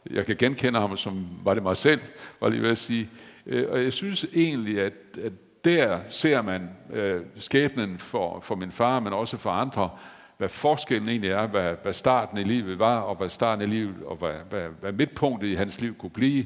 Jeg 0.09 0.25
kan 0.25 0.35
genkende 0.35 0.79
ham, 0.79 0.97
som 0.97 1.27
var 1.43 1.53
det 1.53 1.63
mig 1.63 1.77
selv, 1.77 2.01
var 2.41 2.49
lige 2.49 2.61
ved 2.61 2.69
at 2.69 2.77
sige. 2.77 3.09
Øh, 3.45 3.71
og 3.71 3.83
jeg 3.83 3.93
synes 3.93 4.25
egentlig, 4.33 4.81
at, 4.81 4.93
at 5.23 5.33
der 5.65 5.99
ser 6.09 6.41
man 6.41 6.69
øh, 6.89 7.21
skæbnen 7.37 7.97
for, 7.97 8.39
for 8.39 8.55
min 8.55 8.71
far, 8.71 8.99
men 8.99 9.13
også 9.13 9.37
for 9.37 9.49
andre, 9.49 9.89
hvad 10.37 10.49
forskellen 10.49 11.09
egentlig 11.09 11.31
er, 11.31 11.47
hvad, 11.47 11.75
hvad 11.83 11.93
starten 11.93 12.37
i 12.37 12.43
livet 12.43 12.79
var, 12.79 12.99
og 12.99 13.15
hvad 13.15 13.29
starten 13.29 13.63
i 13.63 13.75
livet, 13.75 13.95
og 14.05 14.15
hvad, 14.15 14.33
hvad, 14.49 14.67
hvad 14.81 14.91
midtpunktet 14.91 15.47
i 15.47 15.55
hans 15.55 15.81
liv 15.81 15.95
kunne 15.97 16.09
blive. 16.09 16.45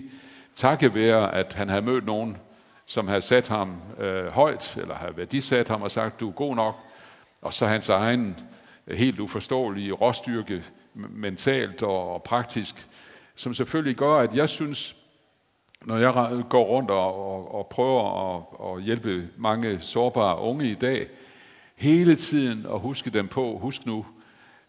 Takket 0.55 0.95
være, 0.95 1.33
at 1.33 1.53
han 1.53 1.69
havde 1.69 1.81
mødt 1.81 2.05
nogen, 2.05 2.37
som 2.85 3.07
havde 3.07 3.21
sat 3.21 3.47
ham 3.47 3.81
øh, 3.99 4.27
højt, 4.27 4.77
eller 4.77 4.95
havde 4.95 5.17
værdisat 5.17 5.67
ham 5.67 5.81
og 5.81 5.91
sagt, 5.91 6.19
du 6.19 6.29
er 6.29 6.33
god 6.33 6.55
nok, 6.55 6.75
og 7.41 7.53
så 7.53 7.65
hans 7.65 7.89
egen 7.89 8.39
øh, 8.87 8.97
helt 8.97 9.19
uforståelige 9.19 9.91
råstyrke, 9.91 10.63
mentalt 10.93 11.83
og, 11.83 12.13
og 12.13 12.23
praktisk, 12.23 12.87
som 13.35 13.53
selvfølgelig 13.53 13.95
gør, 13.95 14.15
at 14.15 14.35
jeg 14.35 14.49
synes, 14.49 14.95
når 15.87 15.97
jeg 15.97 16.43
går 16.49 16.63
rundt 16.63 16.91
og, 16.91 17.31
og, 17.31 17.55
og 17.55 17.67
prøver 17.67 18.01
at, 18.01 18.43
og 18.51 18.81
hjælpe 18.81 19.27
mange 19.37 19.79
sårbare 19.79 20.39
unge 20.39 20.65
i 20.65 20.73
dag, 20.73 21.07
hele 21.75 22.15
tiden 22.15 22.65
at 22.73 22.79
huske 22.79 23.09
dem 23.09 23.27
på, 23.27 23.57
husk 23.57 23.85
nu, 23.85 24.05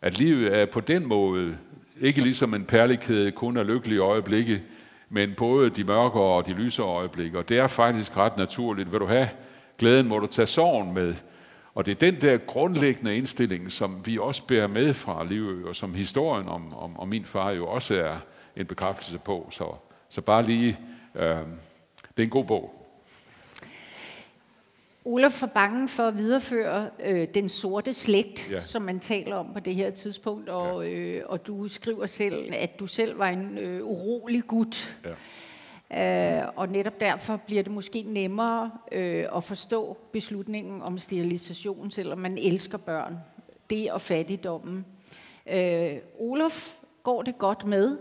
at 0.02 0.18
livet 0.18 0.54
er 0.54 0.66
på 0.66 0.80
den 0.80 1.08
måde 1.08 1.56
ikke 2.00 2.20
ligesom 2.20 2.54
en 2.54 2.64
perlekæde 2.64 3.30
kun 3.30 3.56
af 3.56 3.66
lykkelige 3.66 4.00
øjeblikke, 4.00 4.62
men 5.08 5.34
både 5.36 5.70
de 5.70 5.84
mørke 5.84 6.20
og 6.20 6.46
de 6.46 6.52
lyse 6.52 6.82
øjeblikke. 6.82 7.38
Og 7.38 7.48
det 7.48 7.58
er 7.58 7.66
faktisk 7.66 8.16
ret 8.16 8.36
naturligt. 8.36 8.92
Vil 8.92 9.00
du 9.00 9.06
have 9.06 9.28
glæden, 9.78 10.08
må 10.08 10.18
du 10.18 10.26
tage 10.26 10.46
sorgen 10.46 10.94
med. 10.94 11.14
Og 11.74 11.86
det 11.86 11.92
er 11.92 12.10
den 12.10 12.20
der 12.20 12.36
grundlæggende 12.36 13.16
indstilling, 13.16 13.72
som 13.72 14.00
vi 14.04 14.18
også 14.18 14.46
bærer 14.46 14.66
med 14.66 14.94
fra 14.94 15.24
livet, 15.24 15.64
og 15.64 15.76
som 15.76 15.94
historien 15.94 16.48
om, 16.48 16.74
om, 16.76 16.98
om 16.98 17.08
min 17.08 17.24
far 17.24 17.50
jo 17.50 17.66
også 17.66 17.94
er 17.94 18.16
en 18.56 18.66
bekræftelse 18.66 19.18
på. 19.18 19.48
Så, 19.50 19.64
så 20.08 20.20
bare 20.20 20.42
lige, 20.42 20.78
det 21.14 22.18
er 22.18 22.22
en 22.22 22.30
god 22.30 22.44
bog. 22.44 22.74
Olaf 25.04 25.40
var 25.40 25.46
bange 25.46 25.88
for 25.88 26.02
at 26.02 26.16
videreføre 26.16 26.90
øh, 27.04 27.28
den 27.34 27.48
sorte 27.48 27.94
slægt, 27.94 28.50
ja. 28.50 28.60
som 28.60 28.82
man 28.82 29.00
taler 29.00 29.36
om 29.36 29.46
på 29.54 29.60
det 29.60 29.74
her 29.74 29.90
tidspunkt, 29.90 30.48
og, 30.48 30.84
ja. 30.84 30.90
øh, 30.90 31.22
og 31.26 31.46
du 31.46 31.68
skriver 31.68 32.06
selv, 32.06 32.52
at 32.54 32.80
du 32.80 32.86
selv 32.86 33.18
var 33.18 33.28
en 33.28 33.58
øh, 33.58 33.84
urolig 33.84 34.46
gut. 34.46 34.98
Ja. 35.04 36.42
Øh, 36.42 36.48
og 36.56 36.68
netop 36.68 37.00
derfor 37.00 37.36
bliver 37.36 37.62
det 37.62 37.72
måske 37.72 38.02
nemmere 38.02 38.70
øh, 38.92 39.26
at 39.36 39.44
forstå 39.44 39.96
beslutningen 40.12 40.82
om 40.82 40.98
sterilisation, 40.98 41.90
selvom 41.90 42.18
man 42.18 42.38
elsker 42.38 42.78
børn. 42.78 43.16
Det 43.70 43.92
og 43.92 44.00
fattigdommen. 44.00 44.86
Øh, 45.52 45.96
Olaf 46.18 46.74
går 47.02 47.22
det 47.22 47.38
godt 47.38 47.66
med. 47.66 47.98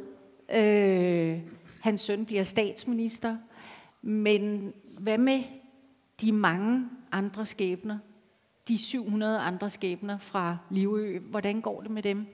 Øh, 0.49 1.39
hans 1.81 2.01
søn 2.01 2.25
bliver 2.25 2.43
statsminister. 2.43 3.37
Men 4.01 4.73
hvad 4.99 5.17
med 5.17 5.43
de 6.21 6.31
mange 6.31 6.89
andre 7.11 7.45
skæbner, 7.45 7.97
de 8.67 8.77
700 8.77 9.39
andre 9.39 9.69
skæbner 9.69 10.17
fra 10.17 10.57
Livø. 10.69 11.19
Hvordan 11.19 11.61
går 11.61 11.81
det 11.81 11.91
med 11.91 12.03
dem? 12.03 12.27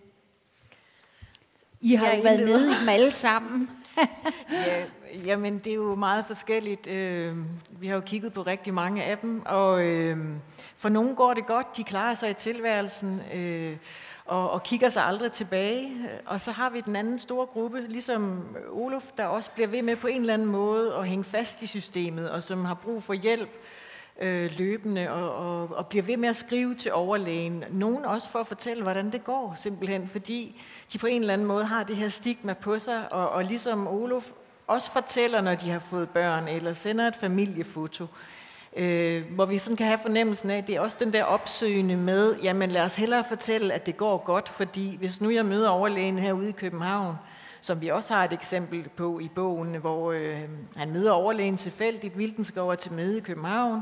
I 1.81 1.95
har 1.95 2.15
jo 2.15 2.21
været 2.21 2.39
nede 2.39 2.71
i 2.71 2.75
dem 2.79 2.89
alle 2.89 3.11
sammen. 3.11 3.69
ja, 4.51 4.85
jamen, 5.25 5.59
det 5.59 5.67
er 5.67 5.75
jo 5.75 5.95
meget 5.95 6.25
forskelligt. 6.25 6.87
Øh, 6.87 7.37
vi 7.79 7.87
har 7.87 7.95
jo 7.95 8.01
kigget 8.01 8.33
på 8.33 8.41
rigtig 8.41 8.73
mange 8.73 9.03
af 9.03 9.17
dem, 9.17 9.41
og 9.45 9.85
øh, 9.85 10.17
for 10.77 10.89
nogle 10.89 11.15
går 11.15 11.33
det 11.33 11.45
godt. 11.45 11.77
De 11.77 11.83
klarer 11.83 12.15
sig 12.15 12.29
i 12.29 12.33
tilværelsen 12.33 13.21
øh, 13.33 13.77
og, 14.25 14.51
og 14.51 14.63
kigger 14.63 14.89
sig 14.89 15.05
aldrig 15.05 15.31
tilbage. 15.31 16.09
Og 16.25 16.41
så 16.41 16.51
har 16.51 16.69
vi 16.69 16.81
den 16.81 16.95
anden 16.95 17.19
store 17.19 17.45
gruppe, 17.45 17.81
ligesom 17.87 18.45
Olof, 18.71 19.11
der 19.17 19.25
også 19.25 19.51
bliver 19.51 19.67
ved 19.67 19.81
med 19.81 19.95
på 19.95 20.07
en 20.07 20.21
eller 20.21 20.33
anden 20.33 20.47
måde 20.47 20.95
at 20.95 21.07
hænge 21.07 21.23
fast 21.23 21.61
i 21.61 21.67
systemet, 21.67 22.29
og 22.29 22.43
som 22.43 22.65
har 22.65 22.73
brug 22.73 23.03
for 23.03 23.13
hjælp 23.13 23.49
øh, 24.19 24.51
løbende 24.57 25.11
og, 25.11 25.35
og, 25.35 25.77
og 25.77 25.87
bliver 25.87 26.03
ved 26.03 26.17
med 26.17 26.29
at 26.29 26.35
skrive 26.35 26.75
til 26.75 26.93
overlægen. 26.93 27.63
Nogen 27.71 28.05
også 28.05 28.29
for 28.29 28.39
at 28.39 28.47
fortælle, 28.47 28.83
hvordan 28.83 29.11
det 29.11 29.23
går, 29.23 29.53
simpelthen, 29.57 30.07
fordi 30.07 30.61
de 30.93 30.97
på 30.97 31.07
en 31.07 31.21
eller 31.21 31.33
anden 31.33 31.47
måde 31.47 31.65
har 31.65 31.83
det 31.83 31.97
her 31.97 32.09
stigma 32.09 32.53
på 32.53 32.79
sig, 32.79 33.13
og, 33.13 33.29
og 33.29 33.43
ligesom 33.43 33.87
Olof 33.87 34.31
også 34.67 34.91
fortæller, 34.91 35.41
når 35.41 35.55
de 35.55 35.69
har 35.69 35.79
fået 35.79 36.09
børn, 36.09 36.47
eller 36.47 36.73
sender 36.73 37.07
et 37.07 37.15
familiefoto, 37.15 38.03
øh, 38.03 38.09
øh, 38.75 39.23
hvor 39.35 39.45
vi 39.45 39.57
sådan 39.57 39.77
kan 39.77 39.87
have 39.87 39.99
fornemmelsen 40.01 40.49
af, 40.49 40.57
at 40.57 40.67
det 40.67 40.75
er 40.75 40.79
også 40.81 40.97
den 40.99 41.13
der 41.13 41.23
opsøgende 41.23 41.97
med, 41.97 42.35
jamen 42.43 42.71
lad 42.71 42.81
os 42.81 42.95
hellere 42.95 43.23
fortælle, 43.23 43.73
at 43.73 43.85
det 43.85 43.97
går 43.97 44.17
godt, 44.17 44.49
fordi 44.49 44.97
hvis 44.97 45.21
nu 45.21 45.29
jeg 45.29 45.45
møder 45.45 45.69
overlægen 45.69 46.19
herude 46.19 46.49
i 46.49 46.51
København, 46.51 47.15
som 47.61 47.81
vi 47.81 47.87
også 47.87 48.13
har 48.13 48.23
et 48.23 48.33
eksempel 48.33 48.89
på 48.95 49.19
i 49.19 49.29
bogen, 49.35 49.75
hvor 49.75 50.11
øh, 50.11 50.39
han 50.75 50.91
møder 50.91 51.11
overlægen 51.11 51.57
tilfældigt. 51.57 52.15
Wilden 52.15 52.45
skal 52.45 52.61
over 52.61 52.75
til 52.75 52.93
møde 52.93 53.17
i 53.17 53.21
København. 53.21 53.81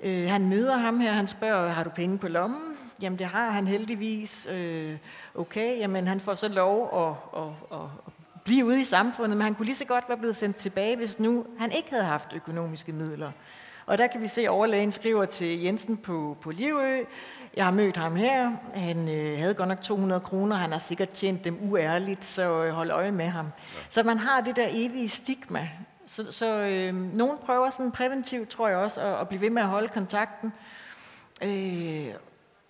Øh, 0.00 0.28
han 0.28 0.48
møder 0.48 0.76
ham 0.76 1.00
her, 1.00 1.12
han 1.12 1.26
spørger, 1.26 1.68
har 1.68 1.84
du 1.84 1.90
penge 1.90 2.18
på 2.18 2.28
lommen? 2.28 2.76
Jamen 3.02 3.18
det 3.18 3.26
har 3.26 3.50
han 3.50 3.66
heldigvis. 3.66 4.46
Øh, 4.50 4.96
okay, 5.34 5.78
jamen 5.78 6.06
han 6.06 6.20
får 6.20 6.34
så 6.34 6.48
lov 6.48 6.90
at, 6.94 7.42
at, 7.42 7.78
at, 7.78 7.84
at 8.06 8.12
blive 8.44 8.64
ude 8.64 8.80
i 8.80 8.84
samfundet, 8.84 9.36
men 9.36 9.44
han 9.44 9.54
kunne 9.54 9.66
lige 9.66 9.76
så 9.76 9.84
godt 9.84 10.04
være 10.08 10.18
blevet 10.18 10.36
sendt 10.36 10.56
tilbage, 10.56 10.96
hvis 10.96 11.18
nu 11.18 11.46
han 11.58 11.72
ikke 11.72 11.90
havde 11.90 12.04
haft 12.04 12.32
økonomiske 12.34 12.92
midler. 12.92 13.30
Og 13.88 13.98
der 13.98 14.06
kan 14.06 14.22
vi 14.22 14.28
se, 14.28 14.40
at 14.40 14.48
overlægen 14.48 14.92
skriver 14.92 15.24
til 15.24 15.62
Jensen 15.62 15.96
på, 15.96 16.36
på 16.40 16.50
Livø, 16.50 17.04
jeg 17.56 17.64
har 17.64 17.72
mødt 17.72 17.96
ham 17.96 18.16
her. 18.16 18.52
Han 18.74 19.08
øh, 19.08 19.38
havde 19.38 19.54
godt 19.54 19.68
nok 19.68 19.80
200 19.82 20.20
kroner. 20.20 20.56
Han 20.56 20.72
har 20.72 20.78
sikkert 20.78 21.10
tjent 21.10 21.44
dem 21.44 21.58
uærligt, 21.70 22.24
så 22.24 22.64
øh, 22.64 22.72
hold 22.72 22.90
øje 22.90 23.12
med 23.12 23.26
ham. 23.26 23.46
Ja. 23.46 23.80
Så 23.90 24.02
man 24.02 24.18
har 24.18 24.40
det 24.40 24.56
der 24.56 24.66
evige 24.70 25.08
stigma. 25.08 25.68
Så, 26.06 26.32
så 26.32 26.56
øh, 26.56 27.14
nogen 27.16 27.38
prøver 27.46 27.70
sådan 27.70 27.92
præventivt, 27.92 28.48
tror 28.48 28.68
jeg 28.68 28.76
også, 28.76 29.00
at, 29.00 29.20
at 29.20 29.28
blive 29.28 29.40
ved 29.40 29.50
med 29.50 29.62
at 29.62 29.68
holde 29.68 29.88
kontakten. 29.88 30.52
Øh, 31.42 32.06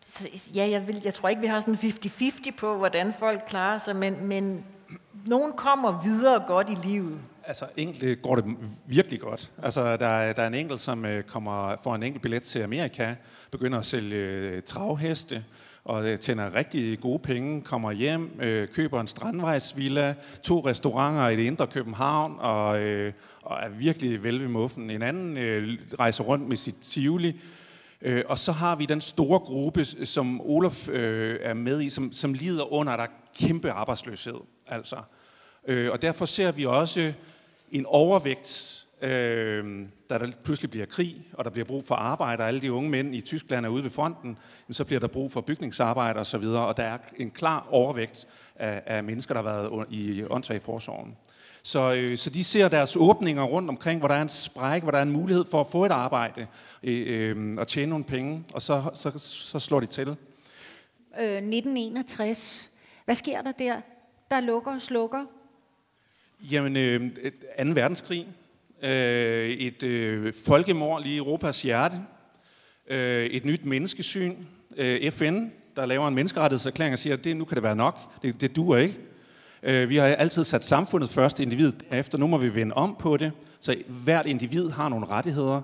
så, 0.04 0.28
ja, 0.54 0.68
jeg, 0.70 0.86
vil, 0.86 1.00
jeg 1.04 1.14
tror 1.14 1.28
ikke, 1.28 1.40
vi 1.42 1.46
har 1.46 1.60
sådan 1.60 1.74
50-50 1.74 2.50
på, 2.58 2.76
hvordan 2.76 3.12
folk 3.12 3.40
klarer 3.48 3.78
sig, 3.78 3.96
men, 3.96 4.26
men 4.26 4.64
nogen 5.26 5.52
kommer 5.52 6.02
videre 6.02 6.44
godt 6.46 6.70
i 6.70 6.74
livet. 6.88 7.20
Altså, 7.48 7.66
enkelt 7.76 8.22
går 8.22 8.36
det 8.36 8.44
virkelig 8.86 9.20
godt. 9.20 9.50
Altså, 9.62 9.96
der, 9.96 10.32
der 10.32 10.42
er 10.42 10.46
en 10.46 10.54
enkelt, 10.54 10.80
som 10.80 11.04
øh, 11.04 11.22
kommer, 11.22 11.76
får 11.82 11.94
en 11.94 12.02
enkelt 12.02 12.22
billet 12.22 12.42
til 12.42 12.58
Amerika, 12.58 13.14
begynder 13.50 13.78
at 13.78 13.86
sælge 13.86 14.16
øh, 14.16 14.62
travheste, 14.62 15.44
og 15.84 16.08
øh, 16.08 16.18
tjener 16.18 16.54
rigtig 16.54 17.00
gode 17.00 17.18
penge, 17.18 17.62
kommer 17.62 17.92
hjem, 17.92 18.40
øh, 18.40 18.68
køber 18.68 19.00
en 19.00 19.06
strandvejsvilla, 19.06 20.14
to 20.42 20.60
restauranter 20.66 21.28
i 21.28 21.36
det 21.36 21.42
indre 21.42 21.66
København, 21.66 22.36
og, 22.38 22.80
øh, 22.80 23.12
og 23.42 23.58
er 23.62 23.68
virkelig 23.68 24.22
vel 24.22 24.40
ved 24.40 24.48
muffen. 24.48 24.90
En 24.90 25.02
anden 25.02 25.36
øh, 25.36 25.78
rejser 25.98 26.24
rundt 26.24 26.48
med 26.48 26.56
sit 26.56 26.76
Tivoli, 26.80 27.40
Øh, 28.02 28.24
og 28.26 28.38
så 28.38 28.52
har 28.52 28.76
vi 28.76 28.86
den 28.86 29.00
store 29.00 29.38
gruppe, 29.38 29.84
som 29.84 30.40
Olof 30.40 30.88
øh, 30.88 31.38
er 31.42 31.54
med 31.54 31.80
i, 31.80 31.90
som, 31.90 32.12
som 32.12 32.32
lider 32.32 32.72
under, 32.72 32.92
at 32.92 32.98
der 32.98 33.04
er 33.04 33.46
kæmpe 33.46 33.70
arbejdsløshed. 33.70 34.40
Altså. 34.66 34.96
Øh, 35.68 35.92
og 35.92 36.02
derfor 36.02 36.26
ser 36.26 36.52
vi 36.52 36.66
også 36.66 37.12
en 37.72 37.86
overvægt, 37.86 38.84
øh, 39.02 39.86
da 40.10 40.18
der 40.18 40.30
pludselig 40.44 40.70
bliver 40.70 40.86
krig, 40.86 41.26
og 41.32 41.44
der 41.44 41.50
bliver 41.50 41.64
brug 41.64 41.84
for 41.84 41.94
arbejde, 41.94 42.42
og 42.42 42.48
alle 42.48 42.60
de 42.60 42.72
unge 42.72 42.90
mænd 42.90 43.14
i 43.14 43.20
Tyskland 43.20 43.66
er 43.66 43.70
ude 43.70 43.82
ved 43.82 43.90
fronten, 43.90 44.38
så 44.70 44.84
bliver 44.84 45.00
der 45.00 45.08
brug 45.08 45.32
for 45.32 45.40
bygningsarbejde 45.40 46.20
osv., 46.20 46.44
og, 46.44 46.66
og 46.66 46.76
der 46.76 46.82
er 46.82 46.98
en 47.16 47.30
klar 47.30 47.68
overvægt 47.70 48.26
af, 48.56 48.82
af 48.86 49.04
mennesker, 49.04 49.34
der 49.34 49.42
har 49.42 49.50
været 49.50 49.86
i 49.90 50.24
åndssvag 50.30 50.62
forsorgen. 50.62 51.16
Så, 51.62 51.94
øh, 51.94 52.16
så 52.16 52.30
de 52.30 52.44
ser 52.44 52.68
deres 52.68 52.96
åbninger 52.96 53.42
rundt 53.42 53.68
omkring, 53.68 53.98
hvor 53.98 54.08
der 54.08 54.14
er 54.14 54.22
en 54.22 54.28
spræk, 54.28 54.82
hvor 54.82 54.90
der 54.90 54.98
er 54.98 55.02
en 55.02 55.12
mulighed 55.12 55.44
for 55.50 55.60
at 55.60 55.66
få 55.66 55.84
et 55.84 55.92
arbejde 55.92 56.46
øh, 56.82 57.30
øh, 57.36 57.56
og 57.58 57.68
tjene 57.68 57.90
nogle 57.90 58.04
penge, 58.04 58.44
og 58.54 58.62
så, 58.62 58.90
så, 58.94 59.18
så 59.18 59.58
slår 59.58 59.80
de 59.80 59.86
til. 59.86 60.08
Øh, 60.08 60.14
1961. 61.24 62.70
Hvad 63.04 63.14
sker 63.14 63.42
der 63.42 63.52
der? 63.52 63.80
Der 64.30 64.40
lukker 64.40 64.72
og 64.72 64.80
slukker? 64.80 65.24
Jamen, 66.42 66.76
øh, 66.76 67.10
2. 67.66 67.70
verdenskrig. 67.74 68.26
Øh, 68.82 69.48
et 69.48 69.82
øh, 69.82 70.34
folkemord 70.46 71.02
lige 71.02 71.14
i 71.14 71.18
Europas 71.18 71.62
hjerte. 71.62 72.00
Øh, 72.90 73.24
et 73.26 73.44
nyt 73.44 73.64
menneskesyn. 73.64 74.34
Øh, 74.76 75.10
FN, 75.10 75.44
der 75.76 75.86
laver 75.86 76.08
en 76.08 76.14
menneskerettighedserklæring 76.14 76.92
og 76.92 76.98
siger, 76.98 77.16
at 77.16 77.24
det, 77.24 77.36
nu 77.36 77.44
kan 77.44 77.54
det 77.54 77.62
være 77.62 77.76
nok. 77.76 78.22
Det, 78.22 78.40
det 78.40 78.56
duer 78.56 78.78
ikke. 78.78 78.98
Øh, 79.62 79.88
vi 79.88 79.96
har 79.96 80.06
altid 80.06 80.44
sat 80.44 80.64
samfundet 80.64 81.10
først, 81.10 81.40
individet 81.40 81.82
efter. 81.90 82.18
Nu 82.18 82.26
må 82.26 82.38
vi 82.38 82.54
vende 82.54 82.74
om 82.74 82.96
på 82.98 83.16
det. 83.16 83.32
Så 83.60 83.76
hvert 83.88 84.26
individ 84.26 84.68
har 84.68 84.88
nogle 84.88 85.06
rettigheder. 85.06 85.62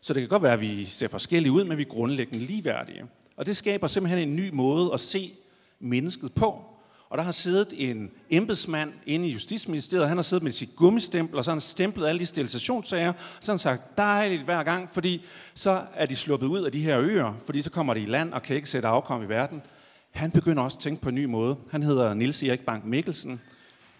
Så 0.00 0.14
det 0.14 0.22
kan 0.22 0.28
godt 0.28 0.42
være, 0.42 0.52
at 0.52 0.60
vi 0.60 0.84
ser 0.84 1.08
forskellige 1.08 1.52
ud, 1.52 1.64
men 1.64 1.76
vi 1.76 1.82
er 1.82 1.86
grundlæggende 1.86 2.44
ligeværdige. 2.44 3.04
Og 3.36 3.46
det 3.46 3.56
skaber 3.56 3.86
simpelthen 3.86 4.28
en 4.28 4.36
ny 4.36 4.50
måde 4.52 4.90
at 4.92 5.00
se 5.00 5.32
mennesket 5.80 6.32
på. 6.32 6.64
Og 7.10 7.18
der 7.18 7.24
har 7.24 7.32
siddet 7.32 7.68
en 7.76 8.10
embedsmand 8.30 8.92
inde 9.06 9.28
i 9.28 9.32
Justitsministeriet, 9.32 10.08
han 10.08 10.16
har 10.16 10.22
siddet 10.22 10.42
med 10.44 10.52
sit 10.52 10.76
gummistempel, 10.76 11.38
og 11.38 11.44
så 11.44 11.50
har 11.50 11.54
han 11.54 11.60
stemplet 11.60 12.06
alle 12.06 12.18
de 12.18 12.26
stillestationssager, 12.26 13.12
så 13.40 13.52
har 13.52 13.54
han 13.54 13.58
sagt, 13.58 13.98
dejligt 13.98 14.42
hver 14.42 14.62
gang, 14.62 14.88
fordi 14.92 15.24
så 15.54 15.82
er 15.94 16.06
de 16.06 16.16
sluppet 16.16 16.46
ud 16.46 16.62
af 16.62 16.72
de 16.72 16.80
her 16.80 17.00
øer, 17.00 17.34
fordi 17.46 17.62
så 17.62 17.70
kommer 17.70 17.94
de 17.94 18.00
i 18.00 18.06
land 18.06 18.32
og 18.32 18.42
kan 18.42 18.56
ikke 18.56 18.70
sætte 18.70 18.88
afkom 18.88 19.22
i 19.22 19.26
verden. 19.26 19.62
Han 20.10 20.30
begynder 20.30 20.62
også 20.62 20.76
at 20.76 20.82
tænke 20.82 21.02
på 21.02 21.08
en 21.08 21.14
ny 21.14 21.24
måde. 21.24 21.56
Han 21.70 21.82
hedder 21.82 22.14
Nils 22.14 22.42
Erik 22.42 22.60
Bank 22.60 22.84
Mikkelsen. 22.84 23.40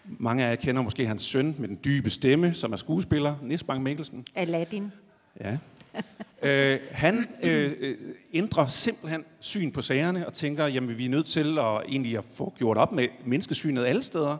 Mange 0.05 0.45
af 0.45 0.49
jer 0.49 0.55
kender 0.55 0.81
måske 0.81 1.07
hans 1.07 1.21
søn 1.21 1.55
med 1.59 1.67
den 1.67 1.79
dybe 1.85 2.09
stemme, 2.09 2.53
som 2.53 2.73
er 2.73 2.77
skuespiller, 2.77 3.35
Nils 3.43 3.63
Bank 3.63 3.81
Mikkelsen. 3.81 4.25
Aladdin. 4.35 4.91
Ja. 5.39 5.57
øh, 6.43 6.79
han 6.91 7.27
øh, 7.43 7.71
øh, 7.79 7.97
ændrer 8.33 8.67
simpelthen 8.67 9.25
syn 9.39 9.71
på 9.71 9.81
sagerne 9.81 10.27
og 10.27 10.33
tænker, 10.33 10.67
jamen 10.67 10.97
vi 10.97 11.05
er 11.05 11.09
nødt 11.09 11.25
til 11.25 11.59
at, 11.59 11.81
egentlig 11.87 12.17
at 12.17 12.25
få 12.33 12.53
gjort 12.57 12.77
op 12.77 12.91
med 12.91 13.07
menneskesynet 13.25 13.85
alle 13.85 14.03
steder. 14.03 14.37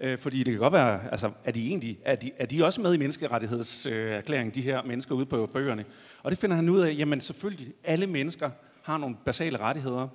Øh, 0.00 0.18
fordi 0.18 0.38
det 0.38 0.52
kan 0.52 0.60
godt 0.60 0.72
være, 0.72 1.00
altså 1.10 1.30
er 1.44 1.52
de, 1.52 1.68
egentlig, 1.68 1.98
er 2.04 2.14
de, 2.14 2.30
er 2.38 2.46
de 2.46 2.64
også 2.64 2.80
med 2.80 2.94
i 2.94 2.98
menneskerettighedserklæringen, 2.98 4.54
de 4.54 4.60
her 4.60 4.82
mennesker 4.82 5.14
ude 5.14 5.26
på 5.26 5.46
bøgerne? 5.46 5.84
Og 6.22 6.30
det 6.30 6.38
finder 6.38 6.56
han 6.56 6.68
ud 6.68 6.80
af, 6.80 6.94
jamen 6.98 7.20
selvfølgelig, 7.20 7.72
alle 7.84 8.06
mennesker 8.06 8.50
har 8.82 8.98
nogle 8.98 9.16
basale 9.24 9.58
rettigheder. 9.58 10.08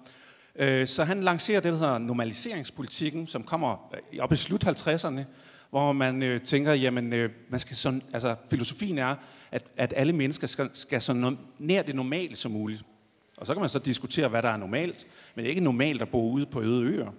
Øh, 0.56 0.88
så 0.88 1.04
han 1.04 1.24
lancerer 1.24 1.60
det, 1.60 1.72
der 1.72 1.78
hedder 1.80 1.98
normaliseringspolitikken, 1.98 3.28
som 3.28 3.44
kommer 3.44 3.94
øh, 4.14 4.20
op 4.20 4.34
i 4.34 4.36
slut 4.36 4.66
50'erne, 4.66 5.22
hvor 5.72 5.92
man 5.92 6.24
øh, 6.24 6.42
tænker, 6.42 6.74
jamen, 6.74 7.14
øh, 7.14 7.30
man 7.50 7.60
skal 7.60 7.76
sådan, 7.76 8.02
altså, 8.14 8.36
filosofien 8.50 8.98
er, 8.98 9.16
at, 9.52 9.64
at 9.78 9.94
alle 9.96 10.14
mennesker 10.14 10.48
skal, 10.48 10.70
skal 10.74 11.02
så 11.02 11.36
nær 11.60 11.82
det 11.82 11.96
normale 11.96 12.36
som 12.36 12.52
muligt. 12.52 12.84
Og 13.38 13.48
så 13.48 13.54
kan 13.54 13.60
man 13.62 13.70
så 13.70 13.80
diskutere, 13.80 14.28
hvad 14.28 14.42
der 14.42 14.50
er 14.50 14.58
normalt, 14.58 15.08
men 15.36 15.44
det 15.44 15.48
er 15.48 15.50
ikke 15.50 15.64
normalt 15.64 16.02
at 16.02 16.10
bo 16.10 16.32
ude 16.32 16.46
på 16.46 16.62
øde 16.62 16.84
øer. 16.84 17.12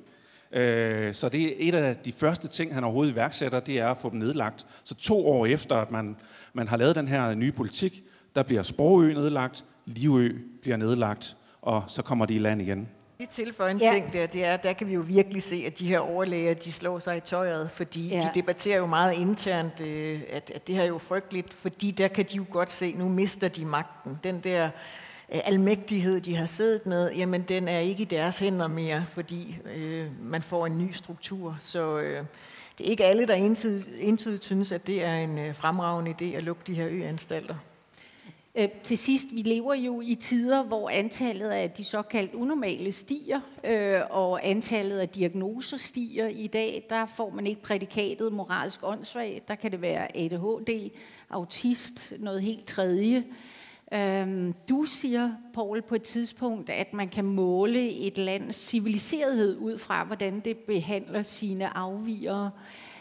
Øh, 0.52 1.14
så 1.14 1.28
det 1.28 1.46
er 1.46 1.52
et 1.58 1.74
af 1.74 1.96
de 1.96 2.12
første 2.12 2.48
ting, 2.48 2.74
han 2.74 2.84
overhovedet 2.84 3.12
iværksætter, 3.12 3.60
det 3.60 3.78
er 3.78 3.88
at 3.88 3.96
få 3.96 4.10
dem 4.10 4.18
nedlagt. 4.18 4.66
Så 4.84 4.94
to 4.94 5.26
år 5.26 5.46
efter, 5.46 5.76
at 5.76 5.90
man, 5.90 6.16
man 6.52 6.68
har 6.68 6.76
lavet 6.76 6.96
den 6.96 7.08
her 7.08 7.34
nye 7.34 7.52
politik, 7.52 8.02
der 8.34 8.42
bliver 8.42 8.62
Sprogø 8.62 9.14
nedlagt, 9.14 9.64
Livø 9.86 10.38
bliver 10.62 10.76
nedlagt, 10.76 11.36
og 11.62 11.84
så 11.88 12.02
kommer 12.02 12.26
de 12.26 12.34
i 12.34 12.38
land 12.38 12.62
igen. 12.62 12.88
Lige 13.22 13.44
tilføje 13.44 13.70
en 13.70 13.78
ja. 13.78 13.90
ting 13.92 14.12
der, 14.12 14.26
det 14.26 14.44
er, 14.44 14.56
der 14.56 14.72
kan 14.72 14.88
vi 14.88 14.94
jo 14.94 15.00
virkelig 15.00 15.42
se, 15.42 15.64
at 15.66 15.78
de 15.78 15.86
her 15.86 15.98
overlæger, 15.98 16.54
de 16.54 16.72
slår 16.72 16.98
sig 16.98 17.16
i 17.16 17.20
tøjet, 17.20 17.70
fordi 17.70 18.08
ja. 18.08 18.20
de 18.20 18.30
debatterer 18.34 18.78
jo 18.78 18.86
meget 18.86 19.14
internt, 19.14 19.80
øh, 19.80 20.20
at, 20.30 20.52
at 20.54 20.66
det 20.66 20.74
her 20.74 20.82
er 20.82 20.86
jo 20.86 20.98
frygteligt, 20.98 21.54
fordi 21.54 21.90
der 21.90 22.08
kan 22.08 22.24
de 22.24 22.36
jo 22.36 22.44
godt 22.50 22.70
se, 22.70 22.92
nu 22.92 23.08
mister 23.08 23.48
de 23.48 23.64
magten. 23.64 24.18
Den 24.24 24.40
der 24.40 24.64
øh, 25.34 25.40
almægtighed, 25.44 26.20
de 26.20 26.36
har 26.36 26.46
siddet 26.46 26.86
med, 26.86 27.12
jamen 27.12 27.42
den 27.42 27.68
er 27.68 27.78
ikke 27.78 28.02
i 28.02 28.04
deres 28.04 28.38
hænder 28.38 28.68
mere, 28.68 29.04
fordi 29.12 29.58
øh, 29.74 30.04
man 30.20 30.42
får 30.42 30.66
en 30.66 30.78
ny 30.78 30.92
struktur. 30.92 31.56
Så 31.60 31.98
øh, 31.98 32.24
det 32.78 32.86
er 32.86 32.90
ikke 32.90 33.04
alle, 33.04 33.26
der 33.26 33.34
entydigt, 34.00 34.44
synes, 34.44 34.72
at 34.72 34.86
det 34.86 35.04
er 35.04 35.14
en 35.14 35.38
øh, 35.38 35.54
fremragende 35.54 36.14
idé 36.20 36.36
at 36.36 36.42
lukke 36.42 36.62
de 36.66 36.74
her 36.74 36.88
øanstalter. 36.90 37.54
Øh, 38.54 38.68
til 38.82 38.98
sidst, 38.98 39.26
vi 39.32 39.42
lever 39.42 39.74
jo 39.74 40.00
i 40.00 40.14
tider, 40.14 40.62
hvor 40.62 40.90
antallet 40.90 41.48
af 41.48 41.70
de 41.70 41.84
såkaldt 41.84 42.34
unormale 42.34 42.92
stiger, 42.92 43.40
øh, 43.64 44.00
og 44.10 44.48
antallet 44.48 44.98
af 44.98 45.08
diagnoser 45.08 45.76
stiger. 45.76 46.28
I 46.28 46.46
dag, 46.46 46.86
der 46.90 47.06
får 47.06 47.30
man 47.30 47.46
ikke 47.46 47.62
prædikatet 47.62 48.32
moralsk 48.32 48.80
åndssvag. 48.82 49.42
Der 49.48 49.54
kan 49.54 49.72
det 49.72 49.82
være 49.82 50.16
ADHD, 50.16 50.90
autist, 51.30 52.12
noget 52.18 52.42
helt 52.42 52.66
tredje. 52.66 53.24
Øh, 53.92 54.54
du 54.68 54.84
siger, 54.84 55.32
Paul, 55.54 55.82
på 55.82 55.94
et 55.94 56.02
tidspunkt, 56.02 56.70
at 56.70 56.92
man 56.92 57.08
kan 57.08 57.24
måle 57.24 57.90
et 57.90 58.18
lands 58.18 58.56
civiliserethed 58.56 59.56
ud 59.56 59.78
fra, 59.78 60.04
hvordan 60.04 60.40
det 60.40 60.56
behandler 60.56 61.22
sine 61.22 61.76
afvigere. 61.76 62.50
Øh, 62.56 62.91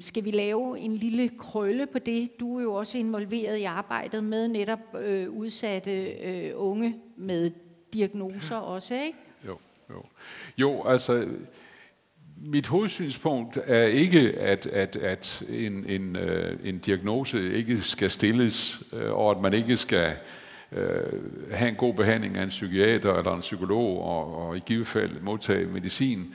skal 0.00 0.24
vi 0.24 0.30
lave 0.30 0.78
en 0.78 0.96
lille 0.96 1.30
krølle 1.38 1.86
på 1.86 1.98
det? 1.98 2.40
Du 2.40 2.58
er 2.58 2.62
jo 2.62 2.74
også 2.74 2.98
involveret 2.98 3.58
i 3.58 3.64
arbejdet 3.64 4.24
med 4.24 4.48
netop 4.48 4.96
øh, 5.00 5.30
udsatte 5.30 6.10
øh, 6.10 6.52
unge 6.54 6.96
med 7.16 7.50
diagnoser 7.92 8.56
også, 8.56 8.94
ikke? 8.94 9.18
Jo, 9.46 9.58
jo. 9.90 10.02
Jo, 10.58 10.82
altså 10.86 11.26
mit 12.42 12.66
hovedsynspunkt 12.66 13.58
er 13.66 13.84
ikke, 13.84 14.38
at, 14.38 14.66
at, 14.66 14.96
at 14.96 15.42
en, 15.48 15.84
en, 15.86 16.16
øh, 16.16 16.58
en 16.64 16.78
diagnose 16.78 17.52
ikke 17.52 17.80
skal 17.80 18.10
stilles, 18.10 18.82
øh, 18.92 19.12
og 19.12 19.30
at 19.30 19.40
man 19.40 19.52
ikke 19.52 19.76
skal 19.76 20.12
øh, 20.72 21.52
have 21.52 21.68
en 21.68 21.74
god 21.74 21.94
behandling 21.94 22.36
af 22.36 22.42
en 22.42 22.48
psykiater 22.48 23.14
eller 23.14 23.34
en 23.34 23.40
psykolog, 23.40 24.02
og, 24.02 24.48
og 24.48 24.56
i 24.56 24.60
givet 24.66 24.86
fald 24.86 25.20
modtage 25.20 25.66
medicin. 25.66 26.34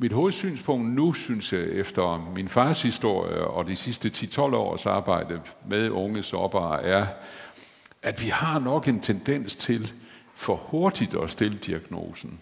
Mit 0.00 0.12
hovedsynspunkt 0.12 0.94
nu, 0.94 1.12
synes 1.12 1.52
jeg, 1.52 1.60
efter 1.60 2.30
min 2.34 2.48
fars 2.48 2.82
historie 2.82 3.40
og 3.40 3.66
de 3.66 3.76
sidste 3.76 4.10
10-12 4.16 4.40
års 4.40 4.86
arbejde 4.86 5.40
med 5.68 5.90
unge 5.90 6.22
sårbare, 6.22 6.82
er, 6.82 7.06
at 8.02 8.22
vi 8.22 8.28
har 8.28 8.58
nok 8.58 8.88
en 8.88 9.00
tendens 9.00 9.56
til 9.56 9.92
for 10.34 10.54
hurtigt 10.56 11.14
at 11.14 11.30
stille 11.30 11.58
diagnosen. 11.58 12.40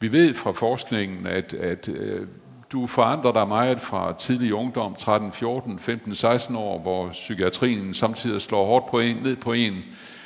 Vi 0.00 0.12
ved 0.12 0.34
fra 0.34 0.52
forskningen, 0.52 1.26
at, 1.26 1.54
at 1.54 1.88
øh, 1.88 2.26
du 2.72 2.86
forandrer 2.86 3.32
dig 3.32 3.48
meget 3.48 3.80
fra 3.80 4.14
tidlig 4.18 4.54
ungdom, 4.54 4.94
13, 4.94 5.32
14, 5.32 5.78
15, 5.78 6.14
16 6.14 6.56
år, 6.56 6.78
hvor 6.78 7.08
psykiatrien 7.08 7.94
samtidig 7.94 8.42
slår 8.42 8.66
hårdt 8.66 8.86
på 8.90 9.00
en, 9.00 9.16
ned 9.16 9.36
på 9.36 9.52
en, 9.52 9.82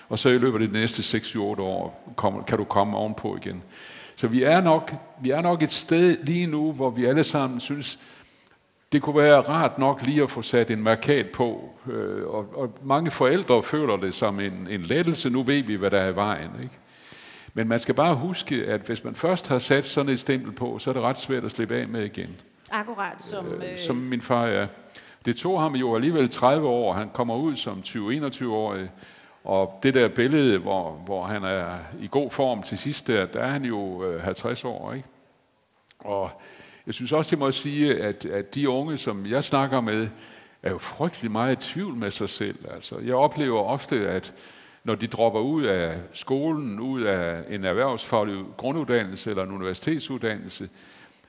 og 0.08 0.18
så 0.18 0.28
i 0.28 0.38
løbet 0.38 0.62
af 0.62 0.68
de 0.68 0.72
næste 0.72 1.18
6-8 1.18 1.38
år 1.40 2.12
kommer, 2.16 2.42
kan 2.42 2.58
du 2.58 2.64
komme 2.64 2.96
ovenpå 2.96 3.36
igen. 3.36 3.62
Så 4.16 4.28
vi 4.28 4.42
er, 4.42 4.60
nok, 4.60 4.94
vi 5.20 5.30
er 5.30 5.40
nok 5.40 5.62
et 5.62 5.72
sted 5.72 6.16
lige 6.22 6.46
nu, 6.46 6.72
hvor 6.72 6.90
vi 6.90 7.04
alle 7.04 7.24
sammen 7.24 7.60
synes, 7.60 7.98
det 8.92 9.02
kunne 9.02 9.16
være 9.16 9.40
rart 9.40 9.78
nok 9.78 10.02
lige 10.02 10.22
at 10.22 10.30
få 10.30 10.42
sat 10.42 10.70
en 10.70 10.82
markat 10.82 11.26
på. 11.30 11.78
Øh, 11.92 12.26
og, 12.26 12.46
og 12.56 12.78
mange 12.82 13.10
forældre 13.10 13.62
føler 13.62 13.96
det 13.96 14.14
som 14.14 14.40
en, 14.40 14.68
en 14.70 14.82
lettelse. 14.82 15.30
Nu 15.30 15.42
ved 15.42 15.62
vi, 15.62 15.74
hvad 15.74 15.90
der 15.90 15.98
er 15.98 16.08
i 16.08 16.16
vejen. 16.16 16.50
Ikke? 16.62 16.74
Men 17.54 17.68
man 17.68 17.80
skal 17.80 17.94
bare 17.94 18.14
huske, 18.14 18.66
at 18.66 18.80
hvis 18.80 19.04
man 19.04 19.14
først 19.14 19.48
har 19.48 19.58
sat 19.58 19.84
sådan 19.84 20.12
et 20.12 20.20
stempel 20.20 20.52
på, 20.52 20.78
så 20.78 20.90
er 20.90 20.94
det 20.94 21.02
ret 21.02 21.18
svært 21.18 21.44
at 21.44 21.52
slippe 21.52 21.74
af 21.74 21.88
med 21.88 22.04
igen. 22.04 22.36
Akkurat 22.70 23.16
som... 23.18 23.46
Øh, 23.46 23.72
øh 23.72 23.78
som 23.78 23.96
min 23.96 24.20
far 24.22 24.46
er. 24.46 24.66
Det 25.24 25.36
tog 25.36 25.60
ham 25.60 25.74
jo 25.74 25.94
alligevel 25.94 26.28
30 26.28 26.68
år. 26.68 26.92
Han 26.92 27.10
kommer 27.12 27.36
ud 27.36 27.56
som 27.56 27.82
20-21-årig 27.86 28.90
og 29.46 29.78
det 29.82 29.94
der 29.94 30.08
billede, 30.08 30.58
hvor, 30.58 30.90
hvor 30.90 31.24
han 31.24 31.44
er 31.44 31.78
i 32.00 32.08
god 32.10 32.30
form 32.30 32.62
til 32.62 32.78
sidst, 32.78 33.06
der, 33.06 33.26
der 33.26 33.40
er 33.40 33.50
han 33.50 33.64
jo 33.64 34.04
øh, 34.04 34.22
50 34.22 34.64
år. 34.64 34.92
Ikke? 34.92 35.08
Og 35.98 36.30
jeg 36.86 36.94
synes 36.94 37.12
også, 37.12 37.36
jeg 37.36 37.38
må 37.38 37.52
sige, 37.52 38.02
at, 38.02 38.24
at 38.24 38.54
de 38.54 38.68
unge, 38.68 38.98
som 38.98 39.26
jeg 39.26 39.44
snakker 39.44 39.80
med, 39.80 40.08
er 40.62 40.70
jo 40.70 40.78
frygtelig 40.78 41.30
meget 41.30 41.66
i 41.66 41.72
tvivl 41.72 41.94
med 41.94 42.10
sig 42.10 42.28
selv. 42.28 42.58
Altså, 42.74 42.98
jeg 42.98 43.14
oplever 43.14 43.60
ofte, 43.60 44.08
at 44.08 44.34
når 44.84 44.94
de 44.94 45.06
dropper 45.06 45.40
ud 45.40 45.62
af 45.62 45.98
skolen, 46.12 46.80
ud 46.80 47.02
af 47.02 47.42
en 47.50 47.64
erhvervsfaglig 47.64 48.44
grunduddannelse 48.56 49.30
eller 49.30 49.42
en 49.42 49.50
universitetsuddannelse, 49.50 50.68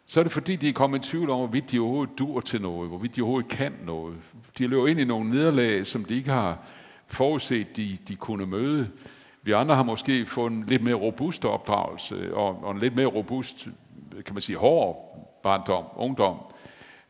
så 0.06 0.20
er 0.20 0.24
det 0.24 0.32
fordi, 0.32 0.56
de 0.56 0.70
er 0.70 0.74
kommet 0.74 1.06
i 1.06 1.10
tvivl 1.10 1.30
om, 1.30 1.38
hvorvidt 1.38 1.72
de 1.72 1.80
overhovedet 1.80 2.20
dur 2.20 2.40
til 2.40 2.62
noget, 2.62 2.90
hvorvidt 2.90 3.16
de 3.16 3.22
overhovedet 3.22 3.52
kan 3.52 3.74
noget. 3.86 4.16
De 4.58 4.68
løber 4.68 4.88
ind 4.88 5.00
i 5.00 5.06
nogle 5.06 5.30
nederlag, 5.30 5.88
som 5.88 6.06
de 6.06 6.16
ikke 6.16 6.30
har 6.30 6.58
forudset, 7.08 7.78
de, 7.78 7.98
de 8.08 8.16
kunne 8.16 8.46
møde. 8.46 8.90
Vi 9.44 9.52
andre 9.52 9.76
har 9.76 9.84
måske 9.84 10.26
fået 10.26 10.52
en 10.52 10.66
lidt 10.68 10.84
mere 10.84 10.96
robust 10.96 11.46
opdragelse, 11.46 12.36
og, 12.36 12.64
og 12.64 12.72
en 12.72 12.80
lidt 12.80 12.96
mere 12.96 13.06
robust, 13.06 13.68
kan 14.26 14.34
man 14.34 14.42
sige, 14.42 14.58
hård 14.58 15.18
barndom, 15.44 15.86
ungdom. 15.96 16.38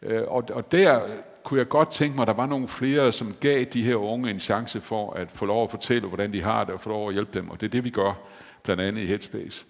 Øh, 0.01 0.23
og, 0.27 0.43
og 0.53 0.71
der 0.71 1.01
kunne 1.43 1.59
jeg 1.59 1.67
godt 1.67 1.91
tænke 1.91 2.15
mig, 2.15 2.21
at 2.21 2.27
der 2.27 2.33
var 2.33 2.45
nogle 2.45 2.67
flere, 2.67 3.11
som 3.11 3.35
gav 3.39 3.63
de 3.63 3.83
her 3.83 3.95
unge 3.95 4.29
en 4.29 4.39
chance 4.39 4.81
for 4.81 5.13
at 5.13 5.31
få 5.31 5.45
lov 5.45 5.63
at 5.63 5.69
fortælle, 5.69 6.07
hvordan 6.07 6.33
de 6.33 6.41
har 6.41 6.63
det, 6.63 6.73
og 6.73 6.79
få 6.79 6.89
lov 6.89 7.07
at 7.07 7.13
hjælpe 7.13 7.39
dem. 7.39 7.49
Og 7.49 7.61
det 7.61 7.67
er 7.67 7.71
det, 7.71 7.83
vi 7.83 7.89
gør, 7.89 8.13
blandt 8.63 8.81
andet 8.81 9.01
i 9.01 9.05
Headspace. 9.05 9.65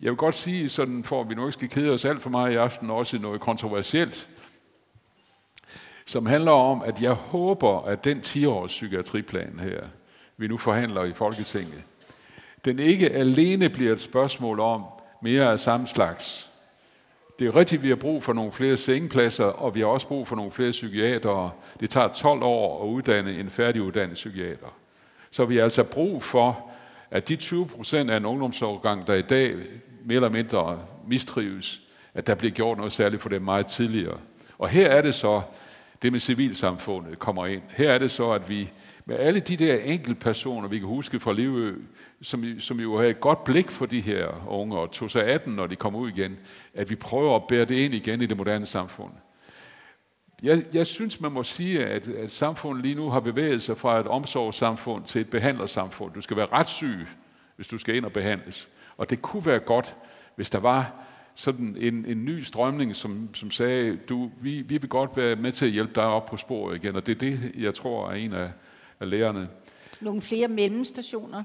Jeg 0.00 0.10
vil 0.10 0.16
godt 0.16 0.34
sige, 0.34 0.68
sådan 0.68 1.04
for 1.04 1.20
at 1.20 1.28
vi 1.28 1.34
nu 1.34 1.42
ikke 1.42 1.52
skal 1.52 1.68
kede 1.68 1.90
os 1.90 2.04
alt 2.04 2.22
for 2.22 2.30
meget 2.30 2.52
i 2.52 2.56
aften, 2.56 2.90
også 2.90 3.18
noget 3.18 3.40
kontroversielt, 3.40 4.28
som 6.06 6.26
handler 6.26 6.52
om, 6.52 6.82
at 6.82 7.02
jeg 7.02 7.12
håber, 7.12 7.82
at 7.82 8.04
den 8.04 8.18
10-års 8.18 8.70
psykiatriplan 8.70 9.60
her, 9.62 9.80
vi 10.36 10.46
nu 10.46 10.56
forhandler 10.56 11.04
i 11.04 11.12
Folketinget, 11.12 11.84
den 12.64 12.78
ikke 12.78 13.10
alene 13.10 13.68
bliver 13.68 13.92
et 13.92 14.00
spørgsmål 14.00 14.60
om 14.60 14.84
mere 15.22 15.52
af 15.52 15.60
samme 15.60 15.86
slags. 15.86 16.48
Det 17.38 17.46
er 17.46 17.56
rigtigt, 17.56 17.78
at 17.78 17.82
vi 17.82 17.88
har 17.88 17.96
brug 17.96 18.22
for 18.22 18.32
nogle 18.32 18.52
flere 18.52 18.76
sengepladser, 18.76 19.44
og 19.44 19.74
vi 19.74 19.80
har 19.80 19.86
også 19.86 20.08
brug 20.08 20.28
for 20.28 20.36
nogle 20.36 20.50
flere 20.50 20.70
psykiatere. 20.70 21.50
Det 21.80 21.90
tager 21.90 22.08
12 22.08 22.42
år 22.42 22.84
at 22.84 22.88
uddanne 22.88 23.38
en 23.40 23.50
færdiguddannet 23.50 24.14
psykiater. 24.14 24.76
Så 25.30 25.44
vi 25.44 25.56
har 25.56 25.64
altså 25.64 25.82
brug 25.82 26.22
for, 26.22 26.70
at 27.10 27.28
de 27.28 27.36
20 27.36 27.66
procent 27.66 28.10
af 28.10 28.16
en 28.16 28.24
ungdomsårgang, 28.24 29.06
der 29.06 29.14
i 29.14 29.22
dag 29.22 29.54
mere 30.04 30.16
eller 30.16 30.28
mindre 30.28 30.78
mistrives, 31.08 31.80
at 32.14 32.26
der 32.26 32.34
bliver 32.34 32.52
gjort 32.52 32.76
noget 32.76 32.92
særligt 32.92 33.22
for 33.22 33.28
dem 33.28 33.42
meget 33.42 33.66
tidligere. 33.66 34.16
Og 34.58 34.68
her 34.68 34.88
er 34.88 35.02
det 35.02 35.14
så, 35.14 35.42
det 36.04 36.12
med 36.12 36.20
civilsamfundet 36.20 37.18
kommer 37.18 37.46
ind. 37.46 37.62
Her 37.70 37.90
er 37.90 37.98
det 37.98 38.10
så, 38.10 38.30
at 38.30 38.48
vi 38.48 38.70
med 39.04 39.16
alle 39.16 39.40
de 39.40 39.56
der 39.56 39.76
enkeltpersoner, 39.76 40.68
vi 40.68 40.78
kan 40.78 40.88
huske 40.88 41.20
fra 41.20 41.32
Livø, 41.32 41.74
som, 42.22 42.60
som 42.60 42.80
jo 42.80 42.96
har 42.96 43.04
et 43.04 43.20
godt 43.20 43.44
blik 43.44 43.70
for 43.70 43.86
de 43.86 44.00
her 44.00 44.48
unge, 44.48 44.78
og 44.78 44.90
tog 44.90 45.10
sig 45.10 45.24
af 45.26 45.40
dem, 45.40 45.52
når 45.52 45.66
de 45.66 45.76
kommer 45.76 45.98
ud 45.98 46.10
igen, 46.10 46.38
at 46.74 46.90
vi 46.90 46.94
prøver 46.94 47.36
at 47.36 47.46
bære 47.48 47.64
det 47.64 47.74
ind 47.74 47.94
igen 47.94 48.22
i 48.22 48.26
det 48.26 48.36
moderne 48.36 48.66
samfund. 48.66 49.12
Jeg, 50.42 50.64
jeg 50.72 50.86
synes, 50.86 51.20
man 51.20 51.32
må 51.32 51.42
sige, 51.42 51.86
at, 51.86 52.08
at 52.08 52.30
samfundet 52.30 52.82
lige 52.82 52.94
nu 52.94 53.10
har 53.10 53.20
bevæget 53.20 53.62
sig 53.62 53.78
fra 53.78 54.00
et 54.00 54.06
omsorgssamfund 54.06 55.04
til 55.04 55.20
et 55.20 55.30
behandlersamfund. 55.30 56.12
Du 56.12 56.20
skal 56.20 56.36
være 56.36 56.48
ret 56.52 56.68
syg, 56.68 57.06
hvis 57.56 57.68
du 57.68 57.78
skal 57.78 57.96
ind 57.96 58.04
og 58.04 58.12
behandles. 58.12 58.68
Og 58.96 59.10
det 59.10 59.22
kunne 59.22 59.46
være 59.46 59.58
godt, 59.58 59.96
hvis 60.36 60.50
der 60.50 60.58
var 60.58 60.92
sådan 61.34 61.76
en, 61.80 62.04
en 62.08 62.24
ny 62.24 62.40
strømning, 62.40 62.96
som, 62.96 63.34
som 63.34 63.50
sagde, 63.50 63.96
du, 63.96 64.30
vi, 64.40 64.62
vi 64.62 64.78
vil 64.78 64.88
godt 64.88 65.16
være 65.16 65.36
med 65.36 65.52
til 65.52 65.64
at 65.64 65.70
hjælpe 65.70 65.92
dig 65.94 66.04
op 66.04 66.26
på 66.26 66.36
sporet 66.36 66.76
igen. 66.76 66.96
Og 66.96 67.06
det 67.06 67.14
er 67.14 67.18
det, 67.18 67.52
jeg 67.58 67.74
tror 67.74 68.10
er 68.10 68.14
en 68.14 68.32
af, 68.32 68.50
af 69.00 69.10
lærerne. 69.10 69.48
Nogle 70.00 70.20
flere 70.20 70.48
mellemstationer? 70.48 71.42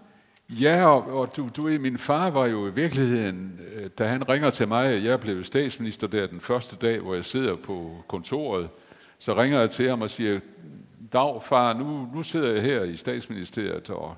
Ja, 0.49 0.85
og, 0.85 1.19
og 1.19 1.37
du, 1.37 1.49
du, 1.57 1.63
min 1.63 1.97
far 1.97 2.29
var 2.29 2.45
jo 2.45 2.67
i 2.67 2.73
virkeligheden, 2.73 3.59
øh, 3.75 3.89
da 3.97 4.07
han 4.07 4.29
ringer 4.29 4.49
til 4.49 4.67
mig, 4.67 5.03
jeg 5.03 5.19
blev 5.19 5.43
statsminister 5.43 6.07
der 6.07 6.27
den 6.27 6.39
første 6.39 6.75
dag, 6.75 6.99
hvor 6.99 7.15
jeg 7.15 7.25
sidder 7.25 7.55
på 7.55 8.03
kontoret, 8.07 8.69
så 9.19 9.41
ringer 9.41 9.59
jeg 9.59 9.69
til 9.69 9.89
ham 9.89 10.01
og 10.01 10.09
siger, 10.09 10.39
Dag, 11.13 11.43
far, 11.43 11.73
nu, 11.73 12.07
nu 12.13 12.23
sidder 12.23 12.51
jeg 12.51 12.61
her 12.61 12.83
i 12.83 12.95
statsministeriet, 12.95 13.89
og 13.89 14.15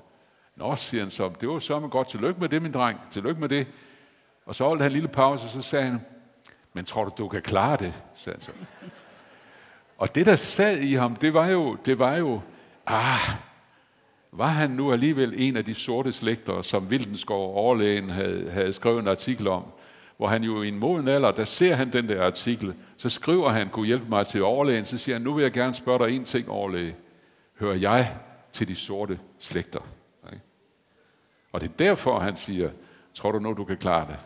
Nå, 0.56 0.76
siger 0.76 1.02
han 1.02 1.10
så, 1.10 1.30
det 1.40 1.48
var 1.48 1.58
så 1.58 1.80
godt, 1.80 2.08
tillykke 2.08 2.40
med 2.40 2.48
det, 2.48 2.62
min 2.62 2.72
dreng, 2.72 2.98
tillykke 3.10 3.40
med 3.40 3.48
det. 3.48 3.66
Og 4.52 4.56
så 4.56 4.64
holdt 4.64 4.82
han 4.82 4.90
en 4.90 4.92
lille 4.92 5.08
pause, 5.08 5.44
og 5.44 5.50
så 5.50 5.62
sagde 5.62 5.84
han, 5.84 6.00
men 6.72 6.84
tror 6.84 7.04
du, 7.04 7.10
du 7.18 7.28
kan 7.28 7.42
klare 7.42 7.76
det? 7.76 8.02
sagde 8.16 8.38
han 8.38 8.40
så. 8.40 8.52
Og 9.98 10.14
det, 10.14 10.26
der 10.26 10.36
sad 10.36 10.78
i 10.78 10.94
ham, 10.94 11.16
det 11.16 11.34
var 11.34 11.46
jo, 11.46 11.76
det 11.86 11.98
var 11.98 12.16
jo 12.16 12.40
ah, 12.86 13.36
var 14.32 14.46
han 14.46 14.70
nu 14.70 14.92
alligevel 14.92 15.34
en 15.36 15.56
af 15.56 15.64
de 15.64 15.74
sorte 15.74 16.12
slægter, 16.12 16.62
som 16.62 16.90
Vildenskov 16.90 17.56
overlægen 17.56 18.10
havde, 18.10 18.50
havde 18.50 18.72
skrevet 18.72 18.98
en 18.98 19.08
artikel 19.08 19.48
om, 19.48 19.64
hvor 20.16 20.26
han 20.26 20.42
jo 20.42 20.62
i 20.62 20.68
en 20.68 20.78
moden 20.78 21.08
alder, 21.08 21.30
der 21.30 21.44
ser 21.44 21.74
han 21.74 21.92
den 21.92 22.08
der 22.08 22.26
artikel, 22.26 22.74
så 22.96 23.08
skriver 23.08 23.50
han, 23.50 23.68
kunne 23.68 23.86
hjælpe 23.86 24.08
mig 24.08 24.26
til 24.26 24.42
overlægen, 24.42 24.84
så 24.84 24.98
siger 24.98 25.14
han, 25.14 25.22
nu 25.22 25.34
vil 25.34 25.42
jeg 25.42 25.52
gerne 25.52 25.74
spørge 25.74 26.06
dig 26.06 26.16
en 26.16 26.24
ting, 26.24 26.48
overlæge. 26.48 26.96
Hører 27.60 27.76
jeg 27.76 28.16
til 28.52 28.68
de 28.68 28.76
sorte 28.76 29.18
slægter? 29.38 29.80
Og 31.52 31.60
det 31.60 31.70
er 31.70 31.74
derfor, 31.78 32.18
han 32.18 32.36
siger, 32.36 32.70
tror 33.14 33.32
du 33.32 33.38
nu, 33.38 33.52
du 33.52 33.64
kan 33.64 33.76
klare 33.76 34.06
det? 34.06 34.18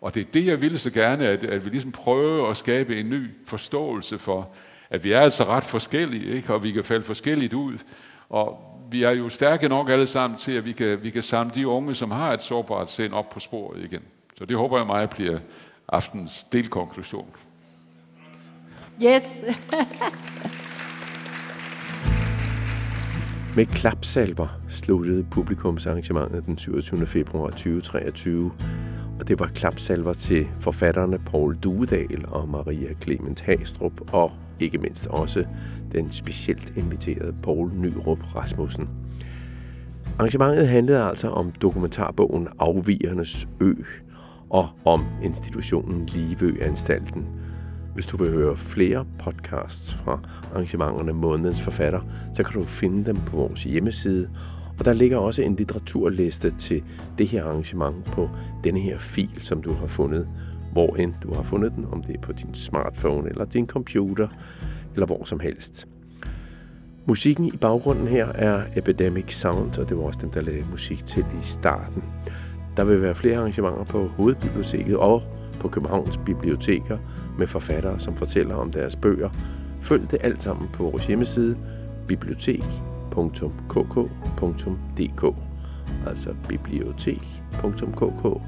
Og 0.00 0.14
det 0.14 0.20
er 0.20 0.30
det, 0.32 0.46
jeg 0.46 0.60
ville 0.60 0.78
så 0.78 0.90
gerne, 0.90 1.26
at, 1.26 1.44
at 1.44 1.64
vi 1.64 1.70
ligesom 1.70 1.92
prøver 1.92 2.50
at 2.50 2.56
skabe 2.56 3.00
en 3.00 3.10
ny 3.10 3.30
forståelse 3.46 4.18
for, 4.18 4.48
at 4.90 5.04
vi 5.04 5.12
er 5.12 5.20
altså 5.20 5.44
ret 5.44 5.64
forskellige, 5.64 6.34
ikke? 6.34 6.54
og 6.54 6.62
vi 6.62 6.72
kan 6.72 6.84
falde 6.84 7.04
forskelligt 7.04 7.52
ud. 7.52 7.78
Og 8.28 8.58
vi 8.90 9.02
er 9.02 9.10
jo 9.10 9.28
stærke 9.28 9.68
nok 9.68 9.88
alle 9.88 10.06
sammen 10.06 10.38
til, 10.38 10.52
at 10.52 10.64
vi 10.64 10.72
kan, 10.72 11.02
vi 11.02 11.10
kan 11.10 11.22
samle 11.22 11.52
de 11.54 11.68
unge, 11.68 11.94
som 11.94 12.10
har 12.10 12.32
et 12.32 12.42
sårbart 12.42 12.90
sind, 12.90 13.12
op 13.12 13.30
på 13.30 13.40
sporet 13.40 13.84
igen. 13.84 14.02
Så 14.38 14.44
det 14.44 14.56
håber 14.56 14.78
jeg 14.78 14.86
meget 14.86 15.10
bliver 15.10 15.38
aftens 15.88 16.46
delkonklusion. 16.52 17.28
Yes. 19.02 19.22
Med 23.56 23.66
klapsalver 23.66 24.48
sluttede 24.68 25.26
publikumsarrangementet 25.30 26.46
den 26.46 26.58
27. 26.58 27.06
februar 27.06 27.50
2023, 27.50 28.52
og 29.20 29.28
det 29.28 29.38
var 29.38 29.50
klapsalver 29.54 30.12
til 30.12 30.48
forfatterne 30.60 31.18
Paul 31.18 31.56
Duedal 31.56 32.24
og 32.28 32.48
Maria 32.48 32.94
Clement 33.02 33.40
Hastrup, 33.40 33.92
og 34.12 34.32
ikke 34.60 34.78
mindst 34.78 35.06
også 35.06 35.44
den 35.92 36.12
specielt 36.12 36.72
inviterede 36.76 37.34
Paul 37.42 37.70
Nyrup 37.74 38.36
Rasmussen. 38.36 38.88
Arrangementet 40.18 40.68
handlede 40.68 41.02
altså 41.02 41.28
om 41.28 41.52
dokumentarbogen 41.52 42.48
Afvigernes 42.58 43.48
Ø 43.60 43.74
og 44.50 44.68
om 44.84 45.04
institutionen 45.22 46.06
Liveø-anstalten. 46.06 47.26
Hvis 47.94 48.06
du 48.06 48.16
vil 48.16 48.30
høre 48.30 48.56
flere 48.56 49.06
podcasts 49.18 49.94
fra 49.94 50.20
arrangementerne 50.54 51.12
Månedens 51.12 51.62
Forfatter, 51.62 52.00
så 52.34 52.42
kan 52.42 52.60
du 52.60 52.66
finde 52.66 53.06
dem 53.06 53.16
på 53.16 53.36
vores 53.36 53.64
hjemmeside, 53.64 54.28
og 54.80 54.86
der 54.86 54.92
ligger 54.92 55.18
også 55.18 55.42
en 55.42 55.56
litteraturliste 55.56 56.50
til 56.58 56.82
det 57.18 57.28
her 57.28 57.44
arrangement 57.44 58.04
på 58.04 58.30
denne 58.64 58.80
her 58.80 58.98
fil, 58.98 59.30
som 59.38 59.62
du 59.62 59.72
har 59.72 59.86
fundet, 59.86 60.28
hvor 60.72 60.96
end 60.96 61.14
du 61.22 61.34
har 61.34 61.42
fundet 61.42 61.72
den, 61.76 61.86
om 61.92 62.02
det 62.02 62.16
er 62.16 62.20
på 62.20 62.32
din 62.32 62.54
smartphone 62.54 63.28
eller 63.28 63.44
din 63.44 63.66
computer, 63.66 64.28
eller 64.94 65.06
hvor 65.06 65.24
som 65.24 65.40
helst. 65.40 65.88
Musikken 67.06 67.44
i 67.44 67.56
baggrunden 67.56 68.08
her 68.08 68.26
er 68.26 68.62
Epidemic 68.76 69.34
Sound, 69.34 69.78
og 69.78 69.88
det 69.88 69.96
var 69.96 70.02
også 70.02 70.20
dem, 70.22 70.30
der 70.30 70.40
lavede 70.40 70.66
musik 70.70 71.06
til 71.06 71.24
i 71.42 71.44
starten. 71.44 72.04
Der 72.76 72.84
vil 72.84 73.02
være 73.02 73.14
flere 73.14 73.36
arrangementer 73.36 73.84
på 73.84 74.06
Hovedbiblioteket 74.06 74.96
og 74.96 75.22
på 75.60 75.68
Københavns 75.68 76.20
Biblioteker 76.26 76.98
med 77.38 77.46
forfattere, 77.46 78.00
som 78.00 78.16
fortæller 78.16 78.54
om 78.54 78.72
deres 78.72 78.96
bøger. 78.96 79.30
Følg 79.80 80.10
det 80.10 80.18
alt 80.22 80.42
sammen 80.42 80.68
på 80.72 80.82
vores 80.82 81.06
hjemmeside 81.06 81.56
bibliotek.kk.dk 83.28 85.24
Altså 86.06 86.34
bibliotek.kk 86.48 88.40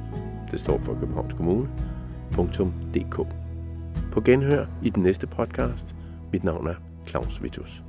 Det 0.50 0.60
står 0.60 0.78
for 0.78 0.94
Københavns 1.00 1.34
Kommune.dk 1.34 3.16
På 4.12 4.20
genhør 4.20 4.66
i 4.82 4.90
den 4.90 5.02
næste 5.02 5.26
podcast. 5.26 5.96
Mit 6.32 6.44
navn 6.44 6.66
er 6.66 6.74
Claus 7.06 7.42
Vitus. 7.42 7.82